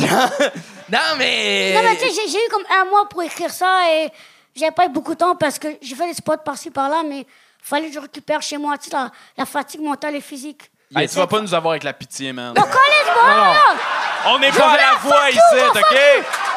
voilà. 0.00 0.28
non, 0.90 1.16
mais. 1.18 1.74
Non, 1.74 1.80
mais 1.82 1.96
tu 1.96 2.08
sais, 2.08 2.22
j'ai 2.28 2.38
eu 2.38 2.48
comme 2.50 2.64
un 2.70 2.84
mois 2.86 3.06
pour 3.08 3.22
écrire 3.22 3.50
ça 3.50 3.80
et 3.92 4.10
j'avais 4.54 4.72
pas 4.72 4.86
eu 4.86 4.88
beaucoup 4.88 5.14
de 5.14 5.18
temps 5.18 5.34
parce 5.36 5.58
que 5.58 5.68
j'ai 5.82 5.94
fait 5.94 6.06
des 6.06 6.14
spots 6.14 6.38
par-ci, 6.44 6.70
par-là, 6.70 7.02
mais 7.04 7.26
fallait 7.62 7.88
que 7.88 7.94
je 7.94 8.00
récupère 8.00 8.42
chez 8.42 8.58
moi, 8.58 8.76
tu 8.78 8.90
sais, 8.90 8.96
la, 8.96 9.10
la 9.36 9.46
fatigue 9.46 9.80
mentale 9.80 10.16
et 10.16 10.20
physique. 10.20 10.70
Hey, 10.94 11.08
tu 11.08 11.16
vas 11.16 11.26
pas 11.26 11.40
nous 11.40 11.52
avoir 11.52 11.72
avec 11.72 11.82
la 11.82 11.92
pitié, 11.92 12.32
man. 12.32 12.54
Colis, 12.54 13.10
bon! 13.14 14.30
On 14.32 14.38
n'est 14.38 14.52
pas 14.52 14.70
à 14.70 14.76
la 14.76 15.30
you, 15.30 15.38
ici, 15.38 15.64
OK? 15.70 15.98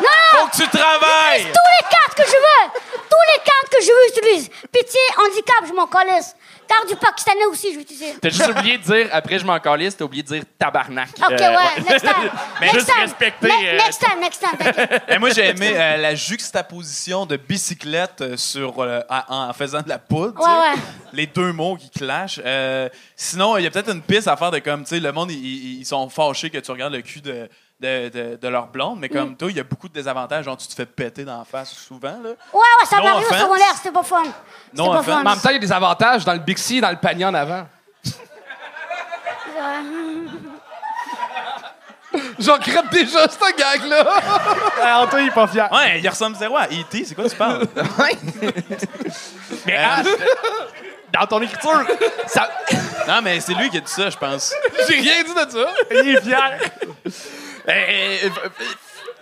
Non, 0.02 0.08
non! 0.08 0.40
Faut 0.40 0.48
que 0.48 0.56
tu 0.64 0.68
travailles! 0.70 1.44
Tous 1.44 1.70
les 1.82 1.90
cartes 1.90 2.16
que 2.16 2.24
je 2.24 2.32
veux! 2.32 2.82
Tous 3.10 3.34
les 3.34 3.44
cartes 3.44 3.70
que 3.72 3.82
je 3.84 3.88
veux 3.88 4.20
utiliser. 4.20 4.52
Pitié, 4.72 5.00
handicap, 5.18 5.66
je 5.68 5.74
m'en 5.74 5.88
calisse. 5.88 6.36
Carte 6.68 6.88
du 6.90 6.96
Pakistanais 6.98 7.46
aussi, 7.46 7.72
je 7.72 7.76
vais 7.78 7.82
utiliser. 7.84 8.16
T'as 8.22 8.30
juste 8.30 8.50
oublié 8.50 8.78
de 8.78 8.84
dire, 8.84 9.08
après 9.14 9.40
je 9.40 9.46
m'en 9.46 9.58
calisse, 9.60 9.96
t'as 9.96 10.04
oublié 10.04 10.22
de 10.24 10.28
dire 10.28 10.44
tabarnak. 10.60 11.10
Ok, 11.18 11.32
Euh, 11.32 11.38
ouais, 11.38 11.82
next 11.90 12.06
time. 12.06 12.30
Mais 12.60 12.66
next 12.68 12.74
juste 12.76 12.88
time. 12.92 13.02
respecter, 13.02 13.48
Ne- 13.48 13.68
euh, 13.68 13.78
Next 13.78 14.00
time, 14.02 14.20
next 14.20 14.40
time, 14.42 14.58
t'inquiète. 14.58 15.04
Et 15.10 15.18
moi, 15.18 15.30
j'ai 15.30 15.46
aimé 15.48 15.72
euh, 15.74 15.96
la 15.98 16.14
juxtaposition 16.16 17.26
de 17.26 17.38
bicyclette 17.38 18.22
euh, 18.22 18.38
sur, 18.38 18.80
euh, 18.82 19.00
en 19.10 19.48
en 19.50 19.54
faisant 19.54 19.82
de 19.82 19.90
la 19.90 20.00
poudre. 20.00 20.34
tu 20.38 20.44
sais. 20.44 20.50
Ouais, 20.50 20.60
ouais. 20.60 20.82
Les 21.14 21.28
deux 21.28 21.54
mots 21.54 21.78
qui 21.78 21.90
clashent. 21.90 22.42
Euh, 22.46 22.90
sinon, 23.16 23.58
il 23.58 23.64
y 23.64 23.68
a 23.68 23.72
peut-être 23.72 23.92
une 23.94 24.02
piste 24.02 24.28
à 24.28 24.36
faire 24.36 24.52
de 24.52 24.60
comme, 24.60 24.84
tu 24.84 24.90
sais, 24.90 25.00
le 25.00 25.12
monde, 25.12 25.32
ils- 25.32 25.38
ils 25.38 25.80
ils 25.80 25.86
sont 25.86 26.10
fâchés 26.10 26.50
que 26.50 26.58
tu 26.58 26.72
regardes 26.72 26.94
le 26.94 27.02
cul 27.02 27.22
de, 27.22 27.48
de, 27.80 28.10
de- 28.10 28.36
de 28.38 28.48
leur 28.48 28.68
blonde, 28.68 29.00
mais 29.00 29.08
Mm. 29.08 29.14
comme 29.14 29.36
toi, 29.38 29.52
il 29.52 29.58
y 29.58 29.60
a 29.60 29.64
beaucoup 29.64 29.88
de 29.88 29.94
désavantages. 29.94 30.46
Genre, 30.46 30.58
tu 30.58 30.68
te 30.68 30.74
fais 30.74 30.86
péter 30.86 31.24
dans 31.24 31.38
la 31.40 31.46
face 31.46 31.72
souvent. 31.74 32.18
Là. 32.24 32.30
Ouais, 32.30 32.36
ouais, 32.60 32.86
ça 32.90 32.98
m'arrive 33.02 33.28
au 33.30 33.34
secondaire, 33.34 33.74
c'était 33.76 33.92
pas 33.92 34.04
fun. 34.04 34.24
C'était 34.24 34.82
No 34.84 34.92
pas 34.92 35.04
fun. 35.04 35.22
Mais 35.24 35.30
en 35.30 35.34
même 35.34 35.40
temps, 35.42 35.50
il 35.50 35.54
y 35.54 35.58
a 35.58 35.60
des 35.60 35.72
avantages 35.72 36.26
dans 36.26 36.34
le 36.34 36.40
Bixi 36.40 36.78
et 36.78 36.82
dans 36.82 36.90
le 36.90 36.98
panier 36.98 37.26
en 37.26 37.34
avant. 37.34 37.68
J'en 42.40 42.58
crève 42.58 42.88
déjà, 42.90 43.28
ce 43.28 43.56
gag-là! 43.58 45.02
Antoine, 45.04 45.24
il 45.24 45.28
est 45.28 45.32
pas 45.32 45.48
fier. 45.48 45.70
Ouais, 45.72 46.00
il 46.00 46.08
ressemble 46.10 46.36
zéro 46.36 46.56
à 46.58 46.66
E.T. 46.66 47.06
C'est 47.06 47.16
quoi 47.16 47.30
tu 47.30 47.36
parles? 47.36 47.68
Mais 49.66 49.78
ah, 49.78 50.02
dans 51.14 51.28
ton 51.28 51.42
écriture, 51.42 51.84
ça. 52.28 52.50
non, 53.08 53.22
mais 53.22 53.40
c'est 53.40 53.54
lui 53.54 53.70
qui 53.70 53.78
a 53.78 53.82
dit 53.82 53.92
ça, 53.92 54.10
je 54.10 54.18
pense. 54.18 54.54
J'ai 54.88 54.96
rien 55.00 55.24
dit 55.24 55.34
de 55.34 55.52
ça! 55.52 55.68
Il 55.92 56.10
est 56.16 56.22
fier. 56.22 56.60
Euh, 57.70 57.72
euh, 57.72 58.30
euh, 58.46 58.50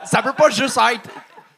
ça 0.04 0.22
peut 0.22 0.34
pas 0.34 0.50
juste 0.50 0.78
être. 0.78 1.10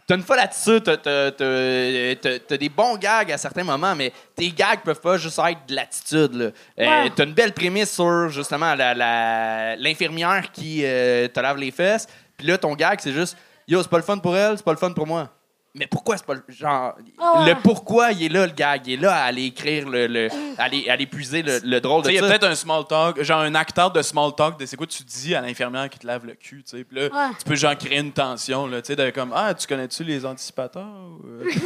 T'as 0.06 0.16
une 0.16 0.24
folle 0.24 0.40
attitude, 0.40 0.84
t'as, 0.84 0.96
t'as- 0.96 1.32
t'as- 1.32 2.16
t'as- 2.22 2.40
t'as 2.40 2.58
des 2.58 2.70
bons 2.70 2.96
gags 2.96 3.30
à 3.30 3.38
certains 3.38 3.66
moments, 3.66 3.94
mais 3.94 4.14
tes 4.34 4.50
gags 4.52 4.80
peuvent 4.82 5.02
pas 5.02 5.18
juste 5.18 5.38
être 5.40 5.66
de 5.68 5.76
l'attitude. 5.76 6.54
Ouais. 6.78 7.10
T'as 7.14 7.26
une 7.26 7.34
belle 7.34 7.52
prémisse 7.54 7.92
sur 7.94 8.30
justement 8.30 8.74
la- 8.74 8.94
la- 8.94 9.76
l'infirmière 9.76 10.50
qui 10.54 10.82
euh, 10.86 11.28
te 11.28 11.40
lave 11.42 11.58
les 11.58 11.72
fesses, 11.72 12.08
puis 12.38 12.48
là 12.48 12.58
ton 12.58 12.74
gag 12.74 13.00
c'est 13.02 13.12
juste 13.12 13.36
Yo, 13.70 13.84
c'est 13.84 13.90
pas 13.90 13.98
le 13.98 14.04
fun 14.04 14.18
pour 14.18 14.34
elle, 14.38 14.56
c'est 14.56 14.64
pas 14.64 14.72
le 14.72 14.78
fun 14.78 14.94
pour 14.94 15.06
moi. 15.06 15.28
Mais 15.76 15.86
pourquoi 15.86 16.18
c'est 16.18 16.26
pas 16.26 16.34
le. 16.34 16.44
Genre, 16.48 16.96
Ah 17.20 17.44
le 17.46 17.54
pourquoi 17.62 18.12
il 18.12 18.24
est 18.24 18.30
là, 18.30 18.48
le 18.48 18.54
gag. 18.54 18.88
Il 18.88 18.94
est 18.94 18.98
là 18.98 19.14
à 19.16 19.26
aller 19.26 19.44
écrire, 19.46 19.88
le, 19.88 20.08
le- 20.08 20.28
à, 20.58 20.64
aller, 20.64 20.90
à 20.90 20.94
aller 20.94 21.06
puiser 21.06 21.44
le, 21.44 21.60
le 21.64 21.80
drôle 21.80 22.02
Tu 22.02 22.08
de 22.08 22.14
sais, 22.14 22.14
il 22.14 22.16
y 22.16 22.20
a 22.20 22.22
ça. 22.28 22.30
peut-être 22.40 22.52
un 22.52 22.56
small 22.56 22.84
talk, 22.88 23.22
genre 23.22 23.42
un 23.42 23.54
acteur 23.54 23.92
de 23.92 24.02
small 24.02 24.34
talk 24.36 24.58
de 24.60 24.66
c'est 24.66 24.76
quoi 24.76 24.88
tu 24.88 25.04
dis 25.04 25.36
à 25.36 25.42
l'infirmière 25.42 25.88
qui 25.90 26.00
te 26.00 26.08
lave 26.08 26.26
le 26.26 26.34
cul, 26.34 26.64
tu 26.64 26.78
sais. 26.78 26.84
Puis 26.84 26.98
là, 27.00 27.04
Ouais. 27.14 27.34
tu 27.38 27.46
peux 27.46 27.54
genre 27.56 27.78
créer 27.78 28.00
une 28.00 28.12
tension, 28.12 28.66
là, 28.66 28.82
tu 28.82 28.96
sais, 28.96 29.12
comme 29.12 29.32
Ah, 29.36 29.54
tu 29.54 29.68
connais-tu 29.68 30.04
les 30.04 30.26
anticipateurs? 30.26 30.84
euh? 30.84 31.44
tu 31.52 31.60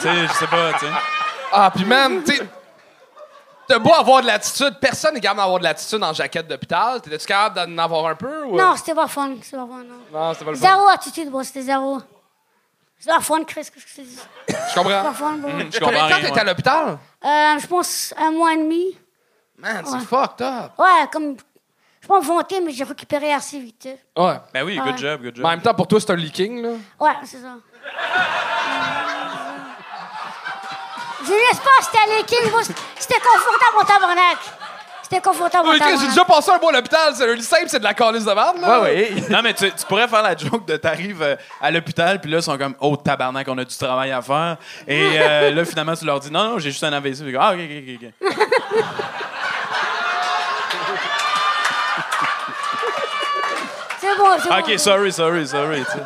sais, 0.00 0.26
je 0.26 0.32
sais 0.32 0.46
pas, 0.46 0.72
tu 0.74 0.86
sais. 0.86 0.92
Ah, 1.52 1.70
puis 1.74 1.84
man, 1.84 2.22
tu 2.24 2.34
sais, 2.36 2.42
t'as 3.68 3.78
beau 3.78 3.92
avoir 3.92 4.22
de 4.22 4.26
l'attitude, 4.26 4.76
personne 4.80 5.14
n'est 5.14 5.20
capable 5.20 5.40
d'avoir 5.40 5.58
de 5.58 5.64
l'attitude 5.64 6.02
en 6.02 6.12
jaquette 6.12 6.48
d'hôpital. 6.48 7.00
T'étais-tu 7.00 7.26
capable 7.26 7.54
d'en 7.76 7.82
avoir 7.82 8.06
un 8.06 8.14
peu? 8.14 8.44
Ou... 8.44 8.56
Non, 8.56 8.74
c'était 8.76 8.94
pas 8.94 9.06
fun. 9.06 9.34
C'était 9.42 9.56
pas 9.56 9.66
fun, 9.66 9.84
non. 9.84 10.00
Non, 10.12 10.32
c'était 10.32 10.44
pas 10.46 10.50
le 10.52 10.56
fun. 10.56 10.66
Zéro 10.68 10.88
attitude, 10.88 11.30
bon, 11.30 11.42
c'était 11.44 11.62
zéro. 11.62 11.98
C'est 12.98 13.10
pas 13.10 13.20
fun, 13.20 13.44
Chris, 13.44 13.60
qu'est-ce 13.72 13.84
que 13.86 13.90
c'est? 13.94 14.04
C'est 14.48 14.56
Je 14.70 14.74
comprends. 14.74 15.02
pas 15.02 15.12
fun, 15.12 15.32
bon. 15.34 15.48
Je 15.48 15.78
Combien 15.78 16.00
comprends 16.00 16.06
de 16.08 16.12
temps 16.22 16.26
t'étais 16.28 16.40
à 16.40 16.44
l'hôpital? 16.44 16.98
Euh, 17.24 17.58
je 17.60 17.66
pense 17.66 18.14
un 18.18 18.30
mois 18.32 18.54
et 18.54 18.56
demi. 18.58 18.96
Man, 19.56 19.82
c'est 19.84 19.92
Ouais. 19.94 20.00
fucked 20.00 20.42
up. 20.46 20.72
Ouais, 20.78 21.06
comme. 21.12 21.36
Je 22.00 22.06
pas 22.06 22.20
me 22.20 22.24
vanter, 22.24 22.60
mais 22.60 22.70
j'ai 22.72 22.84
récupéré 22.84 23.32
assez 23.32 23.58
vite. 23.58 23.88
Ouais. 24.16 24.34
Ben 24.54 24.62
oui, 24.64 24.78
Ouais. 24.80 24.84
good 24.92 24.98
job, 24.98 25.20
good 25.20 25.34
job. 25.36 25.42
Mais 25.42 25.46
en 25.48 25.50
même 25.50 25.62
temps, 25.62 25.74
pour 25.74 25.86
toi, 25.88 26.00
c'est 26.00 26.10
un 26.10 26.16
leaking, 26.16 26.62
là. 26.62 26.68
Ouais, 27.00 27.10
c'est 27.24 27.38
ça. 27.38 27.56
Je 31.28 31.32
laisse 31.34 31.60
pas, 31.60 31.70
c'était 31.82 31.98
à 31.98 32.16
l'équipe, 32.16 32.50
moi, 32.50 32.60
c'était 32.98 33.20
confortable 33.20 33.76
mon 33.78 33.84
tabarnak. 33.84 34.38
C'était 35.02 35.22
confortable 35.22 35.66
mon 35.66 35.72
Chris, 35.72 35.80
J'ai 35.80 35.88
tabarnak. 35.90 36.08
déjà 36.10 36.24
passé 36.24 36.50
un 36.50 36.58
mois 36.58 36.70
à 36.70 36.74
l'hôpital. 36.76 37.14
C'est 37.14 37.26
le 37.34 37.40
simple, 37.40 37.64
c'est 37.68 37.78
de 37.78 37.84
la 37.84 37.94
calice 37.94 38.24
de 38.24 38.32
merde, 38.32 38.60
là. 38.60 38.80
Ouais, 38.80 39.12
ouais. 39.14 39.22
Non, 39.30 39.40
mais 39.42 39.54
tu, 39.54 39.70
tu 39.70 39.86
pourrais 39.86 40.06
faire 40.08 40.22
la 40.22 40.36
joke 40.36 40.66
de 40.66 40.76
t'arrives 40.76 41.22
euh, 41.22 41.36
à 41.62 41.70
l'hôpital, 41.70 42.20
puis 42.20 42.30
là, 42.30 42.38
ils 42.38 42.42
sont 42.42 42.58
comme, 42.58 42.74
oh, 42.80 42.94
tabarnak, 42.96 43.46
on 43.48 43.56
a 43.58 43.64
du 43.64 43.76
travail 43.76 44.10
à 44.12 44.20
faire. 44.20 44.56
Et 44.86 45.18
euh, 45.18 45.50
là, 45.50 45.64
finalement, 45.64 45.94
tu 45.94 46.04
leur 46.04 46.20
dis, 46.20 46.30
non, 46.30 46.44
non, 46.44 46.58
j'ai 46.58 46.70
juste 46.70 46.84
un 46.84 46.92
AVC. 46.92 47.24
Puis, 47.24 47.36
ah, 47.38 47.52
ok, 47.54 47.58
ok, 47.58 48.28
ok, 48.28 48.28
ok. 54.20 54.78
Sorry, 54.78 55.12
sorry, 55.12 55.46
sorry. 55.46 55.84
tu 55.84 55.92
sais. 55.92 55.98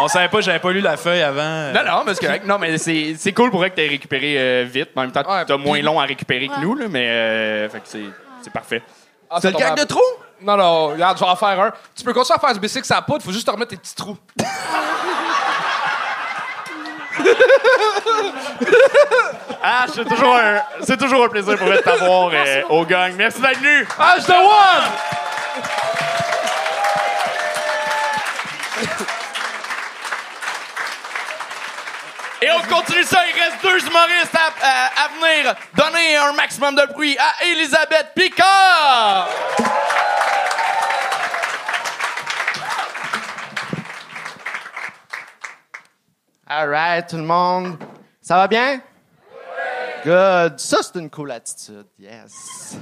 On 0.00 0.08
savait 0.08 0.28
pas, 0.28 0.40
j'avais 0.40 0.58
pas 0.58 0.70
lu 0.72 0.80
la 0.80 0.96
feuille 0.96 1.22
avant. 1.22 1.72
Non, 1.72 1.80
non, 1.86 2.02
mais 2.06 2.14
c'est 2.14 2.24
correct. 2.26 2.46
Non, 2.46 2.58
mais 2.58 2.78
c'est, 2.78 3.14
c'est 3.18 3.32
cool 3.32 3.50
pour 3.50 3.60
vrai 3.60 3.70
que 3.70 3.76
t'aies 3.76 3.88
récupéré 3.88 4.34
euh, 4.38 4.64
vite. 4.68 4.90
En 4.96 5.02
même 5.02 5.12
temps, 5.12 5.22
Ouais, 5.28 5.44
t'as 5.44 5.56
moins 5.56 5.80
long 5.82 6.00
à 6.00 6.04
récupérer 6.04 6.48
que 6.48 6.60
nous, 6.60 6.74
là, 6.74 6.86
mais 6.88 7.08
euh, 7.08 7.68
fait 7.68 7.78
que 7.80 7.88
c'est, 7.88 8.04
c'est 8.42 8.52
parfait. 8.52 8.82
Ah, 9.30 9.36
c'est 9.40 9.48
ça 9.48 9.52
le 9.52 9.58
gag 9.58 9.68
tombe 9.68 9.76
de 9.76 9.82
à- 9.82 9.86
trop? 9.86 10.02
Non, 10.42 10.56
non, 10.56 10.86
regarde, 10.88 11.18
je 11.18 11.24
vais 11.24 11.30
en 11.30 11.36
faire 11.36 11.60
un. 11.60 11.72
Tu 11.94 12.02
peux 12.04 12.12
continuer 12.12 12.36
à 12.36 12.40
faire 12.40 12.52
du 12.54 12.60
bicycle 12.60 12.84
sans 12.86 13.00
poudre, 13.02 13.22
faut 13.22 13.30
juste 13.32 13.46
te 13.46 13.50
remettre 13.52 13.70
tes 13.70 13.76
petits 13.76 13.94
trous. 13.94 14.16
Ah, 19.64 19.86
c'est 19.94 20.04
toujours 20.04 20.34
un, 20.36 20.60
c'est 20.82 20.96
toujours 20.96 21.24
un 21.24 21.28
plaisir 21.28 21.56
pour 21.56 21.72
être 21.72 21.84
t'avoir 21.84 22.30
euh, 22.34 22.62
au 22.68 22.84
gang. 22.84 23.12
Merci 23.16 23.40
d'être 23.40 23.58
venu. 23.60 23.86
H 23.98 24.24
the 24.26 24.30
one! 24.30 25.21
Et 32.40 32.50
on 32.50 32.60
continue 32.62 33.04
ça. 33.04 33.20
Il 33.28 33.40
reste 33.40 33.62
deux 33.62 33.86
humoristes 33.86 34.34
à, 34.34 34.66
à- 34.66 35.04
à 35.04 35.08
venir 35.08 35.54
donner 35.74 36.16
un 36.16 36.32
maximum 36.32 36.74
de 36.74 36.86
bruit 36.92 37.16
à 37.18 37.44
Elisabeth 37.44 38.08
Picard. 38.16 39.28
All 46.46 46.68
right, 46.68 47.06
tout 47.08 47.16
le 47.16 47.22
monde. 47.22 47.78
Ça 48.20 48.36
va 48.36 48.48
bien? 48.48 48.80
Good. 50.04 50.58
Ça, 50.58 50.78
c'est 50.82 50.98
une 50.98 51.08
cool 51.10 51.30
attitude. 51.30 51.86
Yes. 51.98 52.76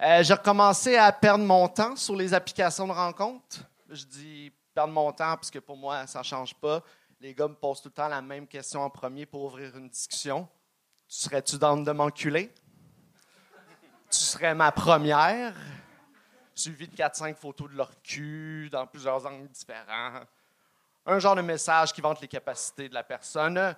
Euh, 0.00 0.22
J'ai 0.22 0.34
recommencé 0.34 0.96
à 0.96 1.12
perdre 1.12 1.44
mon 1.44 1.68
temps 1.68 1.94
sur 1.96 2.16
les 2.16 2.32
applications 2.32 2.86
de 2.86 2.92
rencontres. 2.92 3.58
Je 3.90 4.04
dis 4.04 4.52
perdre 4.78 4.92
mon 4.92 5.10
temps 5.10 5.34
parce 5.34 5.50
que 5.50 5.58
pour 5.58 5.76
moi, 5.76 6.06
ça 6.06 6.20
ne 6.20 6.24
change 6.24 6.54
pas. 6.54 6.80
Les 7.20 7.34
gars 7.34 7.48
me 7.48 7.54
posent 7.54 7.82
tout 7.82 7.88
le 7.88 7.94
temps 7.94 8.06
la 8.06 8.22
même 8.22 8.46
question 8.46 8.80
en 8.80 8.88
premier 8.88 9.26
pour 9.26 9.42
ouvrir 9.42 9.76
une 9.76 9.88
discussion. 9.88 10.46
Tu 11.08 11.16
serais-tu 11.16 11.58
dans 11.58 11.76
de 11.76 11.90
m'enculer? 11.90 12.54
Tu 14.08 14.18
serais 14.18 14.54
ma 14.54 14.70
première? 14.70 15.52
Suivi 16.54 16.86
de 16.86 16.94
4-5 16.94 17.34
photos 17.34 17.68
de 17.68 17.76
leur 17.76 17.90
cul 18.02 18.68
dans 18.70 18.86
plusieurs 18.86 19.26
angles 19.26 19.48
différents 19.48 20.20
un 21.06 21.18
genre 21.18 21.34
de 21.34 21.42
message 21.42 21.92
qui 21.92 22.00
vante 22.00 22.20
les 22.20 22.28
capacités 22.28 22.88
de 22.88 22.94
la 22.94 23.02
personne. 23.02 23.74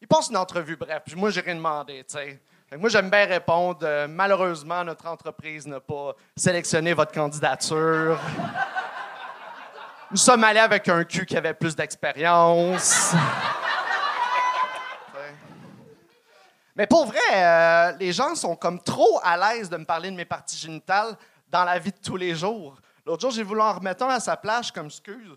Il 0.00 0.08
passe 0.08 0.30
une 0.30 0.38
entrevue, 0.38 0.74
bref. 0.74 1.02
Puis 1.06 1.14
moi, 1.14 1.30
j'ai 1.30 1.42
rien 1.42 1.54
demandé, 1.54 2.02
tu 2.02 2.40
Moi, 2.78 2.88
j'aime 2.88 3.10
bien 3.10 3.26
répondre. 3.26 3.80
euh, 3.82 4.08
malheureusement, 4.08 4.82
notre 4.82 5.06
entreprise 5.06 5.68
n'a 5.68 5.78
pas 5.78 6.16
sélectionné 6.34 6.94
votre 6.94 7.12
candidature. 7.12 8.18
Nous 10.12 10.18
sommes 10.18 10.44
allés 10.44 10.60
avec 10.60 10.86
un 10.90 11.04
cul 11.04 11.24
qui 11.24 11.38
avait 11.38 11.54
plus 11.54 11.74
d'expérience. 11.74 13.14
Tu. 15.10 15.34
Mais 16.76 16.86
pour 16.86 17.06
vrai, 17.06 17.18
euh, 17.32 17.92
les 17.92 18.12
gens 18.12 18.34
sont 18.34 18.54
comme 18.54 18.78
trop 18.82 19.20
à 19.22 19.38
l'aise 19.38 19.70
de 19.70 19.78
me 19.78 19.86
parler 19.86 20.10
de 20.10 20.16
mes 20.16 20.26
parties 20.26 20.58
génitales 20.58 21.16
dans 21.48 21.64
la 21.64 21.78
vie 21.78 21.92
de 21.92 21.96
tous 21.96 22.18
les 22.18 22.34
jours. 22.34 22.76
L'autre 23.06 23.22
jour, 23.22 23.30
j'ai 23.30 23.42
voulu 23.42 23.62
en 23.62 23.72
remettre 23.72 24.04
un 24.04 24.10
à 24.10 24.20
sa 24.20 24.38
suis 24.62 24.72
comme 24.74 24.88
excuse. 24.88 25.34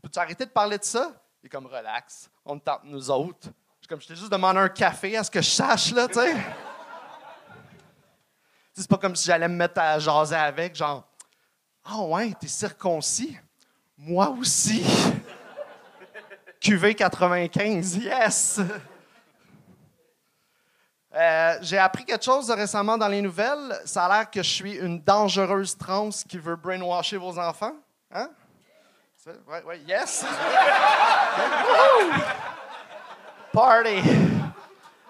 Peux-tu 0.00 0.18
arrêter 0.20 0.46
de 0.46 0.50
parler 0.50 0.78
de 0.78 0.84
ça? 0.84 1.10
Il 1.42 1.46
est 1.46 1.50
comme 1.50 1.66
relax, 1.66 2.30
on 2.44 2.60
tente 2.60 2.84
nous 2.84 3.10
autres. 3.10 3.48
Je 3.80 3.88
comme, 3.88 4.00
je 4.00 4.06
t'ai 4.06 4.14
juste 4.14 4.30
demandé 4.30 4.60
un 4.60 4.68
café 4.68 5.16
à 5.16 5.24
ce 5.24 5.32
que 5.32 5.42
je 5.42 5.50
sache, 5.50 5.90
là, 5.90 6.06
tu 6.06 6.14
sais. 6.14 6.32
Tu 6.32 6.40
C'est 8.74 8.88
pas 8.88 8.98
comme 8.98 9.16
si 9.16 9.26
j'allais 9.26 9.48
me 9.48 9.56
mettre 9.56 9.80
à 9.80 9.98
jaser 9.98 10.36
avec, 10.36 10.76
genre, 10.76 11.08
ah 11.84 12.02
ouais, 12.02 12.32
t'es 12.38 12.46
circoncis? 12.46 13.36
Moi 13.98 14.28
aussi. 14.38 14.84
QV 16.60 16.94
95, 16.94 17.96
yes! 17.96 18.60
Euh, 21.14 21.58
J'ai 21.60 21.76
appris 21.78 22.04
quelque 22.04 22.24
chose 22.24 22.50
récemment 22.50 22.96
dans 22.96 23.08
les 23.08 23.20
nouvelles. 23.20 23.78
Ça 23.84 24.06
a 24.06 24.08
l'air 24.18 24.30
que 24.30 24.42
je 24.42 24.48
suis 24.50 24.74
une 24.76 25.00
dangereuse 25.02 25.76
trans 25.76 26.08
qui 26.28 26.38
veut 26.38 26.56
brainwasher 26.56 27.16
vos 27.18 27.38
enfants. 27.38 27.74
Hein? 28.12 28.30
C'est- 29.16 29.38
Ouais, 29.46 29.80
yes! 29.86 30.24
Party! 33.52 34.00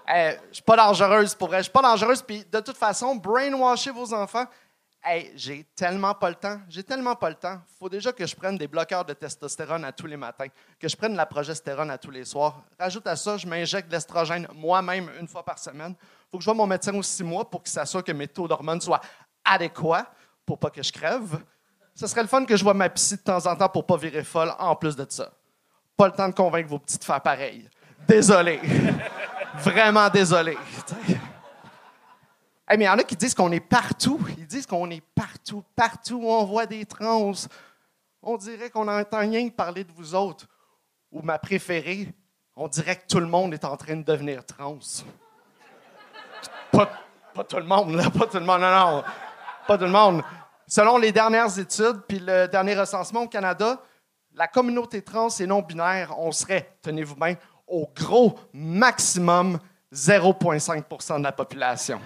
Hey, 0.07 0.37
je 0.51 0.55
suis 0.55 0.63
pas 0.65 0.77
dangereuse 0.77 1.35
pour 1.35 1.49
vrai. 1.49 1.59
Je 1.59 1.63
suis 1.65 1.73
pas 1.73 1.83
dangereuse. 1.83 2.21
Puis 2.23 2.45
de 2.51 2.61
toute 2.61 2.77
façon, 2.77 3.15
brainwasher 3.15 3.91
vos 3.93 4.13
enfants. 4.13 4.47
Hey, 5.05 5.33
j'ai 5.35 5.65
tellement 5.75 6.15
pas 6.15 6.29
le 6.29 6.37
temps. 6.37 6.61
J'ai 6.69 6.85
tellement 6.85 7.17
pas 7.17 7.29
le 7.29 7.35
temps. 7.35 7.61
faut 7.77 7.89
déjà 7.89 8.13
que 8.13 8.25
je 8.25 8.37
prenne 8.37 8.57
des 8.57 8.69
bloqueurs 8.69 9.05
de 9.05 9.13
testostérone 9.13 9.85
à 9.85 9.91
tous 9.91 10.07
les 10.07 10.17
matins, 10.17 10.47
que 10.79 10.89
je 10.89 10.97
prenne 10.97 11.13
de 11.13 11.17
la 11.17 11.27
progestérone 11.27 11.91
à 11.91 11.99
tous 11.99 12.13
les 12.13 12.25
soirs. 12.25 12.63
Rajoute 12.79 13.07
à 13.09 13.17
ça, 13.17 13.37
je 13.37 13.45
m'injecte 13.49 13.89
de 13.89 13.95
l'estrogène 13.95 14.47
moi-même 14.55 15.11
une 15.19 15.27
fois 15.27 15.45
par 15.45 15.59
semaine. 15.59 15.97
faut 16.31 16.39
que 16.39 16.43
je 16.43 16.45
vois 16.45 16.55
mon 16.55 16.69
médecin 16.69 16.95
aux 16.95 17.03
six 17.03 17.25
mois 17.25 17.51
pour 17.51 17.65
qu'il 17.65 17.73
s'assure 17.73 18.05
que 18.05 18.13
mes 18.13 18.29
taux 18.29 18.47
d'hormones 18.47 18.81
soient 18.81 19.01
adéquats 19.45 20.07
pour 20.47 20.61
pas 20.61 20.71
que 20.71 20.85
je 20.85 20.93
crève. 20.93 21.43
Ce 21.97 22.07
serait 22.07 22.23
le 22.23 22.29
fun 22.29 22.45
que 22.45 22.57
je 22.57 22.63
vois 22.63 22.75
ma 22.75 22.89
psy 22.89 23.17
de 23.17 23.23
temps 23.23 23.45
en 23.45 23.57
temps 23.57 23.69
pour 23.69 23.85
pas 23.85 23.97
virer 23.97 24.23
folle 24.23 24.53
en 24.57 24.77
plus 24.77 24.95
de 24.95 25.05
ça. 25.09 25.33
Pas 25.97 26.07
le 26.07 26.13
temps 26.13 26.29
de 26.29 26.35
convaincre 26.35 26.69
vos 26.69 26.79
petites 26.79 27.01
de 27.01 27.05
faire 27.05 27.21
pareil. 27.21 27.69
Désolé. 28.07 28.61
Vraiment 29.57 30.09
désolé. 30.09 30.57
Hey, 32.73 32.79
mais 32.79 32.85
il 32.85 32.89
y 32.89 32.91
en 32.91 32.97
a 32.97 33.03
qui 33.03 33.17
disent 33.17 33.35
qu'on 33.35 33.53
est 33.53 33.61
partout. 33.61 34.19
Ils 34.39 34.47
disent 34.47 34.65
qu'on 34.65 34.89
est 34.89 35.03
partout. 35.15 35.63
Partout 35.77 36.21
où 36.23 36.31
on 36.31 36.47
voit 36.47 36.65
des 36.65 36.87
trans. 36.87 37.33
On 38.23 38.39
dirait 38.39 38.71
qu'on 38.71 38.87
n'entend 38.87 39.19
rien 39.19 39.47
parler 39.51 39.85
de 39.85 39.93
vous 39.93 40.15
autres. 40.15 40.47
Ou 41.11 41.21
ma 41.21 41.39
préférée, 41.39 42.09
on 42.57 42.69
dirait 42.69 42.97
que 42.97 43.07
tout 43.07 43.21
le 43.21 43.27
monde 43.27 43.53
est 43.53 43.67
en 43.67 43.77
train 43.77 43.97
de 43.97 44.03
devenir 44.03 44.47
trans. 44.47 44.79
Pas, 46.71 46.89
tout 47.47 47.59
le 47.59 47.65
monde, 47.65 47.95
là. 47.95 48.09
Pas 48.09 48.27
tout 48.27 48.39
le 48.39 48.47
monde. 48.47 48.63
Non, 48.63 48.71
non. 48.71 49.05
Pas 49.67 49.77
tout 49.77 49.85
le 49.85 49.91
monde. 49.91 50.23
Selon 50.67 50.97
les 50.97 51.13
dernières 51.13 51.59
études, 51.59 52.01
puis 52.09 52.21
le 52.21 52.47
dernier 52.47 52.75
recensement 52.75 53.25
au 53.25 53.29
Canada, 53.29 53.83
la 54.33 54.49
communauté 54.49 55.03
trans 55.03 55.29
et 55.29 55.47
non-binaire, 55.47 56.19
on 56.19 56.33
serait, 56.33 56.79
tenez-vous 56.81 57.17
bien, 57.17 57.35
au 57.67 57.87
gros 57.95 58.39
maximum 58.55 59.59
0,5% 59.93 61.19
de 61.19 61.25
la 61.25 61.33
population. 61.33 62.01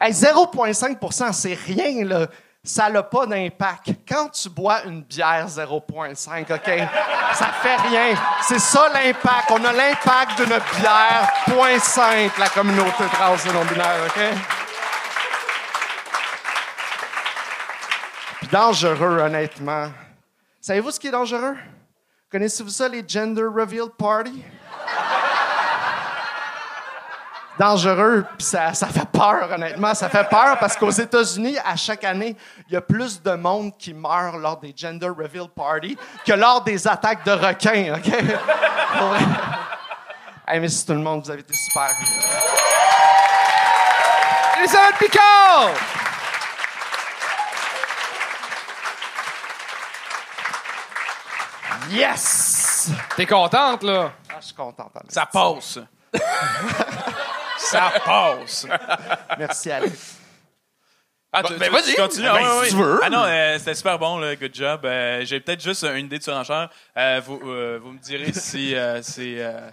Hey, 0.00 0.12
0,5% 0.12 1.32
c'est 1.32 1.54
rien, 1.54 2.04
là. 2.04 2.26
Ça 2.64 2.88
n'a 2.88 3.02
pas 3.02 3.26
d'impact. 3.26 3.90
Quand 4.06 4.28
tu 4.28 4.48
bois 4.48 4.84
une 4.84 5.02
bière 5.02 5.48
0,5, 5.48 6.42
OK? 6.42 6.88
Ça 7.34 7.46
fait 7.60 7.76
rien. 7.88 8.14
C'est 8.42 8.60
ça 8.60 8.88
l'impact. 8.88 9.50
On 9.50 9.64
a 9.64 9.72
l'impact 9.72 10.36
d'une 10.36 10.46
bière 10.46 11.28
0,5, 11.48 12.38
la 12.38 12.48
communauté 12.50 13.04
trans 13.12 13.36
et 13.36 13.52
non-binaire, 13.52 14.06
OK? 14.06 14.22
Puis 18.38 18.48
dangereux, 18.48 19.18
honnêtement. 19.18 19.90
Savez-vous 20.60 20.92
ce 20.92 21.00
qui 21.00 21.08
est 21.08 21.12
dangereux? 21.12 21.56
Connaissez-vous 22.30 22.70
ça, 22.70 22.88
les 22.88 23.02
gender 23.06 23.42
reveal 23.42 23.88
party? 23.98 24.44
Dangereux, 27.58 28.24
puis 28.36 28.46
ça, 28.46 28.72
ça 28.74 28.86
fait 28.88 29.08
peur, 29.10 29.50
honnêtement. 29.52 29.94
Ça 29.94 30.08
fait 30.08 30.28
peur 30.28 30.58
parce 30.58 30.76
qu'aux 30.76 30.90
États-Unis, 30.90 31.56
à 31.64 31.76
chaque 31.76 32.04
année, 32.04 32.36
il 32.68 32.74
y 32.74 32.76
a 32.76 32.80
plus 32.80 33.22
de 33.22 33.32
monde 33.32 33.76
qui 33.78 33.94
meurt 33.94 34.36
lors 34.36 34.58
des 34.58 34.74
gender 34.76 35.08
reveal 35.08 35.48
party 35.54 35.96
que 36.24 36.32
lors 36.32 36.62
des 36.62 36.86
attaques 36.88 37.24
de 37.24 37.32
requins, 37.32 37.94
OK? 37.96 38.12
Hey, 40.44 40.58
merci 40.58 40.84
tout 40.84 40.92
le 40.92 40.98
monde, 40.98 41.22
vous 41.24 41.30
avez 41.30 41.40
été 41.40 41.54
super. 41.54 41.88
Elisabeth 44.58 44.98
Picard! 44.98 45.70
Yes! 51.90 52.90
T'es 53.16 53.24
contente, 53.24 53.84
là? 53.84 54.12
Ah, 54.28 54.34
je 54.40 54.46
suis 54.46 54.54
contente. 54.54 54.90
Ça 55.08 55.26
passe. 55.26 55.78
ça 57.72 57.92
passe. 58.04 58.66
Merci, 59.38 59.70
Alex. 59.70 60.18
Ah, 61.34 61.42
tu, 61.42 61.54
ben, 61.54 61.66
tu- 61.68 61.72
vas-y. 61.72 61.94
tu 61.94 62.00
continues? 62.00 62.24
Ben, 62.24 62.34
Ah, 62.44 62.58
ouais, 62.58 62.68
si 62.68 62.74
ouais. 62.74 62.80
tu 62.82 62.86
veux. 62.86 63.00
Ah 63.02 63.08
non, 63.10 63.24
euh, 63.24 63.58
c'était 63.58 63.74
super 63.74 63.98
bon, 63.98 64.18
là, 64.18 64.36
good 64.36 64.54
job. 64.54 64.82
Euh, 64.84 65.24
J'ai 65.24 65.40
peut-être 65.40 65.62
juste 65.62 65.82
une 65.84 66.04
idée 66.06 66.18
de 66.18 66.22
surenchère. 66.22 66.68
Euh, 66.96 67.20
vous, 67.24 67.40
euh, 67.44 67.78
vous 67.82 67.92
me 67.92 67.98
direz 67.98 68.32
si 68.34 68.74
euh, 68.74 69.00
c'est 69.02 69.36
euh, 69.38 69.70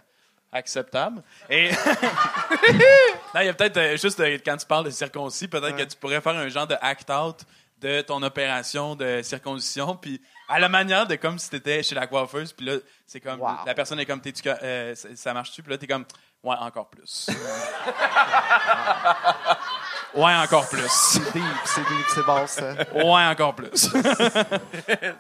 acceptable. 0.53 1.21
Et 1.49 1.69
non, 3.33 3.41
il 3.41 3.45
y 3.45 3.49
a 3.49 3.53
peut-être 3.53 3.75
euh, 3.77 3.97
juste 3.97 4.19
euh, 4.21 4.37
quand 4.43 4.55
tu 4.57 4.65
parles 4.65 4.85
de 4.85 4.89
circoncis, 4.89 5.47
peut-être 5.49 5.75
que 5.75 5.83
tu 5.83 5.97
pourrais 5.97 6.21
faire 6.21 6.35
un 6.37 6.47
genre 6.47 6.67
de 6.67 6.75
act-out 6.81 7.41
de 7.81 8.01
ton 8.01 8.21
opération 8.23 8.95
de 8.95 9.21
circoncision, 9.21 9.95
puis 9.95 10.21
à 10.49 10.59
la 10.59 10.67
manière 10.67 11.07
de 11.07 11.15
comme 11.15 11.39
si 11.39 11.49
t'étais 11.49 11.81
chez 11.81 11.95
la 11.95 12.07
coiffeuse, 12.07 12.51
puis 12.51 12.65
là, 12.65 12.73
c'est 13.05 13.21
comme, 13.21 13.39
Wow. 13.39 13.49
la 13.65 13.73
personne 13.73 13.99
est 14.01 14.05
comme, 14.05 14.21
euh, 14.45 14.95
ça- 14.95 15.07
ça 15.15 15.33
marche-tu? 15.33 15.61
Puis 15.63 15.71
là, 15.71 15.77
t'es 15.77 15.87
comme, 15.87 16.05
ouais, 16.43 16.55
encore 16.59 16.89
plus. 16.89 17.29
ouais, 20.15 20.35
encore 20.35 20.67
plus. 20.69 20.89
C'est 20.89 21.33
deep, 21.33 21.43
c'est 21.65 21.81
deep, 21.81 22.05
c'est 22.13 22.25
bon, 22.25 22.47
ça. 22.47 22.73
Ouais, 22.93 23.25
encore 23.25 23.55
plus. 23.55 23.69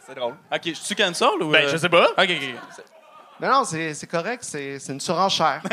C'est 0.05 0.15
drôle. 0.15 0.35
OK, 0.51 0.61
je 0.65 0.73
suis 0.73 0.95
cancel 0.95 1.41
ou... 1.41 1.51
Ben, 1.51 1.65
euh? 1.65 1.69
je 1.71 1.77
sais 1.77 1.89
pas. 1.89 2.09
OK, 2.11 2.29
OK. 2.29 2.55
Non, 3.41 3.49
non, 3.49 3.63
c'est 3.63 3.93
c'est 3.93 4.07
correct, 4.07 4.43
c'est 4.43 4.79
c'est 4.79 4.91
une 4.91 4.99
surenchère. 4.99 5.61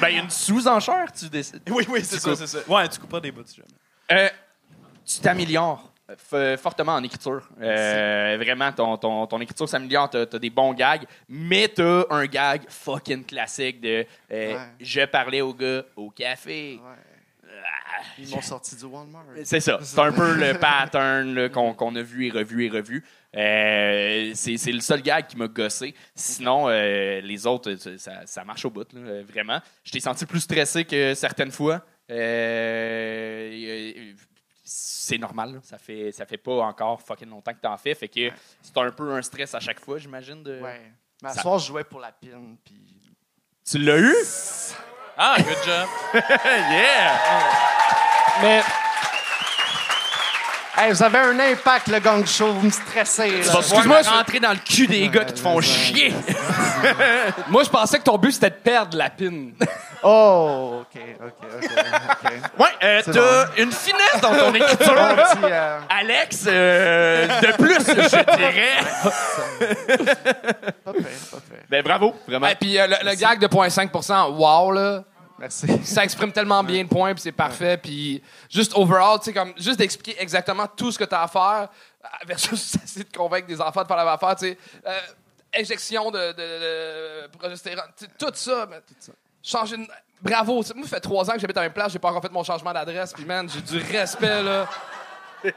Ben, 0.00 0.08
il 0.08 0.16
y 0.16 0.18
a 0.18 0.22
une 0.22 0.30
sous-enchère, 0.30 1.12
tu 1.12 1.28
décides. 1.28 1.62
Oui, 1.70 1.86
oui, 1.88 2.02
c'est 2.04 2.18
ça, 2.18 2.34
c'est 2.34 2.46
ça. 2.46 2.58
Ouais, 2.66 2.88
tu 2.88 2.98
coupes 2.98 3.10
pas 3.10 3.20
des 3.20 3.30
bouts, 3.30 3.42
si 3.44 3.56
jamais. 3.56 3.68
Euh, 4.12 4.28
tu 5.04 5.20
t'améliores 5.20 5.92
fortement 6.16 6.94
en 6.94 7.02
écriture. 7.02 7.48
Euh, 7.60 8.36
vraiment, 8.38 8.72
ton, 8.72 8.96
ton, 8.96 9.26
ton 9.26 9.40
écriture 9.40 9.68
s'améliore. 9.68 10.10
T'as 10.10 10.22
as 10.22 10.38
des 10.38 10.50
bons 10.50 10.72
gags, 10.74 11.04
mais 11.28 11.68
t'as 11.68 12.04
un 12.10 12.26
gag 12.26 12.62
fucking 12.68 13.24
classique 13.24 13.80
de 13.80 14.04
euh, 14.32 14.54
Ouais. 14.54 14.58
je 14.80 15.04
parlais 15.06 15.40
au 15.40 15.52
gars 15.54 15.82
au 15.96 16.10
café. 16.10 16.80
Ils 18.18 18.28
m'ont 18.30 18.40
sorti 18.40 18.76
du 18.76 18.84
Walmart. 18.84 19.24
C'est 19.44 19.60
ça. 19.60 19.78
C'est 19.82 19.98
un 20.00 20.12
peu 20.12 20.34
le 20.34 20.54
pattern 20.58 21.50
qu'on 21.50 21.94
a 21.96 22.02
vu 22.02 22.26
et 22.26 22.30
revu 22.30 22.64
et 22.64 22.70
revu. 22.70 23.04
Euh, 23.36 24.30
c'est 24.34 24.72
le 24.72 24.80
seul 24.80 25.02
gag 25.02 25.26
qui 25.26 25.36
m'a 25.36 25.46
gossé. 25.48 25.94
Sinon, 26.14 26.68
euh, 26.68 27.20
les 27.20 27.46
autres, 27.46 27.74
ça, 27.98 28.26
ça 28.26 28.44
marche 28.44 28.64
au 28.64 28.70
bout, 28.70 28.92
là, 28.92 29.00
euh, 29.00 29.22
vraiment. 29.28 29.60
Je 29.84 29.92
t'ai 29.92 30.00
senti 30.00 30.24
plus 30.26 30.40
stressé 30.40 30.84
que 30.84 31.14
certaines 31.14 31.50
fois. 31.52 31.82
Euh, 32.10 33.50
euh, 33.52 34.12
c'est 34.72 35.18
normal. 35.18 35.54
là. 35.54 35.60
Ça 35.64 35.78
fait, 35.78 36.12
ça 36.12 36.24
fait 36.26 36.36
pas 36.36 36.62
encore 36.62 37.02
fucking 37.02 37.28
longtemps 37.28 37.52
que 37.52 37.58
t'en 37.60 37.76
fais. 37.76 37.94
Fait 37.94 38.08
que 38.08 38.30
c'est 38.62 38.76
un 38.78 38.90
peu 38.92 39.12
un 39.12 39.20
stress 39.22 39.52
à 39.54 39.60
chaque 39.60 39.80
fois, 39.80 39.98
j'imagine. 39.98 40.42
De... 40.44 40.60
Ouais. 40.60 40.92
Mais 41.22 41.28
à 41.30 41.32
Ça- 41.34 41.42
soir, 41.42 41.58
je 41.58 41.66
jouais 41.66 41.82
pour 41.84 41.98
la 42.00 42.12
pine, 42.12 42.56
puis... 42.64 42.80
Tu 43.68 43.78
l'as 43.78 43.98
eu? 43.98 44.14
Ah, 45.16 45.36
good 45.38 45.58
job. 45.64 45.88
yeah! 46.44 47.20
Mais 48.42 48.62
Hey, 50.82 50.92
vous 50.92 51.02
avez 51.02 51.18
un 51.18 51.38
impact, 51.38 51.88
le 51.88 51.98
gang 51.98 52.24
show, 52.26 52.52
vous 52.54 52.66
me 52.66 52.70
stressez. 52.70 53.28
là. 53.42 53.52
Excuse-moi, 53.58 54.00
rentrer 54.00 54.40
dans 54.40 54.52
le 54.52 54.58
cul 54.64 54.86
des 54.86 55.10
gars 55.10 55.24
qui 55.26 55.34
te 55.34 55.40
font 55.40 55.60
chier. 55.60 56.14
moi, 57.48 57.64
je 57.64 57.68
pensais 57.68 57.98
que 57.98 58.04
ton 58.04 58.16
but, 58.16 58.32
c'était 58.32 58.48
de 58.48 58.54
perdre 58.54 58.96
la 58.96 59.10
pine. 59.10 59.52
Oh, 60.02 60.80
OK, 60.80 60.98
OK, 61.22 61.32
OK, 61.62 61.70
OK. 62.24 62.32
Ouais, 62.58 62.68
euh, 62.82 63.02
t'as 63.04 63.62
une 63.62 63.70
finesse 63.70 64.18
dans 64.22 64.34
ton 64.34 64.54
écriture. 64.54 64.94
Bon 64.94 65.14
petit, 65.14 65.52
euh, 65.52 65.78
Alex, 65.90 66.44
euh, 66.46 67.26
de 67.26 67.52
plus, 67.62 67.76
je 67.86 68.36
dirais. 68.36 68.78
pas 70.82 70.92
pire, 70.94 71.02
pas 71.30 71.36
pire. 71.36 71.58
Ben 71.68 71.82
bravo, 71.82 72.14
vraiment. 72.26 72.46
Et 72.46 72.54
puis 72.54 72.78
euh, 72.78 72.86
le, 72.86 73.10
le 73.10 73.14
gag 73.14 73.40
de 73.40 73.46
0.5 73.46 74.30
wow, 74.30 74.72
là. 74.72 75.02
Merci. 75.40 75.66
Ça 75.84 76.04
exprime 76.04 76.30
tellement 76.32 76.62
bien 76.62 76.82
le 76.82 76.88
point, 76.88 77.14
puis 77.14 77.22
c'est 77.22 77.32
parfait. 77.32 77.78
Puis 77.78 78.22
juste 78.50 78.72
overall, 78.76 79.18
tu 79.18 79.24
sais, 79.26 79.32
comme 79.32 79.52
juste 79.56 79.78
d'expliquer 79.78 80.20
exactement 80.22 80.66
tout 80.68 80.92
ce 80.92 80.98
que 80.98 81.04
tu 81.04 81.14
as 81.14 81.22
à 81.22 81.28
faire, 81.28 81.68
euh, 82.04 82.08
versus 82.26 82.74
essayer 82.84 83.04
de 83.04 83.16
convaincre 83.16 83.46
des 83.48 83.60
enfants 83.60 83.82
de 83.82 83.86
faire 83.88 83.96
la 83.96 84.04
même 84.04 84.14
affaire, 84.14 84.36
tu 84.36 84.48
sais. 84.50 84.58
Euh, 84.86 84.98
injection 85.58 86.10
de, 86.10 86.18
de, 86.32 87.22
de 87.24 87.26
progestérone, 87.38 87.84
tu 87.96 88.04
sais, 88.04 88.10
tout 88.18 88.30
ça. 88.34 88.66
man. 88.66 88.80
Changer 89.42 89.78
de- 89.78 89.86
Bravo. 90.22 90.62
Tu 90.62 90.68
sais, 90.68 90.74
Moi, 90.74 90.84
ça 90.84 90.96
fait 90.96 91.00
trois 91.00 91.28
ans 91.30 91.32
que 91.32 91.40
j'habite 91.40 91.56
à 91.56 91.60
la 91.60 91.66
même 91.66 91.72
place, 91.72 91.92
j'ai 91.92 91.98
pas 91.98 92.10
encore 92.10 92.20
fait 92.22 92.30
mon 92.30 92.44
changement 92.44 92.72
d'adresse, 92.74 93.12
puis 93.14 93.24
man, 93.24 93.48
j'ai 93.48 93.62
du 93.62 93.78
respect, 93.90 94.42
là. 94.42 94.68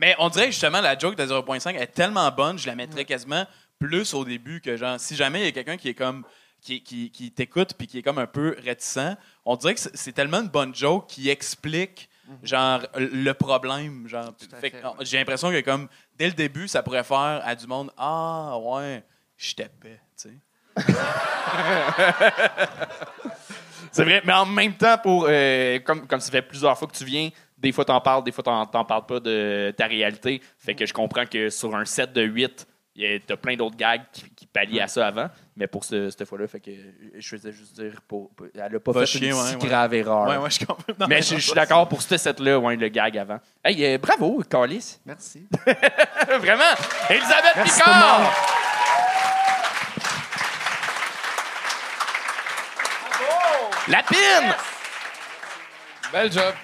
Mais 0.00 0.14
on 0.20 0.28
dirait 0.28 0.46
que 0.46 0.52
justement, 0.52 0.80
la 0.80 0.96
joke 0.96 1.16
de 1.16 1.26
0.5 1.26 1.74
est 1.76 1.88
tellement 1.88 2.30
bonne, 2.30 2.56
je 2.58 2.66
la 2.68 2.76
mettrais 2.76 3.04
quasiment 3.04 3.44
plus 3.80 4.14
au 4.14 4.24
début 4.24 4.60
que 4.60 4.76
genre, 4.76 4.98
si 5.00 5.16
jamais 5.16 5.40
il 5.40 5.44
y 5.46 5.48
a 5.48 5.52
quelqu'un 5.52 5.76
qui 5.76 5.88
est 5.88 5.94
comme 5.94 6.24
qui, 6.60 6.82
qui, 6.82 7.10
qui 7.10 7.30
t'écoute 7.32 7.74
puis 7.76 7.86
qui 7.86 7.98
est 7.98 8.02
comme 8.02 8.18
un 8.18 8.26
peu 8.26 8.56
réticent, 8.58 9.16
on 9.44 9.56
dirait 9.56 9.74
que 9.74 9.80
c'est 9.80 10.12
tellement 10.12 10.40
une 10.40 10.48
bonne 10.48 10.74
joke 10.74 11.06
qui 11.08 11.28
explique 11.30 12.08
genre 12.42 12.82
le 12.96 13.32
problème 13.32 14.06
genre. 14.06 14.34
J'ai 15.00 15.18
l'impression 15.18 15.50
que 15.50 15.60
comme 15.60 15.88
dès 16.16 16.26
le 16.26 16.34
début 16.34 16.68
ça 16.68 16.82
pourrait 16.82 17.04
faire 17.04 17.40
à 17.44 17.54
du 17.54 17.66
monde 17.66 17.90
ah 17.96 18.58
ouais 18.60 19.02
je 19.36 19.54
t'épais 19.54 20.00
tu 20.20 20.28
sais. 20.28 20.34
C'est 23.90 24.04
vrai, 24.04 24.22
mais 24.24 24.32
en 24.32 24.46
même 24.46 24.74
temps, 24.74 24.98
pour 24.98 25.26
euh, 25.28 25.78
comme, 25.80 26.06
comme 26.06 26.20
ça 26.20 26.30
fait 26.30 26.42
plusieurs 26.42 26.78
fois 26.78 26.88
que 26.88 26.96
tu 26.96 27.04
viens, 27.04 27.30
des 27.56 27.72
fois 27.72 27.84
t'en 27.84 28.00
parles, 28.00 28.22
des 28.24 28.32
fois 28.32 28.44
t'en, 28.44 28.84
parles 28.84 29.06
pas 29.06 29.20
de 29.20 29.74
ta 29.76 29.86
réalité. 29.86 30.40
Fait 30.58 30.74
que 30.74 30.86
je 30.86 30.92
comprends 30.92 31.26
que 31.26 31.50
sur 31.50 31.74
un 31.74 31.84
set 31.84 32.12
de 32.12 32.22
8, 32.22 32.66
il 32.68 32.77
y 33.02 33.14
a- 33.14 33.18
t'as 33.20 33.36
plein 33.36 33.56
d'autres 33.56 33.76
gags 33.76 34.02
qui, 34.12 34.28
qui 34.30 34.46
pallient 34.46 34.80
à 34.80 34.88
ça 34.88 35.06
avant. 35.06 35.28
Mais 35.56 35.66
pour 35.66 35.84
ce- 35.84 36.10
cette 36.10 36.24
fois-là, 36.24 36.46
fait 36.46 36.60
que 36.60 36.70
je 37.16 37.28
faisais 37.28 37.52
juste 37.52 37.74
dire, 37.80 38.00
pour, 38.06 38.30
pour- 38.30 38.46
elle 38.54 38.76
a 38.76 38.80
pas 38.80 38.92
Va 38.92 39.00
fait 39.00 39.06
chier, 39.06 39.28
une 39.28 39.34
ouais, 39.34 39.46
si 39.50 39.56
ouais. 39.56 39.66
grave 39.68 39.94
erreur. 39.94 40.28
Ouais, 40.28 40.36
ouais, 40.36 40.50
je 40.50 40.58
comprends. 40.64 40.92
Non, 40.98 41.06
mais 41.08 41.22
je 41.22 41.36
je 41.36 41.40
suis 41.40 41.52
d'accord 41.52 41.88
pour 41.88 42.00
cette 42.02 42.18
set-là, 42.18 42.58
ouais, 42.58 42.76
le 42.76 42.88
gag 42.88 43.16
avant. 43.18 43.38
Hey, 43.64 43.84
euh, 43.84 43.98
bravo, 43.98 44.42
Carlis. 44.48 44.98
Merci. 45.06 45.46
Vraiment. 46.40 46.64
Elisabeth 47.10 47.56
Merci 47.56 47.80
Picard. 47.80 48.32
La 53.88 54.02
pine. 54.02 54.54
Bel 56.12 56.30
job. 56.32 56.54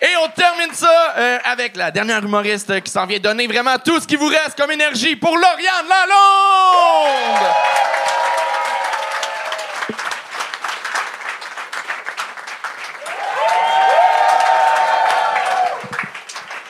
Et 0.00 0.16
on 0.24 0.28
termine 0.28 0.72
ça 0.72 1.14
euh, 1.16 1.38
avec 1.44 1.76
la 1.76 1.90
dernière 1.90 2.24
humoriste 2.24 2.80
qui 2.82 2.90
s'en 2.90 3.04
vient 3.04 3.18
donner 3.18 3.48
vraiment 3.48 3.76
tout 3.84 3.98
ce 3.98 4.06
qui 4.06 4.14
vous 4.14 4.28
reste 4.28 4.56
comme 4.56 4.70
énergie 4.70 5.16
pour 5.16 5.36
Lauriane 5.36 5.88
Lalonde! 5.88 7.48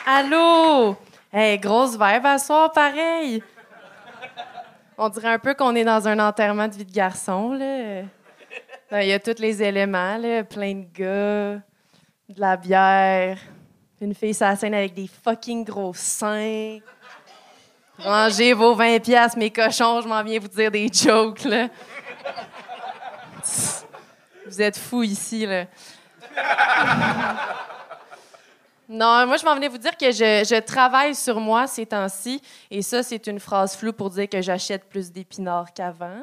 Allô? 0.07 0.97
Hey, 1.31 1.59
grosse 1.59 1.93
vibe 1.93 2.25
à 2.25 2.39
soir, 2.39 2.73
pareil. 2.73 3.43
On 4.97 5.11
dirait 5.11 5.29
un 5.29 5.39
peu 5.39 5.53
qu'on 5.53 5.77
est 5.77 5.85
dans 5.85 6.09
un 6.09 6.19
enterrement 6.19 6.67
de 6.67 6.75
vie 6.75 6.87
de 6.87 6.93
garçon, 6.93 7.53
là. 7.53 8.05
Ben, 8.91 9.03
Il 9.03 9.09
y 9.09 9.13
a 9.13 9.21
tous 9.21 9.39
les 9.39 9.63
éléments. 9.63 10.19
Plein 10.49 10.75
de 10.75 10.87
gars, 10.95 11.61
de 12.29 12.41
la 12.41 12.57
bière, 12.59 13.39
une 14.03 14.15
fille 14.15 14.35
sur 14.35 14.47
avec 14.47 14.93
des 14.93 15.09
fucking 15.09 15.65
gros 15.65 15.95
seins. 15.95 16.79
Rangez 17.99 18.53
vos 18.53 18.75
20 18.75 19.01
piastres, 19.01 19.39
mes 19.39 19.51
cochons, 19.51 20.03
je 20.03 20.09
m'en 20.09 20.23
viens 20.23 20.39
vous 20.39 20.49
dire 20.49 20.71
des 20.71 20.89
jokes, 20.93 21.45
là. 21.45 21.69
Vous 24.47 24.61
êtes 24.61 24.77
fous 24.77 25.03
ici, 25.03 25.47
là. 25.47 25.65
Non, 28.91 29.27
moi, 29.27 29.37
je 29.37 29.45
m'en 29.45 29.55
venais 29.55 29.69
vous 29.69 29.79
dire 29.79 29.97
que 29.97 30.11
je, 30.11 30.47
je 30.49 30.61
travaille 30.61 31.15
sur 31.15 31.41
moi 31.41 31.67
ces 31.67 31.87
temps-ci. 31.87 32.43
Et 32.71 32.83
ça, 32.83 33.03
c'est 33.03 33.27
une 33.27 33.41
phrase 33.41 33.75
floue 33.75 33.93
pour 33.93 34.11
dire 34.11 34.29
que 34.29 34.41
j'achète 34.41 34.89
plus 34.89 35.11
d'épinards 35.11 35.73
qu'avant. 35.73 36.23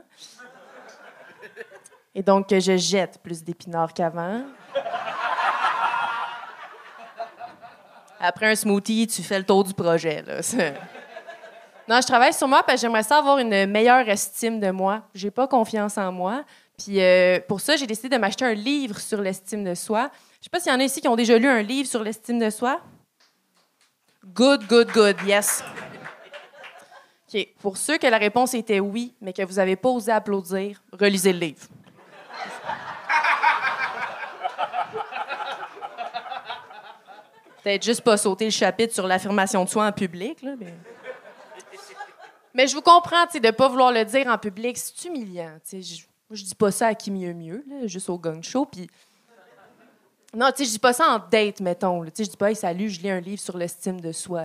Et 2.14 2.24
donc 2.24 2.50
que 2.50 2.60
je 2.60 2.78
jette 2.78 3.20
plus 3.22 3.44
d'épinards 3.44 3.94
qu'avant. 3.94 4.44
Après 8.20 8.48
un 8.48 8.56
smoothie, 8.56 9.08
tu 9.08 9.22
fais 9.24 9.40
le 9.40 9.46
tour 9.46 9.64
du 9.64 9.74
projet. 9.74 10.24
Là. 10.26 10.42
Non, 11.88 12.02
je 12.02 12.08
travaille 12.08 12.34
sur 12.34 12.48
moi 12.48 12.64
parce 12.64 12.78
que 12.78 12.82
j'aimerais 12.82 13.04
ça 13.04 13.20
avoir 13.20 13.38
une 13.38 13.68
meilleure 13.68 14.10
estime 14.10 14.60
de 14.60 14.72
moi. 14.72 15.04
J'ai 15.14 15.30
pas 15.30 15.48
confiance 15.48 16.00
en 16.00 16.12
moi. 16.12 16.44
Puis 16.80 17.00
euh, 17.00 17.40
pour 17.48 17.62
ça, 17.62 17.76
j'ai 17.76 17.86
décidé 17.86 18.10
de 18.10 18.18
m'acheter 18.18 18.44
un 18.44 18.56
livre 18.56 19.00
sur 19.00 19.22
l'estime 19.22 19.64
de 19.64 19.76
soi. 19.76 20.10
Je 20.40 20.46
sais 20.46 20.50
pas 20.50 20.60
s'il 20.60 20.72
y 20.72 20.76
en 20.76 20.80
a 20.80 20.84
ici 20.84 21.00
qui 21.00 21.08
ont 21.08 21.16
déjà 21.16 21.38
lu 21.38 21.48
un 21.48 21.62
livre 21.62 21.88
sur 21.88 22.02
l'estime 22.02 22.40
de 22.40 22.50
soi. 22.50 22.82
Good, 24.34 24.66
good, 24.68 24.92
good, 24.94 25.16
yes. 25.28 25.64
OK. 27.32 27.48
Pour 27.60 27.78
ceux 27.78 28.00
que 28.00 28.08
la 28.08 28.18
réponse 28.18 28.56
était 28.56 28.80
oui, 28.80 29.14
mais 29.22 29.34
que 29.34 29.44
vous 29.44 29.56
n'avez 29.56 29.76
pas 29.76 29.90
osé 29.90 30.12
applaudir, 30.12 30.82
relisez 30.92 31.34
le 31.34 31.40
livre. 31.40 31.68
Peut-être 37.66 37.84
juste 37.84 38.02
pas 38.02 38.16
sauter 38.16 38.46
le 38.46 38.52
chapitre 38.52 38.94
sur 38.94 39.08
l'affirmation 39.08 39.64
de 39.64 39.70
soi 39.70 39.88
en 39.88 39.92
public, 39.92 40.44
là, 40.44 40.52
mais... 42.54 42.68
Je 42.68 42.76
vous 42.76 42.82
comprends, 42.84 43.26
de 43.26 43.50
pas 43.50 43.68
vouloir 43.68 43.92
le 43.92 44.06
dire 44.06 44.28
en 44.28 44.38
public, 44.38 44.78
c'est 44.78 45.06
humiliant. 45.06 45.58
Je, 45.72 46.44
dis 46.44 46.54
pas 46.54 46.70
ça 46.70 46.86
à 46.90 46.94
qui 46.94 47.10
mieux 47.10 47.34
mieux, 47.34 47.66
là, 47.68 47.88
juste 47.88 48.08
au 48.12 48.20
gang 48.20 48.44
show. 48.44 48.70
Non, 50.32 50.52
tu 50.52 50.58
sais, 50.58 50.66
je 50.66 50.70
dis 50.74 50.80
pas 50.80 50.94
ça 50.94 51.08
en 51.08 51.18
date, 51.18 51.60
mettons. 51.60 52.06
Tu 52.06 52.12
sais, 52.14 52.26
je 52.26 52.30
dis 52.30 52.38
pas, 52.38 52.52
hey, 52.52 52.56
salut, 52.56 52.88
je 52.88 53.02
lis 53.02 53.10
un 53.10 53.20
livre 53.20 53.42
sur 53.42 53.58
l'estime 53.58 54.00
de 54.00 54.12
soi. 54.12 54.44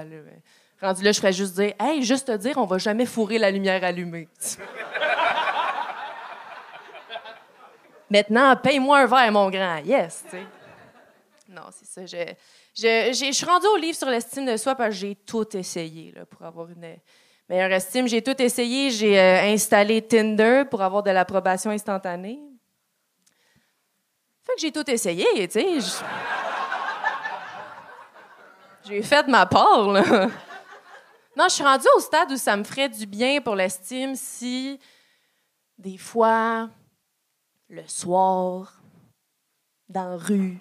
Rendu 0.81 1.05
là, 1.05 1.13
je 1.13 1.21
ferais 1.21 1.35
juste 1.35 1.57
dire, 1.57 1.75
hey, 1.79 2.03
juste 2.03 2.29
te 2.29 2.37
dire, 2.39 2.57
on 2.57 2.65
va 2.65 2.79
jamais 2.79 3.05
fourrer 3.05 3.37
la 3.37 3.51
lumière 3.51 3.85
allumée. 3.85 4.29
Maintenant, 8.09 8.57
paye-moi 8.57 9.01
un 9.01 9.07
verre, 9.07 9.31
mon 9.31 9.51
grand. 9.51 9.77
Yes, 9.85 10.25
tu. 10.31 10.39
Non, 11.51 11.65
c'est 11.71 11.87
ça. 11.87 12.07
Je, 12.07 12.35
je, 12.81 13.31
suis 13.33 13.47
rendue 13.47 13.67
au 13.67 13.77
livre 13.77 13.97
sur 13.97 14.09
l'estime 14.09 14.47
de 14.47 14.57
soi 14.57 14.75
parce 14.75 14.91
que 14.91 14.97
j'ai 14.97 15.15
tout 15.15 15.57
essayé 15.57 16.15
pour 16.31 16.43
avoir 16.43 16.71
une 16.71 16.97
meilleure 17.49 17.73
estime. 17.73 18.09
J'ai 18.09 18.23
tout 18.23 18.41
essayé. 18.41 18.91
J'ai 18.91 19.19
euh, 19.19 19.53
installé 19.53 20.01
Tinder 20.03 20.65
pour 20.71 20.81
avoir 20.83 21.03
de 21.03 21.11
l'approbation 21.11 21.71
instantanée. 21.71 22.41
Fait 24.43 24.55
que 24.55 24.61
j'ai 24.61 24.73
tout 24.73 24.89
essayé, 24.91 25.27
tu 25.49 25.61
sais. 25.61 25.79
J'ai 28.85 29.03
fait 29.03 29.25
de 29.25 29.31
ma 29.31 29.47
part. 29.47 29.87
Non, 31.37 31.45
je 31.49 31.55
suis 31.55 31.65
rendue 31.65 31.87
au 31.97 32.01
stade 32.01 32.33
où 32.33 32.37
ça 32.37 32.57
me 32.57 32.65
ferait 32.65 32.89
du 32.89 33.07
bien 33.07 33.41
pour 33.41 33.55
l'estime 33.55 34.15
si, 34.17 34.81
des 35.79 35.97
fois, 35.97 36.69
le 37.69 37.87
soir, 37.87 38.83
dans 39.89 40.11
la 40.11 40.17
rue, 40.17 40.59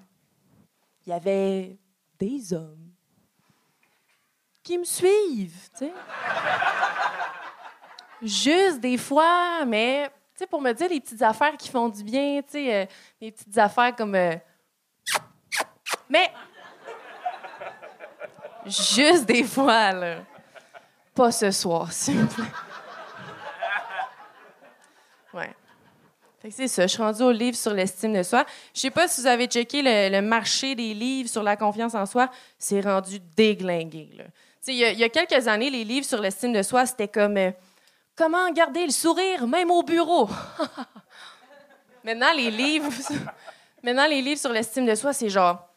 il 1.06 1.10
y 1.10 1.14
avait 1.14 1.78
des 2.20 2.54
hommes 2.54 2.92
qui 4.62 4.78
me 4.78 4.84
suivent, 4.84 5.70
tu 5.72 5.86
sais. 5.86 5.94
Juste 8.22 8.80
des 8.82 8.98
fois, 8.98 9.66
mais 9.66 10.10
tu 10.34 10.40
sais, 10.40 10.48
pour 10.48 10.62
me 10.62 10.74
dire 10.74 10.90
les 10.90 11.00
petites 11.00 11.22
affaires 11.22 11.56
qui 11.58 11.70
font 11.70 11.88
du 11.90 12.04
bien, 12.04 12.42
tu 12.44 12.52
sais, 12.52 12.76
euh, 12.76 12.86
des 13.22 13.32
petites 13.32 13.58
affaires 13.58 13.96
comme. 13.96 14.14
euh, 14.16 14.36
Mais. 16.10 16.32
Juste 18.66 19.26
des 19.26 19.44
fois, 19.46 19.92
là. 19.94 20.18
Pas 21.16 21.32
ce 21.32 21.50
soir, 21.52 21.92
s'il 21.92 22.20
vous 22.20 22.28
plaît. 22.28 22.52
Ouais. 25.34 25.48
Fait 25.48 25.56
que 25.56 26.29
c'est 26.50 26.68
ça. 26.68 26.84
Je 26.84 26.94
suis 26.94 27.02
rendue 27.02 27.24
au 27.24 27.32
livre 27.32 27.58
sur 27.58 27.74
l'estime 27.74 28.14
de 28.14 28.24
soi. 28.24 28.46
Je 28.74 28.80
sais 28.80 28.92
pas 28.92 29.08
si 29.08 29.22
vous 29.22 29.28
avez 29.28 29.48
checké 29.48 29.82
le, 29.84 30.22
marché 30.22 30.76
des 30.76 30.94
livres 30.94 31.30
sur 31.30 31.44
la 31.44 31.58
confiance 31.58 31.96
en 31.96 32.06
soi. 32.06 32.30
C'est 32.58 32.82
rendu 32.82 33.20
déglingué, 33.36 34.10
il 34.68 34.76
y 34.76 35.04
a 35.04 35.10
quelques 35.10 35.48
années, 35.48 35.70
les 35.70 35.84
livres 35.84 36.06
sur 36.06 36.22
l'estime 36.22 36.54
de 36.54 36.62
soi, 36.62 36.86
c'était 36.86 37.08
comme. 37.08 37.38
euh, 37.38 37.52
Comment 38.16 38.52
garder 38.52 38.86
le 38.86 38.92
sourire 38.92 39.48
même 39.48 39.72
au 39.72 39.82
bureau? 39.82 40.30
Maintenant, 42.04 42.34
les 42.36 42.52
livres, 42.52 42.92
maintenant, 43.84 44.08
les 44.08 44.22
livres 44.22 44.40
sur 44.40 44.52
l'estime 44.52 44.86
de 44.86 44.96
soi, 44.96 45.14
c'est 45.14 45.30
genre 45.30 45.70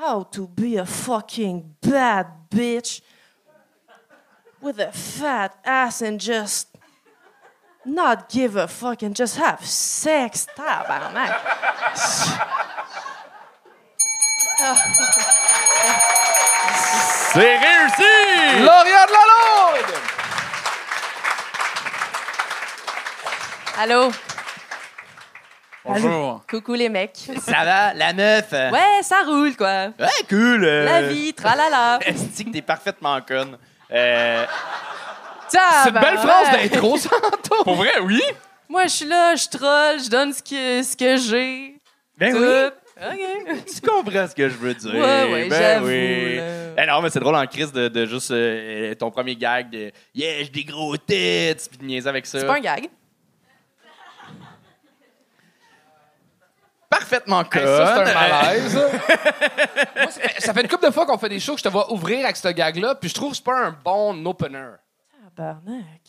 How 0.00 0.22
to 0.24 0.46
be 0.46 0.78
a 0.78 0.84
fucking 0.84 1.64
bad 1.82 2.28
bitch 2.50 3.02
with 4.62 4.78
a 4.78 4.92
fat 4.92 5.50
ass 5.64 6.02
and 6.02 6.18
just 6.20 6.68
not 7.84 8.28
give 8.28 8.56
a 8.56 8.66
fuck 8.68 9.02
and 9.02 9.14
just 9.14 9.36
have 9.38 9.64
sex. 9.64 10.46
Tabarnak. 10.56 11.32
C'est 17.32 17.56
réussi! 17.56 18.62
Lauriane 18.62 19.08
Lalonde! 19.12 19.94
Allô? 23.80 24.10
Bonjour. 25.84 26.10
Allô? 26.10 26.42
Coucou 26.50 26.74
les 26.74 26.88
mecs. 26.88 27.16
Ça 27.46 27.64
va, 27.64 27.94
la 27.94 28.12
meuf? 28.12 28.50
Ouais, 28.52 29.02
ça 29.02 29.22
roule, 29.24 29.56
quoi. 29.56 29.86
Ouais, 29.98 30.24
cool. 30.28 30.64
euh, 30.64 30.84
La 30.84 31.02
vie, 31.02 31.32
tralala. 31.32 31.98
Est-ce 32.04 32.42
que 32.42 32.50
t'es 32.50 32.62
parfaitement 32.62 33.20
conne? 33.20 33.56
Euh, 33.92 34.44
C'est 35.50 35.88
une 35.90 36.00
belle 36.00 36.18
phrase 36.18 36.50
d'intro, 36.52 36.96
ça, 36.96 37.10
Anto. 37.16 37.64
pour 37.64 37.74
vrai, 37.76 37.98
oui? 38.02 38.22
Moi, 38.68 38.84
je 38.84 38.88
suis 38.92 39.06
là, 39.06 39.34
je 39.34 39.48
troll, 39.48 39.98
je 40.02 40.10
donne 40.10 40.32
ce 40.32 40.42
que, 40.42 40.82
ce 40.82 40.96
que 40.96 41.16
j'ai. 41.16 41.76
Ben 42.16 42.32
Tout. 42.32 42.40
oui. 42.40 42.68
OK. 43.00 43.64
Tu 43.74 43.80
comprends 43.88 44.26
ce 44.26 44.34
que 44.34 44.48
je 44.48 44.56
veux 44.56 44.74
dire? 44.74 44.92
Ouais, 44.92 45.32
ouais, 45.32 45.48
ben 45.48 45.82
oui. 45.84 46.40
Eh 46.76 46.86
non, 46.86 47.00
mais 47.00 47.10
c'est 47.10 47.20
drôle 47.20 47.36
en 47.36 47.46
crise 47.46 47.70
de, 47.72 47.86
de 47.88 48.06
juste 48.06 48.30
euh, 48.32 48.92
ton 48.96 49.10
premier 49.10 49.36
gag 49.36 49.70
de 49.70 49.92
Yeah, 50.14 50.42
j'ai 50.42 50.48
des 50.48 50.64
gros 50.64 50.96
tits, 50.96 51.54
puis 51.70 51.78
de 51.80 51.84
niaiser 51.84 52.08
avec 52.08 52.26
ça. 52.26 52.40
C'est 52.40 52.46
pas 52.46 52.56
un 52.56 52.60
gag? 52.60 52.88
Parfaitement 56.90 57.42
Hey, 57.42 57.48
conne. 57.50 57.62
ça, 57.66 57.94
c'est 58.04 58.10
un 58.10 58.14
malaise. 58.14 58.74
Moi, 59.96 60.10
ça, 60.10 60.20
fait, 60.20 60.40
ça 60.40 60.54
fait 60.54 60.60
une 60.62 60.68
couple 60.68 60.86
de 60.86 60.90
fois 60.90 61.04
qu'on 61.06 61.18
fait 61.18 61.28
des 61.28 61.38
shows 61.38 61.52
que 61.52 61.58
je 61.58 61.64
te 61.64 61.68
vois 61.68 61.92
ouvrir 61.92 62.24
avec 62.24 62.36
ce 62.36 62.48
gag-là, 62.48 62.94
puis 62.94 63.10
je 63.10 63.14
trouve 63.14 63.30
que 63.30 63.36
c'est 63.36 63.44
pas 63.44 63.66
un 63.66 63.76
bon 63.84 64.24
opener. 64.26 64.70
Tabarnak. 65.38 66.02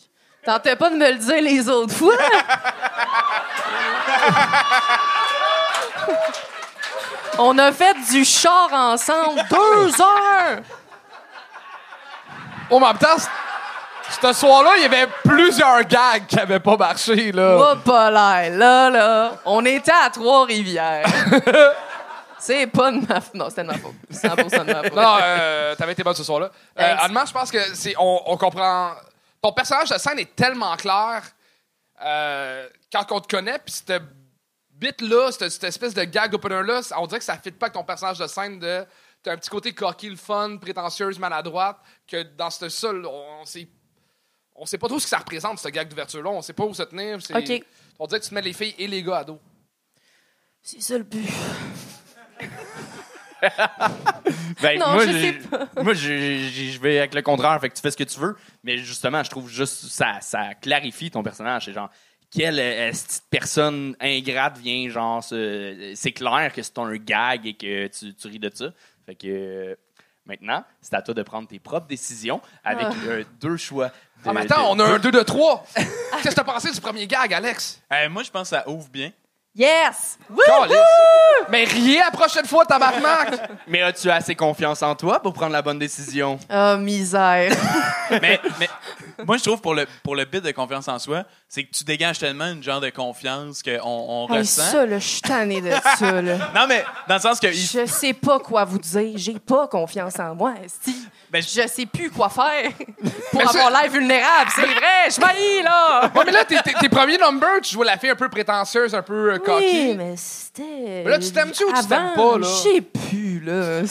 Tentais 0.44 0.74
pas 0.74 0.90
de 0.90 0.96
me 0.96 1.10
le 1.12 1.18
dire 1.18 1.40
les 1.40 1.68
autres 1.68 1.94
fois. 1.94 2.14
On 7.38 7.56
a 7.58 7.70
fait 7.72 7.94
du 8.10 8.24
char 8.24 8.68
ensemble 8.72 9.40
deux 9.48 10.00
heures. 10.00 10.58
Oh, 12.70 12.78
mais 12.80 12.86
en 12.86 12.88
même 12.88 12.98
temps, 12.98 13.16
Ce 14.20 14.32
soir-là, 14.32 14.72
il 14.78 14.82
y 14.82 14.86
avait 14.86 15.06
plusieurs 15.24 15.84
gags 15.84 16.26
qui 16.26 16.38
avaient 16.38 16.58
pas 16.58 16.76
marché, 16.76 17.30
là. 17.32 17.56
Oh, 17.72 17.76
pas 17.84 18.10
l'air. 18.10 18.50
Là, 18.58 18.90
là, 18.90 19.32
on 19.44 19.64
était 19.64 19.92
à 19.92 20.10
Trois-Rivières. 20.10 21.06
C'est 22.38 22.66
pas 22.66 22.90
de 22.90 23.06
ma 23.06 23.20
faute. 23.20 23.34
Non, 23.34 23.48
c'était 23.50 23.62
de 23.62 23.68
ma 23.68 23.78
faute. 23.78 23.94
100% 24.12 24.64
de 24.66 24.72
ma 24.72 24.82
faute. 24.82 24.96
Non, 24.96 25.18
euh, 25.22 25.74
t'avais 25.76 25.92
été 25.92 26.02
bonne 26.02 26.14
ce 26.14 26.24
soir-là. 26.24 26.50
Euh, 26.78 26.94
honnêtement, 27.04 27.26
je 27.26 27.32
pense 27.32 27.50
que 27.50 27.58
c'est, 27.74 27.94
on, 27.98 28.22
on 28.26 28.36
comprend. 28.36 28.92
Ton 29.42 29.52
personnage 29.52 29.88
de 29.90 29.98
scène 29.98 30.18
est 30.18 30.34
tellement 30.36 30.76
clair 30.76 31.22
euh, 32.02 32.68
quand 32.92 33.10
on 33.12 33.20
te 33.20 33.28
connaît, 33.28 33.58
puis 33.58 33.72
cette 33.72 34.02
bit-là, 34.70 35.30
cette, 35.32 35.50
cette 35.50 35.64
espèce 35.64 35.94
de 35.94 36.04
gag 36.04 36.34
opener-là, 36.34 36.80
on 36.98 37.06
dirait 37.06 37.18
que 37.18 37.24
ça 37.24 37.38
fit 37.38 37.50
pas 37.50 37.66
avec 37.66 37.74
ton 37.74 37.84
personnage 37.84 38.18
de 38.18 38.26
scène 38.26 38.58
de. 38.58 38.84
T'as 39.22 39.32
un 39.32 39.36
petit 39.36 39.50
côté 39.50 39.74
cocky, 39.74 40.08
le 40.08 40.16
fun, 40.16 40.56
prétentieuse, 40.56 41.18
maladroite, 41.18 41.78
que 42.06 42.22
dans 42.22 42.48
ce 42.48 42.68
sol, 42.70 43.04
on, 43.06 43.40
on 43.42 43.44
sait. 43.44 43.68
On 44.54 44.66
sait 44.66 44.78
pas 44.78 44.88
trop 44.88 44.98
ce 44.98 45.04
que 45.04 45.10
ça 45.10 45.18
représente, 45.18 45.58
ce 45.58 45.68
gag 45.68 45.88
d'ouverture-là. 45.88 46.30
On 46.30 46.42
sait 46.42 46.52
pas 46.52 46.64
où 46.64 46.74
se 46.74 46.82
tenir. 46.82 47.18
On 47.98 48.06
dirait 48.06 48.20
que 48.20 48.24
tu 48.24 48.30
te 48.30 48.34
mets 48.34 48.42
les 48.42 48.52
filles 48.52 48.74
et 48.78 48.86
les 48.86 49.02
gars 49.02 49.18
à 49.18 49.24
dos. 49.24 49.40
C'est 50.62 50.80
ça 50.80 50.98
le 50.98 51.04
but. 51.04 51.28
Ben, 54.62 54.78
Non, 54.78 54.90
moi, 54.92 55.06
je 55.06 55.12
je, 55.12 55.18
sais 55.18 55.32
pas. 55.48 55.68
moi, 55.82 55.94
je, 55.94 56.00
je- 56.48 56.70
je 56.72 56.80
vais 56.80 56.98
avec 56.98 57.14
le 57.14 57.22
contraire, 57.22 57.58
fait 57.60 57.68
que 57.70 57.74
tu 57.74 57.80
fais 57.80 57.90
ce 57.90 57.96
que 57.96 58.04
tu 58.04 58.18
veux. 58.20 58.36
Mais 58.64 58.78
justement, 58.78 59.22
je 59.22 59.30
trouve 59.30 59.48
juste 59.48 59.86
ça, 59.86 60.18
ça 60.20 60.54
clarifie 60.60 61.10
ton 61.10 61.22
personnage. 61.22 61.64
C'est 61.64 61.72
genre, 61.72 61.90
quelle 62.30 62.56
petite 62.90 63.22
personne 63.30 63.96
ingrate 64.00 64.58
vient, 64.58 64.88
genre, 64.90 65.22
c'est 65.24 66.12
clair 66.12 66.52
que 66.54 66.62
c'est 66.62 66.78
un 66.78 66.94
gag 66.96 67.46
et 67.46 67.54
que 67.54 67.86
tu, 67.88 68.14
tu 68.14 68.28
ris 68.28 68.38
de 68.38 68.50
ça. 68.54 68.66
Fait 69.06 69.14
que 69.14 69.76
maintenant, 70.26 70.64
c'est 70.80 70.94
à 70.94 71.02
toi 71.02 71.14
de 71.14 71.22
prendre 71.22 71.48
tes 71.48 71.58
propres 71.58 71.86
décisions 71.88 72.40
avec 72.62 72.86
Ah. 72.88 72.94
euh, 73.06 73.24
deux 73.40 73.56
choix. 73.56 73.88
De, 73.88 73.92
Ah, 74.26 74.32
mais 74.34 74.42
attends, 74.42 74.70
on 74.70 74.78
a 74.78 74.84
un 74.84 74.98
2 74.98 75.10
de 75.10 75.22
3. 75.22 75.64
Qu'est-ce 76.22 76.28
que 76.28 76.34
t'as 76.34 76.44
pensé 76.44 76.70
du 76.70 76.80
premier 76.80 77.06
gag, 77.06 77.32
Alex? 77.32 77.82
Euh, 77.92 78.08
moi, 78.10 78.22
je 78.22 78.30
pense 78.30 78.50
que 78.50 78.56
ça 78.56 78.68
ouvre 78.68 78.88
bien. 78.90 79.10
Yes! 79.54 80.16
Calisse. 80.46 80.78
Mais 81.50 81.64
riez 81.64 81.98
la 81.98 82.10
prochaine 82.12 82.46
fois, 82.46 82.64
tabarnak! 82.64 83.50
Mais 83.66 83.82
as-tu 83.82 84.08
assez 84.08 84.34
confiance 84.36 84.82
en 84.82 84.94
toi 84.94 85.20
pour 85.20 85.32
prendre 85.32 85.52
la 85.52 85.60
bonne 85.62 85.78
décision? 85.78 86.38
Oh, 86.48 86.76
misère. 86.78 87.52
mais, 88.10 88.40
mais 88.60 88.68
moi, 89.26 89.36
je 89.36 89.42
trouve 89.42 89.60
pour 89.60 89.74
le, 89.74 89.86
pour 90.02 90.16
le 90.16 90.24
bit 90.24 90.42
de 90.42 90.50
confiance 90.52 90.88
en 90.88 90.98
soi, 90.98 91.24
c'est 91.48 91.64
que 91.64 91.70
tu 91.70 91.84
dégages 91.84 92.18
tellement 92.18 92.46
une 92.46 92.62
genre 92.62 92.80
de 92.80 92.90
confiance 92.90 93.62
qu'on 93.62 93.80
on 93.82 94.28
Hey, 94.32 94.38
ressent. 94.40 94.62
ça, 94.62 94.86
là, 94.86 94.98
je 94.98 95.06
suis 95.06 95.20
tannée 95.22 95.60
de 95.60 95.70
ça, 95.98 96.22
là. 96.22 96.36
Non, 96.54 96.66
mais 96.68 96.84
dans 97.08 97.14
le 97.16 97.20
sens 97.20 97.38
que. 97.40 97.50
Je 97.50 97.86
sais 97.86 98.12
pas 98.12 98.38
quoi 98.38 98.64
vous 98.64 98.78
dire. 98.78 99.12
J'ai 99.16 99.38
pas 99.38 99.66
confiance 99.68 100.18
en 100.18 100.34
moi. 100.34 100.54
Ben, 101.30 101.40
je 101.42 101.66
sais 101.68 101.86
plus 101.86 102.10
quoi 102.10 102.28
faire 102.28 102.70
pour 103.30 103.40
Mais 103.40 103.42
avoir 103.48 103.70
l'air 103.70 103.90
vulnérable. 103.90 104.50
C'est 104.54 104.62
vrai, 104.66 105.10
je 105.14 105.20
m'haïs, 105.20 105.62
là! 105.62 106.10
Ouais, 106.14 106.22
mais 106.26 106.32
là, 106.32 106.44
tes, 106.44 106.88
premiers 106.88 107.18
numbers, 107.18 107.60
tu 107.62 107.72
jouais 107.72 107.86
la 107.86 107.96
fille 107.96 108.10
un 108.10 108.16
peu 108.16 108.28
prétentieuse, 108.28 108.94
un 108.94 109.02
peu 109.02 109.32
euh, 109.32 109.38
Oui, 109.38 109.44
cocky. 109.44 109.94
mais 109.96 110.14
c'était... 110.16 111.02
Mais 111.04 111.10
là, 111.10 111.18
tu 111.20 111.30
t'aimes-tu 111.30 111.64
ou 111.64 111.72
tu 111.72 111.86
t'aimes 111.86 112.14
pas, 112.16 112.38
là? 112.38 112.46
Je 112.48 112.68
sais 112.68 112.80
plus, 112.80 113.40
là. 113.40 113.82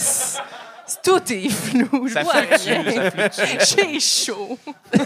Tout 1.04 1.22
est 1.32 1.50
flou. 1.50 2.08
Je 2.08 2.14
Ça 2.14 2.24
vois 2.24 2.34
fluctue, 2.44 2.70
rien. 2.70 3.04
ça 3.12 3.12
fluctue. 3.12 3.82
J'ai 3.82 4.00
chaud. 4.00 4.58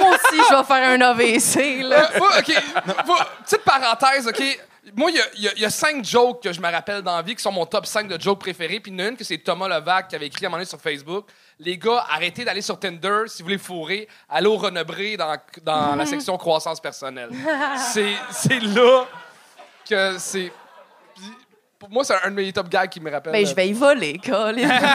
Moi 0.00 0.10
aussi, 0.10 0.36
je 0.50 0.54
vais 0.56 0.64
faire 0.64 0.90
un 0.90 1.00
AVC, 1.00 1.82
Euh, 1.84 1.88
là. 1.88 2.10
moi, 2.18 2.30
OK, 2.38 2.62
moi, 3.06 3.26
petite 3.44 3.64
parenthèse, 3.64 4.26
OK. 4.28 4.42
Moi, 4.96 5.10
il 5.10 5.16
y 5.16 5.20
a- 5.20 5.24
il 5.34 5.42
y, 5.42 5.48
a- 5.48 5.52
il 5.56 5.62
y 5.62 5.64
a 5.66 5.70
cinq 5.70 6.02
jokes 6.04 6.42
que 6.42 6.52
je 6.52 6.60
me 6.60 6.70
rappelle 6.70 7.02
dans 7.02 7.14
la 7.16 7.22
vie 7.22 7.34
qui 7.36 7.42
sont 7.42 7.52
mon 7.52 7.66
top 7.66 7.84
5 7.84 8.08
de 8.08 8.18
jokes 8.20 8.38
préférés. 8.40 8.80
Puis 8.80 8.90
il 8.90 8.98
y 8.98 9.02
en 9.02 9.06
a 9.06 9.08
une 9.10 9.16
que 9.16 9.24
c'est 9.24 9.36
Thomas 9.38 9.68
Levac 9.68 10.08
qui 10.08 10.16
avait 10.16 10.26
écrit 10.28 10.46
à 10.46 10.48
un 10.48 10.50
moment 10.50 10.58
donné 10.58 10.68
sur 10.68 10.80
Facebook. 10.80 11.26
Les 11.60 11.76
gars, 11.76 12.06
arrêtez 12.08 12.42
d'aller 12.44 12.62
sur 12.62 12.78
Tinder 12.80 13.24
si 13.26 13.42
vous 13.42 13.46
voulez 13.48 13.58
fourrer. 13.58 14.08
Allez 14.30 14.46
au 14.46 14.56
Renebré 14.56 15.16
dans, 15.18 15.36
dans 15.62 15.94
la 15.94 16.06
section 16.06 16.36
croissance 16.38 16.80
personnelle. 16.80 17.30
C'est 17.92 18.14
c'est 18.30 18.60
là 18.60 19.04
que 19.88 20.16
c'est... 20.18 20.50
Pour 21.78 21.90
moi, 21.90 22.04
c'est 22.04 22.14
un 22.22 22.30
de 22.30 22.34
mes 22.34 22.52
top 22.52 22.68
gags 22.68 22.90
qui 22.90 23.00
me 23.00 23.10
rappelle. 23.10 23.32
Ben, 23.32 23.46
je 23.46 23.54
vais 23.54 23.68
y 23.68 23.72
voler, 23.72 24.18
Colin. 24.18 24.68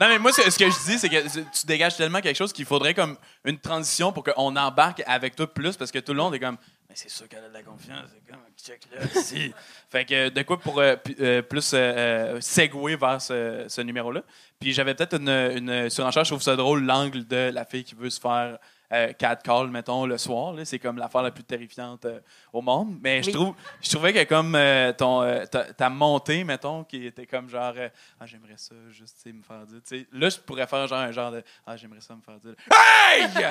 Non, 0.00 0.08
mais 0.08 0.18
moi, 0.18 0.32
ce 0.32 0.50
ce 0.50 0.58
que 0.58 0.64
je 0.68 0.90
dis, 0.90 0.98
c'est 0.98 1.08
que 1.08 1.28
tu 1.28 1.66
dégages 1.66 1.96
tellement 1.96 2.20
quelque 2.20 2.36
chose 2.36 2.52
qu'il 2.52 2.64
faudrait 2.64 2.92
comme 2.92 3.16
une 3.44 3.58
transition 3.58 4.12
pour 4.12 4.24
qu'on 4.24 4.56
embarque 4.56 5.00
avec 5.06 5.36
toi 5.36 5.46
plus 5.46 5.76
parce 5.76 5.92
que 5.92 6.00
tout 6.00 6.12
le 6.12 6.18
monde 6.18 6.34
est 6.34 6.40
comme. 6.40 6.56
Mais 6.88 6.96
c'est 6.96 7.08
sûr 7.10 7.28
qu'elle 7.28 7.44
a 7.44 7.48
de 7.48 7.52
la 7.52 7.62
confiance. 7.62 8.06
C'est 8.12 8.32
comme, 8.32 8.40
check 8.56 8.80
là, 8.90 9.22
si. 9.22 9.54
Fait 9.90 10.04
que 10.04 10.28
de 10.30 10.42
quoi 10.42 10.58
pour 10.58 10.80
euh, 10.80 10.96
euh, 11.20 11.42
plus 11.42 11.72
euh, 11.72 11.76
euh, 11.76 12.40
segouer 12.40 12.96
vers 12.96 13.22
ce, 13.22 13.66
ce 13.68 13.80
numéro-là. 13.80 14.22
Puis 14.58 14.72
j'avais 14.72 14.94
peut-être 14.94 15.20
une, 15.20 15.28
une 15.28 15.88
surenchère, 15.88 16.24
je 16.24 16.30
trouve 16.30 16.42
ça 16.42 16.56
drôle, 16.56 16.82
l'angle 16.84 17.24
de 17.26 17.50
la 17.52 17.64
fille 17.64 17.84
qui 17.84 17.94
veut 17.94 18.10
se 18.10 18.20
faire 18.20 18.58
euh, 18.92 19.12
catcall, 19.12 19.68
mettons, 19.68 20.06
le 20.06 20.18
soir. 20.18 20.54
C'est 20.64 20.78
comme 20.78 20.98
l'affaire 20.98 21.22
la 21.22 21.30
plus 21.30 21.44
terrifiante 21.44 22.04
euh, 22.04 22.20
au 22.52 22.60
monde. 22.60 22.98
Mais 23.02 23.22
je, 23.22 23.30
trouve, 23.30 23.54
je 23.80 23.90
trouvais 23.90 24.12
que 24.12 24.24
comme 24.24 24.54
euh, 24.54 24.92
ton, 24.92 25.22
euh, 25.22 25.44
ta, 25.46 25.64
ta 25.72 25.88
montée, 25.88 26.44
mettons, 26.44 26.84
qui 26.84 27.06
était 27.06 27.26
comme 27.26 27.48
genre, 27.48 27.72
ah, 28.20 28.26
j'aimerais 28.26 28.56
ça, 28.56 28.74
juste, 28.90 29.24
me 29.26 29.42
faire 29.42 29.66
dire. 29.66 29.80
tu 29.86 29.98
sais. 30.00 30.06
Là, 30.12 30.28
je 30.28 30.38
pourrais 30.38 30.66
faire 30.66 30.86
genre 30.86 30.98
un 30.98 31.12
genre 31.12 31.30
de, 31.30 31.42
ah, 31.66 31.76
j'aimerais 31.76 32.00
ça 32.00 32.14
me 32.14 32.20
faire 32.20 32.38
dire. 32.38 32.54
Hey! 32.70 33.26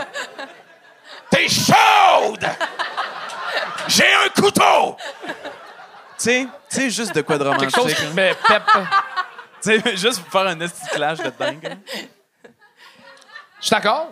T'es 1.29 1.49
chaude! 1.49 2.45
J'ai 3.87 4.13
un 4.13 4.29
couteau! 4.29 4.95
Tu 5.25 5.33
sais, 6.17 6.47
tu 6.69 6.75
sais, 6.75 6.89
juste 6.91 7.15
de 7.15 7.21
quoi 7.21 7.37
de 7.37 7.43
romantique. 7.43 7.71
Quelque 7.71 7.81
chose 7.81 7.93
qui 7.95 8.05
me 8.05 8.13
met 8.13 8.35
pep. 8.47 8.63
Tu 9.63 9.81
sais, 9.81 9.97
juste 9.97 10.21
pour 10.21 10.31
faire 10.31 10.49
un 10.51 10.59
esti 10.59 10.87
clash 10.89 11.17
de 11.17 11.31
dingue. 11.31 11.77
Je 13.59 13.67
suis 13.67 13.71
d'accord. 13.71 14.11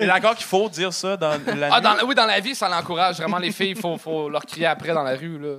T'es 0.00 0.06
d'accord 0.06 0.34
qu'il 0.34 0.46
faut 0.46 0.68
dire 0.70 0.92
ça 0.94 1.14
dans 1.14 1.38
la 1.56 1.68
Ah, 1.70 1.80
dans, 1.80 2.06
oui, 2.06 2.14
dans 2.14 2.24
la 2.24 2.40
vie, 2.40 2.54
ça 2.54 2.70
l'encourage. 2.70 3.18
Vraiment, 3.18 3.38
les 3.38 3.52
filles, 3.52 3.72
il 3.72 3.76
faut, 3.76 3.98
faut 3.98 4.30
leur 4.30 4.46
crier 4.46 4.64
après 4.64 4.94
dans 4.94 5.02
la 5.02 5.14
rue. 5.14 5.38
Là. 5.38 5.56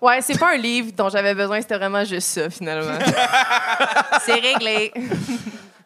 Ouais, 0.00 0.20
c'est 0.20 0.38
pas 0.38 0.54
un 0.54 0.56
livre 0.56 0.92
dont 0.96 1.08
j'avais 1.08 1.34
besoin, 1.34 1.60
c'était 1.60 1.76
vraiment 1.76 2.04
juste 2.04 2.28
ça, 2.28 2.48
finalement. 2.48 2.98
c'est 4.20 4.34
réglé. 4.34 4.92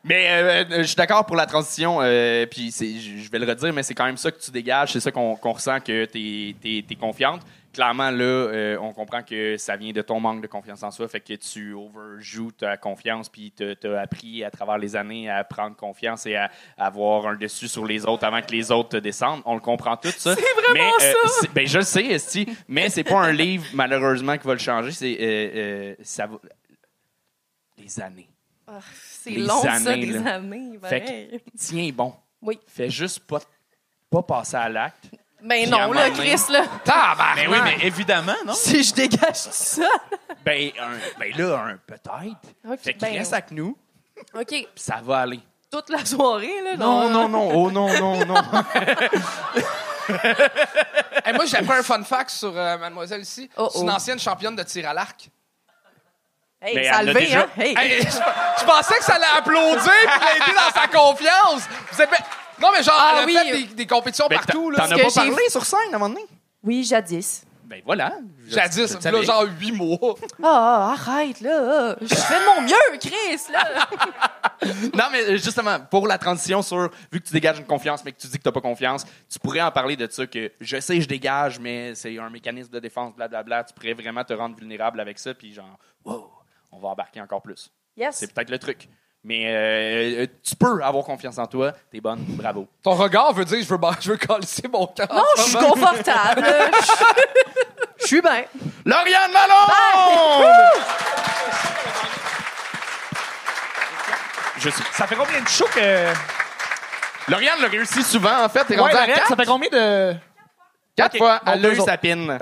Mais 0.05 0.29
euh, 0.29 0.65
euh, 0.71 0.79
je 0.79 0.83
suis 0.85 0.95
d'accord 0.97 1.27
pour 1.27 1.37
la 1.37 1.47
transition, 1.47 1.99
euh, 2.01 2.47
puis 2.47 2.71
je 2.71 3.31
vais 3.31 3.39
le 3.39 3.47
redire, 3.47 3.73
mais 3.73 3.83
c'est 3.83 3.95
quand 3.95 4.05
même 4.05 4.17
ça 4.17 4.31
que 4.31 4.39
tu 4.41 4.53
dégages, 4.53 4.93
c'est 4.93 5.01
ça 5.01 5.11
qu'on 5.11 5.35
qu'on 5.35 5.53
ressent 5.53 5.81
que 5.81 6.05
tu 6.05 6.55
es, 6.65 6.95
confiante. 6.95 7.43
Clairement, 7.77 8.11
là, 8.11 8.25
euh, 8.25 8.79
on 8.81 8.95
comprend 8.95 9.23
que 9.23 9.59
ça 9.59 9.77
vient 9.77 9.93
de 9.93 10.01
ton 10.01 10.19
manque 10.19 10.41
de 10.41 10.47
confiance 10.47 10.83
en 10.83 10.91
soi, 10.91 11.07
fait 11.09 11.21
que 11.21 11.35
tu 11.35 11.75
overjoues 11.75 12.53
ta 12.53 12.79
confiance, 12.79 13.29
puis 13.29 13.53
tu 13.55 13.77
as 13.87 14.01
appris 14.01 14.43
à 14.45 14.51
travers 14.51 14.79
les 14.79 14.97
années 14.97 15.29
à 15.29 15.45
prendre 15.45 15.77
confiance 15.77 16.25
et 16.25 16.37
à, 16.37 16.51
à 16.79 16.87
avoir 16.87 17.27
un 17.27 17.37
dessus 17.37 17.69
sur 17.69 17.85
les 17.85 18.07
autres 18.07 18.25
avant 18.25 18.41
que 18.41 18.51
les 18.51 18.71
autres 18.71 18.89
te 18.89 18.97
descendent. 18.97 19.43
On 19.45 19.53
le 19.53 19.61
comprend 19.61 19.95
tout, 19.99 20.09
ça. 20.09 20.35
C'est 20.37 20.55
vraiment 20.55 20.91
mais, 20.99 21.07
euh, 21.07 21.29
ça! 21.29 21.49
ben, 21.55 21.67
je 21.67 21.77
le 21.77 21.85
sais, 21.85 22.05
Esti, 22.07 22.49
mais 22.67 22.89
c'est 22.89 23.05
pas 23.05 23.21
un 23.21 23.33
livre, 23.33 23.67
malheureusement, 23.75 24.39
qui 24.39 24.47
va 24.47 24.55
le 24.55 24.59
changer. 24.59 24.93
C'est 24.93 25.19
euh, 25.21 25.51
euh, 25.55 25.95
ça 26.03 26.27
va... 26.27 26.39
les 27.77 28.01
années. 28.01 28.31
Ah, 28.67 28.81
c'est 29.03 29.33
long, 29.33 29.61
ça, 29.61 29.73
années, 29.73 30.07
des 30.07 30.13
là. 30.13 30.37
années. 30.37 30.79
Fait 30.83 31.03
que, 31.03 31.51
tiens 31.59 31.91
bon. 31.93 32.15
Oui. 32.41 32.59
Fais 32.67 32.89
juste 32.89 33.21
pas, 33.27 33.41
pas 34.09 34.23
passer 34.23 34.57
à 34.57 34.71
l'acte. 34.71 35.11
Ben 35.47 35.71
non, 35.71 35.93
là, 35.93 36.11
Chris, 36.11 36.41
là. 36.51 36.65
Tabarnak! 36.85 37.37
Mais 37.37 37.47
oui, 37.47 37.59
mais 37.63 37.77
évidemment, 37.87 38.35
non? 38.45 38.53
Si 38.55 38.83
je 38.83 38.93
dégage 38.95 39.45
tout 39.45 39.49
ça. 39.53 39.89
Ben, 40.45 40.71
un, 40.81 41.19
ben 41.19 41.33
là, 41.37 41.59
un 41.59 41.77
peut-être. 41.87 42.37
Ok, 42.69 42.79
Fait 42.83 42.93
qu'il 42.95 43.01
ben, 43.09 43.19
reste 43.19 43.33
avec 43.33 43.51
nous, 43.53 43.77
OK, 44.35 44.47
puis 44.49 44.69
ça 44.77 45.01
va 45.03 45.19
aller. 45.21 45.41
toute 45.71 45.89
la 45.91 46.05
soirée, 46.05 46.63
là. 46.65 46.77
Non, 46.77 47.09
non, 47.11 47.29
non. 47.29 47.51
Oh 47.55 47.71
non, 47.71 47.89
non, 47.99 48.25
non. 48.27 48.35
Hey, 51.25 51.33
moi, 51.35 51.45
j'ai 51.47 51.57
appris 51.57 51.79
un 51.79 51.83
fun 51.83 52.03
fact 52.05 52.31
sur 52.31 52.57
euh, 52.57 52.79
Mademoiselle 52.79 53.23
ici. 53.23 53.51
Oh, 53.57 53.69
C'est 53.73 53.81
une 53.81 53.91
oh. 53.91 53.95
ancienne 53.95 54.19
championne 54.21 54.55
de 54.55 54.63
tir 54.63 54.89
à 54.89 54.95
l'arc. 54.95 55.29
Hey, 56.63 56.75
Mais 56.77 56.85
ça 56.89 56.97
a 56.99 57.03
levé, 57.03 57.21
déjà- 57.27 57.41
hein? 57.41 57.49
Hey. 57.57 57.75
Hey, 57.77 58.03
je, 58.03 58.07
je 58.11 58.65
pensais 58.65 58.99
que 58.99 59.05
ça 59.05 59.15
allait 59.15 59.25
applaudir 59.37 59.93
et 59.93 60.39
l'aider 60.39 60.53
dans 60.55 60.81
sa 60.81 60.87
confiance. 60.87 61.63
Vous 61.91 62.01
avez- 62.01 62.17
Non, 62.61 62.69
mais 62.77 62.83
genre, 62.83 62.95
Ah 62.99 63.13
elle 63.17 63.23
a 63.23 63.27
oui. 63.27 63.35
fait 63.37 63.53
des, 63.69 63.75
des 63.75 63.87
compétitions 63.87 64.27
Ben, 64.29 64.37
partout. 64.37 64.73
t'en 64.75 64.83
Là. 64.83 64.89
t'en 64.89 64.95
que 64.97 65.01
as 65.01 65.05
pas 65.05 65.09
j'ai- 65.25 65.31
parlé 65.31 65.49
sur 65.51 65.65
scène 65.65 65.79
à 65.93 65.97
un 65.97 65.99
moment 65.99 66.09
donné? 66.15 66.27
Oui, 66.63 66.85
jadis. 66.85 67.43
Ben 67.65 67.83
voilà. 67.85 68.13
Je- 68.47 68.55
Jadis, 68.55 68.77
le 68.79 68.95
là, 68.95 69.01
savais. 69.01 69.25
genre 69.25 69.45
huit 69.59 69.73
mois. 69.73 70.15
Ah, 70.43 70.93
arrête, 70.97 71.41
là. 71.41 71.97
Je 72.01 72.15
fais 72.15 72.39
de 72.39 72.45
mon 72.47 72.61
mieux, 72.63 72.99
Chris, 73.01 73.53
là. 73.53 73.89
Non, 74.95 75.05
mais 75.13 75.23
euh, 75.23 75.37
justement, 75.37 75.79
pour 75.81 76.07
la 76.07 76.17
transition 76.17 76.63
sur, 76.63 76.91
vu 77.13 77.21
que 77.21 77.27
tu 77.27 77.33
dégages 77.33 77.59
une 77.59 77.67
confiance, 77.67 78.03
mais 78.05 78.13
que 78.13 78.19
tu 78.21 78.27
dis 78.29 78.39
que 78.39 78.43
tu 78.43 78.49
n'as 78.49 78.53
pas 78.53 78.61
confiance, 78.61 79.05
tu 79.31 79.39
pourrais 79.39 79.61
en 79.61 79.71
parler 79.71 79.97
de 79.97 80.09
ça, 80.11 80.27
que 80.27 80.51
je 80.61 80.81
sais, 80.81 81.01
je 81.01 81.07
dégage, 81.09 81.59
mais 81.59 81.95
c'est 81.95 82.19
un 82.19 82.31
mécanisme 82.31 82.71
de 82.71 82.79
défense, 82.81 83.15
blablabla. 83.15 83.65
Tu 83.65 83.75
pourrais 83.75 83.93
vraiment 83.95 84.25
te 84.25 84.33
rendre 84.33 84.57
vulnérable 84.57 84.99
avec 85.01 85.19
ça, 85.19 85.35
puis 85.35 85.53
genre, 85.53 85.79
wow, 86.05 86.31
on 86.73 86.79
va 86.79 86.89
embarquer 86.89 87.21
encore 87.21 87.43
plus. 87.43 87.71
Yes. 87.97 88.17
C'est 88.17 88.33
peut-être 88.33 88.51
le 88.51 88.59
truc. 88.59 88.89
Mais 89.29 89.47
euh, 89.47 90.23
euh, 90.23 90.27
tu 90.45 90.55
peux 90.55 90.81
avoir 90.85 91.05
confiance 91.05 91.37
en 91.39 91.47
toi, 91.47 91.73
t'es 91.91 92.01
bonne, 92.01 92.21
bravo. 92.29 92.69
Ton 92.81 92.93
regard 92.93 93.33
veut 93.33 93.45
dire 93.45 93.59
je 93.61 93.69
veux, 93.75 93.81
je 94.01 94.11
veux 94.13 94.17
coller 94.19 94.47
mon 94.73 94.87
cœur. 94.87 95.09
Non, 95.13 95.25
je 95.37 95.43
suis 95.43 95.57
confortable. 95.57 96.47
Je- 97.99 98.07
suis 98.07 98.21
bien. 98.23 98.45
Lauriane! 98.85 99.33
Je 104.59 104.71
sais. 104.71 104.83
Ça 104.93 105.07
fait 105.07 105.17
combien 105.17 105.41
de 105.41 105.49
shows 105.49 105.67
que. 105.75 106.13
Lauriane 107.29 107.61
l'a 107.61 107.69
réussi 107.69 108.03
souvent, 108.03 108.45
en 108.45 108.49
fait. 108.49 108.65
T'es 108.65 108.75
Ouais, 108.77 108.81
rendu 108.83 108.95
à 108.95 108.99
Lauriane, 109.01 109.17
quatre? 109.17 109.29
ça 109.29 109.37
fait 109.37 109.45
combien 109.47 109.69
de. 109.71 110.15
Quatre 110.97 111.15
Ok. 111.15 111.19
fois. 111.19 111.41
Elle 111.47 111.67
a 111.67 111.71
eu 111.71 111.81
sa 111.81 111.97
pin. 111.99 112.39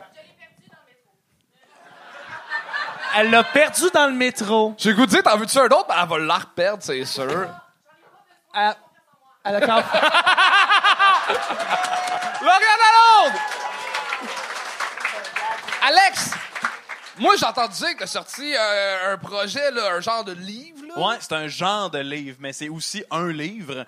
Elle 3.16 3.30
l'a 3.30 3.44
perdu 3.44 3.84
dans 3.92 4.06
le 4.06 4.12
métro. 4.12 4.74
J'ai 4.76 4.90
le 4.90 4.96
goût 4.96 5.06
de 5.06 5.10
dire, 5.10 5.22
t'en 5.22 5.36
veux-tu 5.36 5.56
un 5.58 5.66
autre? 5.66 5.86
Ben, 5.88 5.94
elle 6.02 6.08
va 6.08 6.18
la 6.18 6.38
reperdre, 6.38 6.82
c'est 6.82 7.04
sûr. 7.04 7.48
Elle, 8.54 8.74
elle 9.44 9.56
a 9.56 9.60
quand 9.60 9.82
Lauriane 12.40 12.80
Lalonde! 12.82 13.38
Alex! 15.82 16.30
Moi, 17.18 17.34
j'ai 17.38 17.46
entendu 17.46 17.76
dire 17.76 17.96
que 17.96 18.06
sorti 18.06 18.54
euh, 18.54 19.12
un 19.12 19.18
projet, 19.18 19.70
là, 19.70 19.94
un 19.94 20.00
genre 20.00 20.24
de 20.24 20.32
livre. 20.32 20.86
Là. 20.88 21.08
Ouais, 21.08 21.16
c'est 21.20 21.32
un 21.32 21.48
genre 21.48 21.90
de 21.90 21.98
livre, 21.98 22.36
mais 22.40 22.52
c'est 22.52 22.68
aussi 22.68 23.04
un 23.10 23.30
livre. 23.30 23.84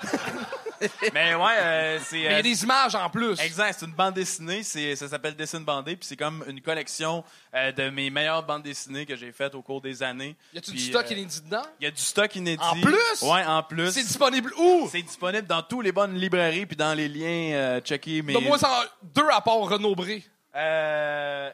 mais 1.14 1.34
ouais, 1.34 1.52
euh, 1.58 1.98
c'est. 2.02 2.16
Mais 2.16 2.22
il 2.22 2.24
y 2.24 2.34
a 2.34 2.38
euh, 2.38 2.42
des 2.42 2.62
images 2.62 2.94
en 2.94 3.10
plus. 3.10 3.38
Exact, 3.40 3.76
c'est 3.78 3.86
une 3.86 3.92
bande 3.92 4.14
dessinée, 4.14 4.62
c'est 4.62 4.96
ça 4.96 5.08
s'appelle 5.08 5.34
Dessine 5.34 5.64
bandé, 5.64 5.96
puis 5.96 6.06
c'est 6.06 6.16
comme 6.16 6.44
une 6.48 6.60
collection 6.60 7.24
euh, 7.54 7.72
de 7.72 7.90
mes 7.90 8.10
meilleures 8.10 8.44
bandes 8.44 8.62
dessinées 8.62 9.06
que 9.06 9.16
j'ai 9.16 9.32
faites 9.32 9.54
au 9.54 9.62
cours 9.62 9.80
des 9.80 10.02
années. 10.02 10.36
Y 10.54 10.58
a-tu 10.58 10.70
du 10.72 10.78
stock 10.78 11.10
inédit 11.10 11.40
dedans? 11.42 11.64
Il 11.80 11.84
y 11.84 11.86
a 11.88 11.90
du 11.90 12.00
stock 12.00 12.34
inédit. 12.36 12.62
En 12.62 12.80
plus? 12.80 13.22
Ouais, 13.22 13.44
en 13.44 13.62
plus. 13.62 13.90
C'est 13.90 14.02
disponible 14.02 14.52
où? 14.58 14.88
C'est 14.90 15.02
disponible 15.02 15.46
dans 15.46 15.62
tous 15.62 15.80
les 15.80 15.92
bonnes 15.92 16.14
librairies 16.14 16.66
puis 16.66 16.76
dans 16.76 16.94
les 16.94 17.08
liens 17.08 17.80
checkés. 17.80 18.22
Mais... 18.22 18.34
Donne-moi 18.34 18.58
ça 18.58 18.70
en 18.70 18.84
deux 19.02 19.28
à 19.30 19.40
part 19.40 19.58
Renaud 19.58 19.94
Bré. 19.94 20.24
Euh, 20.54 21.50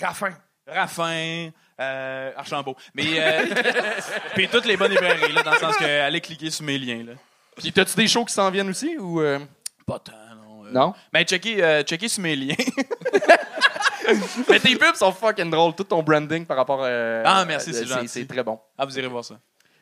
Raffin. 0.00 0.32
Raffin, 0.66 1.50
euh, 1.80 2.30
Archambault. 2.36 2.76
Mais 2.94 3.04
euh, 3.18 3.46
puis 4.34 4.48
toutes 4.48 4.66
les 4.66 4.76
bonnes 4.76 4.90
librairies 4.92 5.32
là, 5.32 5.42
dans 5.42 5.52
le 5.52 5.58
sens 5.58 5.76
que 5.76 5.84
allez 6.02 6.20
cliquer 6.20 6.50
sur 6.50 6.64
mes 6.64 6.78
liens 6.78 7.04
là. 7.06 7.12
Puis, 7.56 7.72
t'as-tu 7.72 7.96
des 7.96 8.06
shows 8.06 8.24
qui 8.24 8.32
s'en 8.34 8.50
viennent 8.50 8.68
aussi 8.70 8.96
ou. 8.98 9.20
euh, 9.20 9.38
Pas 9.86 9.98
tant 9.98 10.12
non. 10.36 10.64
euh. 10.66 10.70
Non? 10.72 10.94
Mais 11.12 11.24
checkez, 11.24 11.62
euh, 11.64 11.82
checkez 11.82 12.08
sur 12.08 12.22
mes 12.22 12.36
liens. 12.36 12.54
Mais 14.48 14.60
tes 14.60 14.76
pubs 14.76 14.94
sont 14.94 15.12
fucking 15.12 15.50
drôles. 15.50 15.74
Tout 15.74 15.84
ton 15.84 16.02
branding 16.02 16.46
par 16.46 16.56
rapport 16.56 16.84
à. 16.84 16.88
Ah, 17.24 17.44
merci, 17.44 17.72
c'est 17.72 17.80
c'est 17.80 17.86
gentil. 17.86 18.08
C'est 18.08 18.26
très 18.26 18.42
bon. 18.42 18.58
ah 18.78 18.84
vous 18.86 18.96
irez 18.98 19.08
voir 19.08 19.24
ça. 19.24 19.34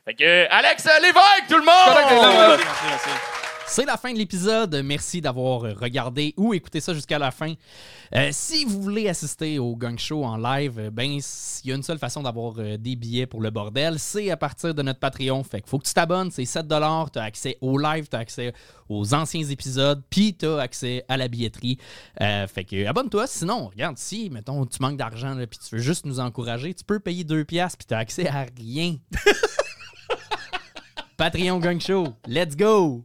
Fait 0.04 0.14
que, 0.14 0.48
Alex 0.50 0.84
Lévesque, 1.02 1.46
tout 1.48 1.56
le 1.58 1.64
monde! 1.64 2.58
Merci, 2.58 2.84
merci. 2.88 3.08
C'est 3.68 3.84
la 3.84 3.96
fin 3.96 4.12
de 4.12 4.18
l'épisode. 4.18 4.80
Merci 4.84 5.20
d'avoir 5.20 5.62
regardé 5.62 6.32
ou 6.36 6.54
écouté 6.54 6.80
ça 6.80 6.94
jusqu'à 6.94 7.18
la 7.18 7.30
fin. 7.30 7.54
Euh, 8.14 8.28
si 8.32 8.64
vous 8.64 8.80
voulez 8.80 9.08
assister 9.08 9.58
au 9.58 9.76
Gang 9.76 9.98
Show 9.98 10.24
en 10.24 10.36
live, 10.36 10.78
euh, 10.78 10.90
ben 10.90 11.10
il 11.10 11.68
y 11.68 11.72
a 11.72 11.74
une 11.74 11.82
seule 11.82 11.98
façon 11.98 12.22
d'avoir 12.22 12.54
euh, 12.58 12.78
des 12.78 12.96
billets 12.96 13.26
pour 13.26 13.42
le 13.42 13.50
bordel, 13.50 13.98
c'est 13.98 14.30
à 14.30 14.36
partir 14.36 14.72
de 14.72 14.82
notre 14.82 15.00
Patreon. 15.00 15.42
Fait 15.42 15.60
qu'il 15.60 15.68
faut 15.68 15.78
que 15.78 15.86
tu 15.86 15.92
t'abonnes, 15.92 16.30
c'est 16.30 16.44
7 16.44 16.68
tu 16.68 16.74
as 16.74 17.22
accès 17.22 17.58
au 17.60 17.76
live, 17.76 18.08
tu 18.08 18.16
as 18.16 18.20
accès 18.20 18.52
aux 18.88 19.14
anciens 19.14 19.44
épisodes, 19.44 20.02
puis 20.08 20.34
tu 20.34 20.46
as 20.46 20.58
accès 20.58 21.04
à 21.08 21.16
la 21.16 21.28
billetterie. 21.28 21.78
Euh, 22.20 22.46
fait 22.46 22.64
que 22.64 22.86
abonne-toi, 22.86 23.26
sinon, 23.26 23.66
regarde, 23.66 23.98
si, 23.98 24.30
mettons, 24.30 24.64
tu 24.64 24.78
manques 24.80 24.96
d'argent, 24.96 25.36
puis 25.50 25.58
tu 25.58 25.74
veux 25.74 25.82
juste 25.82 26.06
nous 26.06 26.20
encourager, 26.20 26.72
tu 26.72 26.84
peux 26.84 27.00
payer 27.00 27.24
2 27.24 27.44
piastres, 27.44 27.78
puis 27.78 27.86
tu 27.86 27.94
as 27.94 27.98
accès 27.98 28.28
à 28.28 28.46
rien. 28.56 28.96
Patreon 31.16 31.58
Gang 31.58 31.80
Show, 31.80 32.06
let's 32.28 32.56
go! 32.56 33.04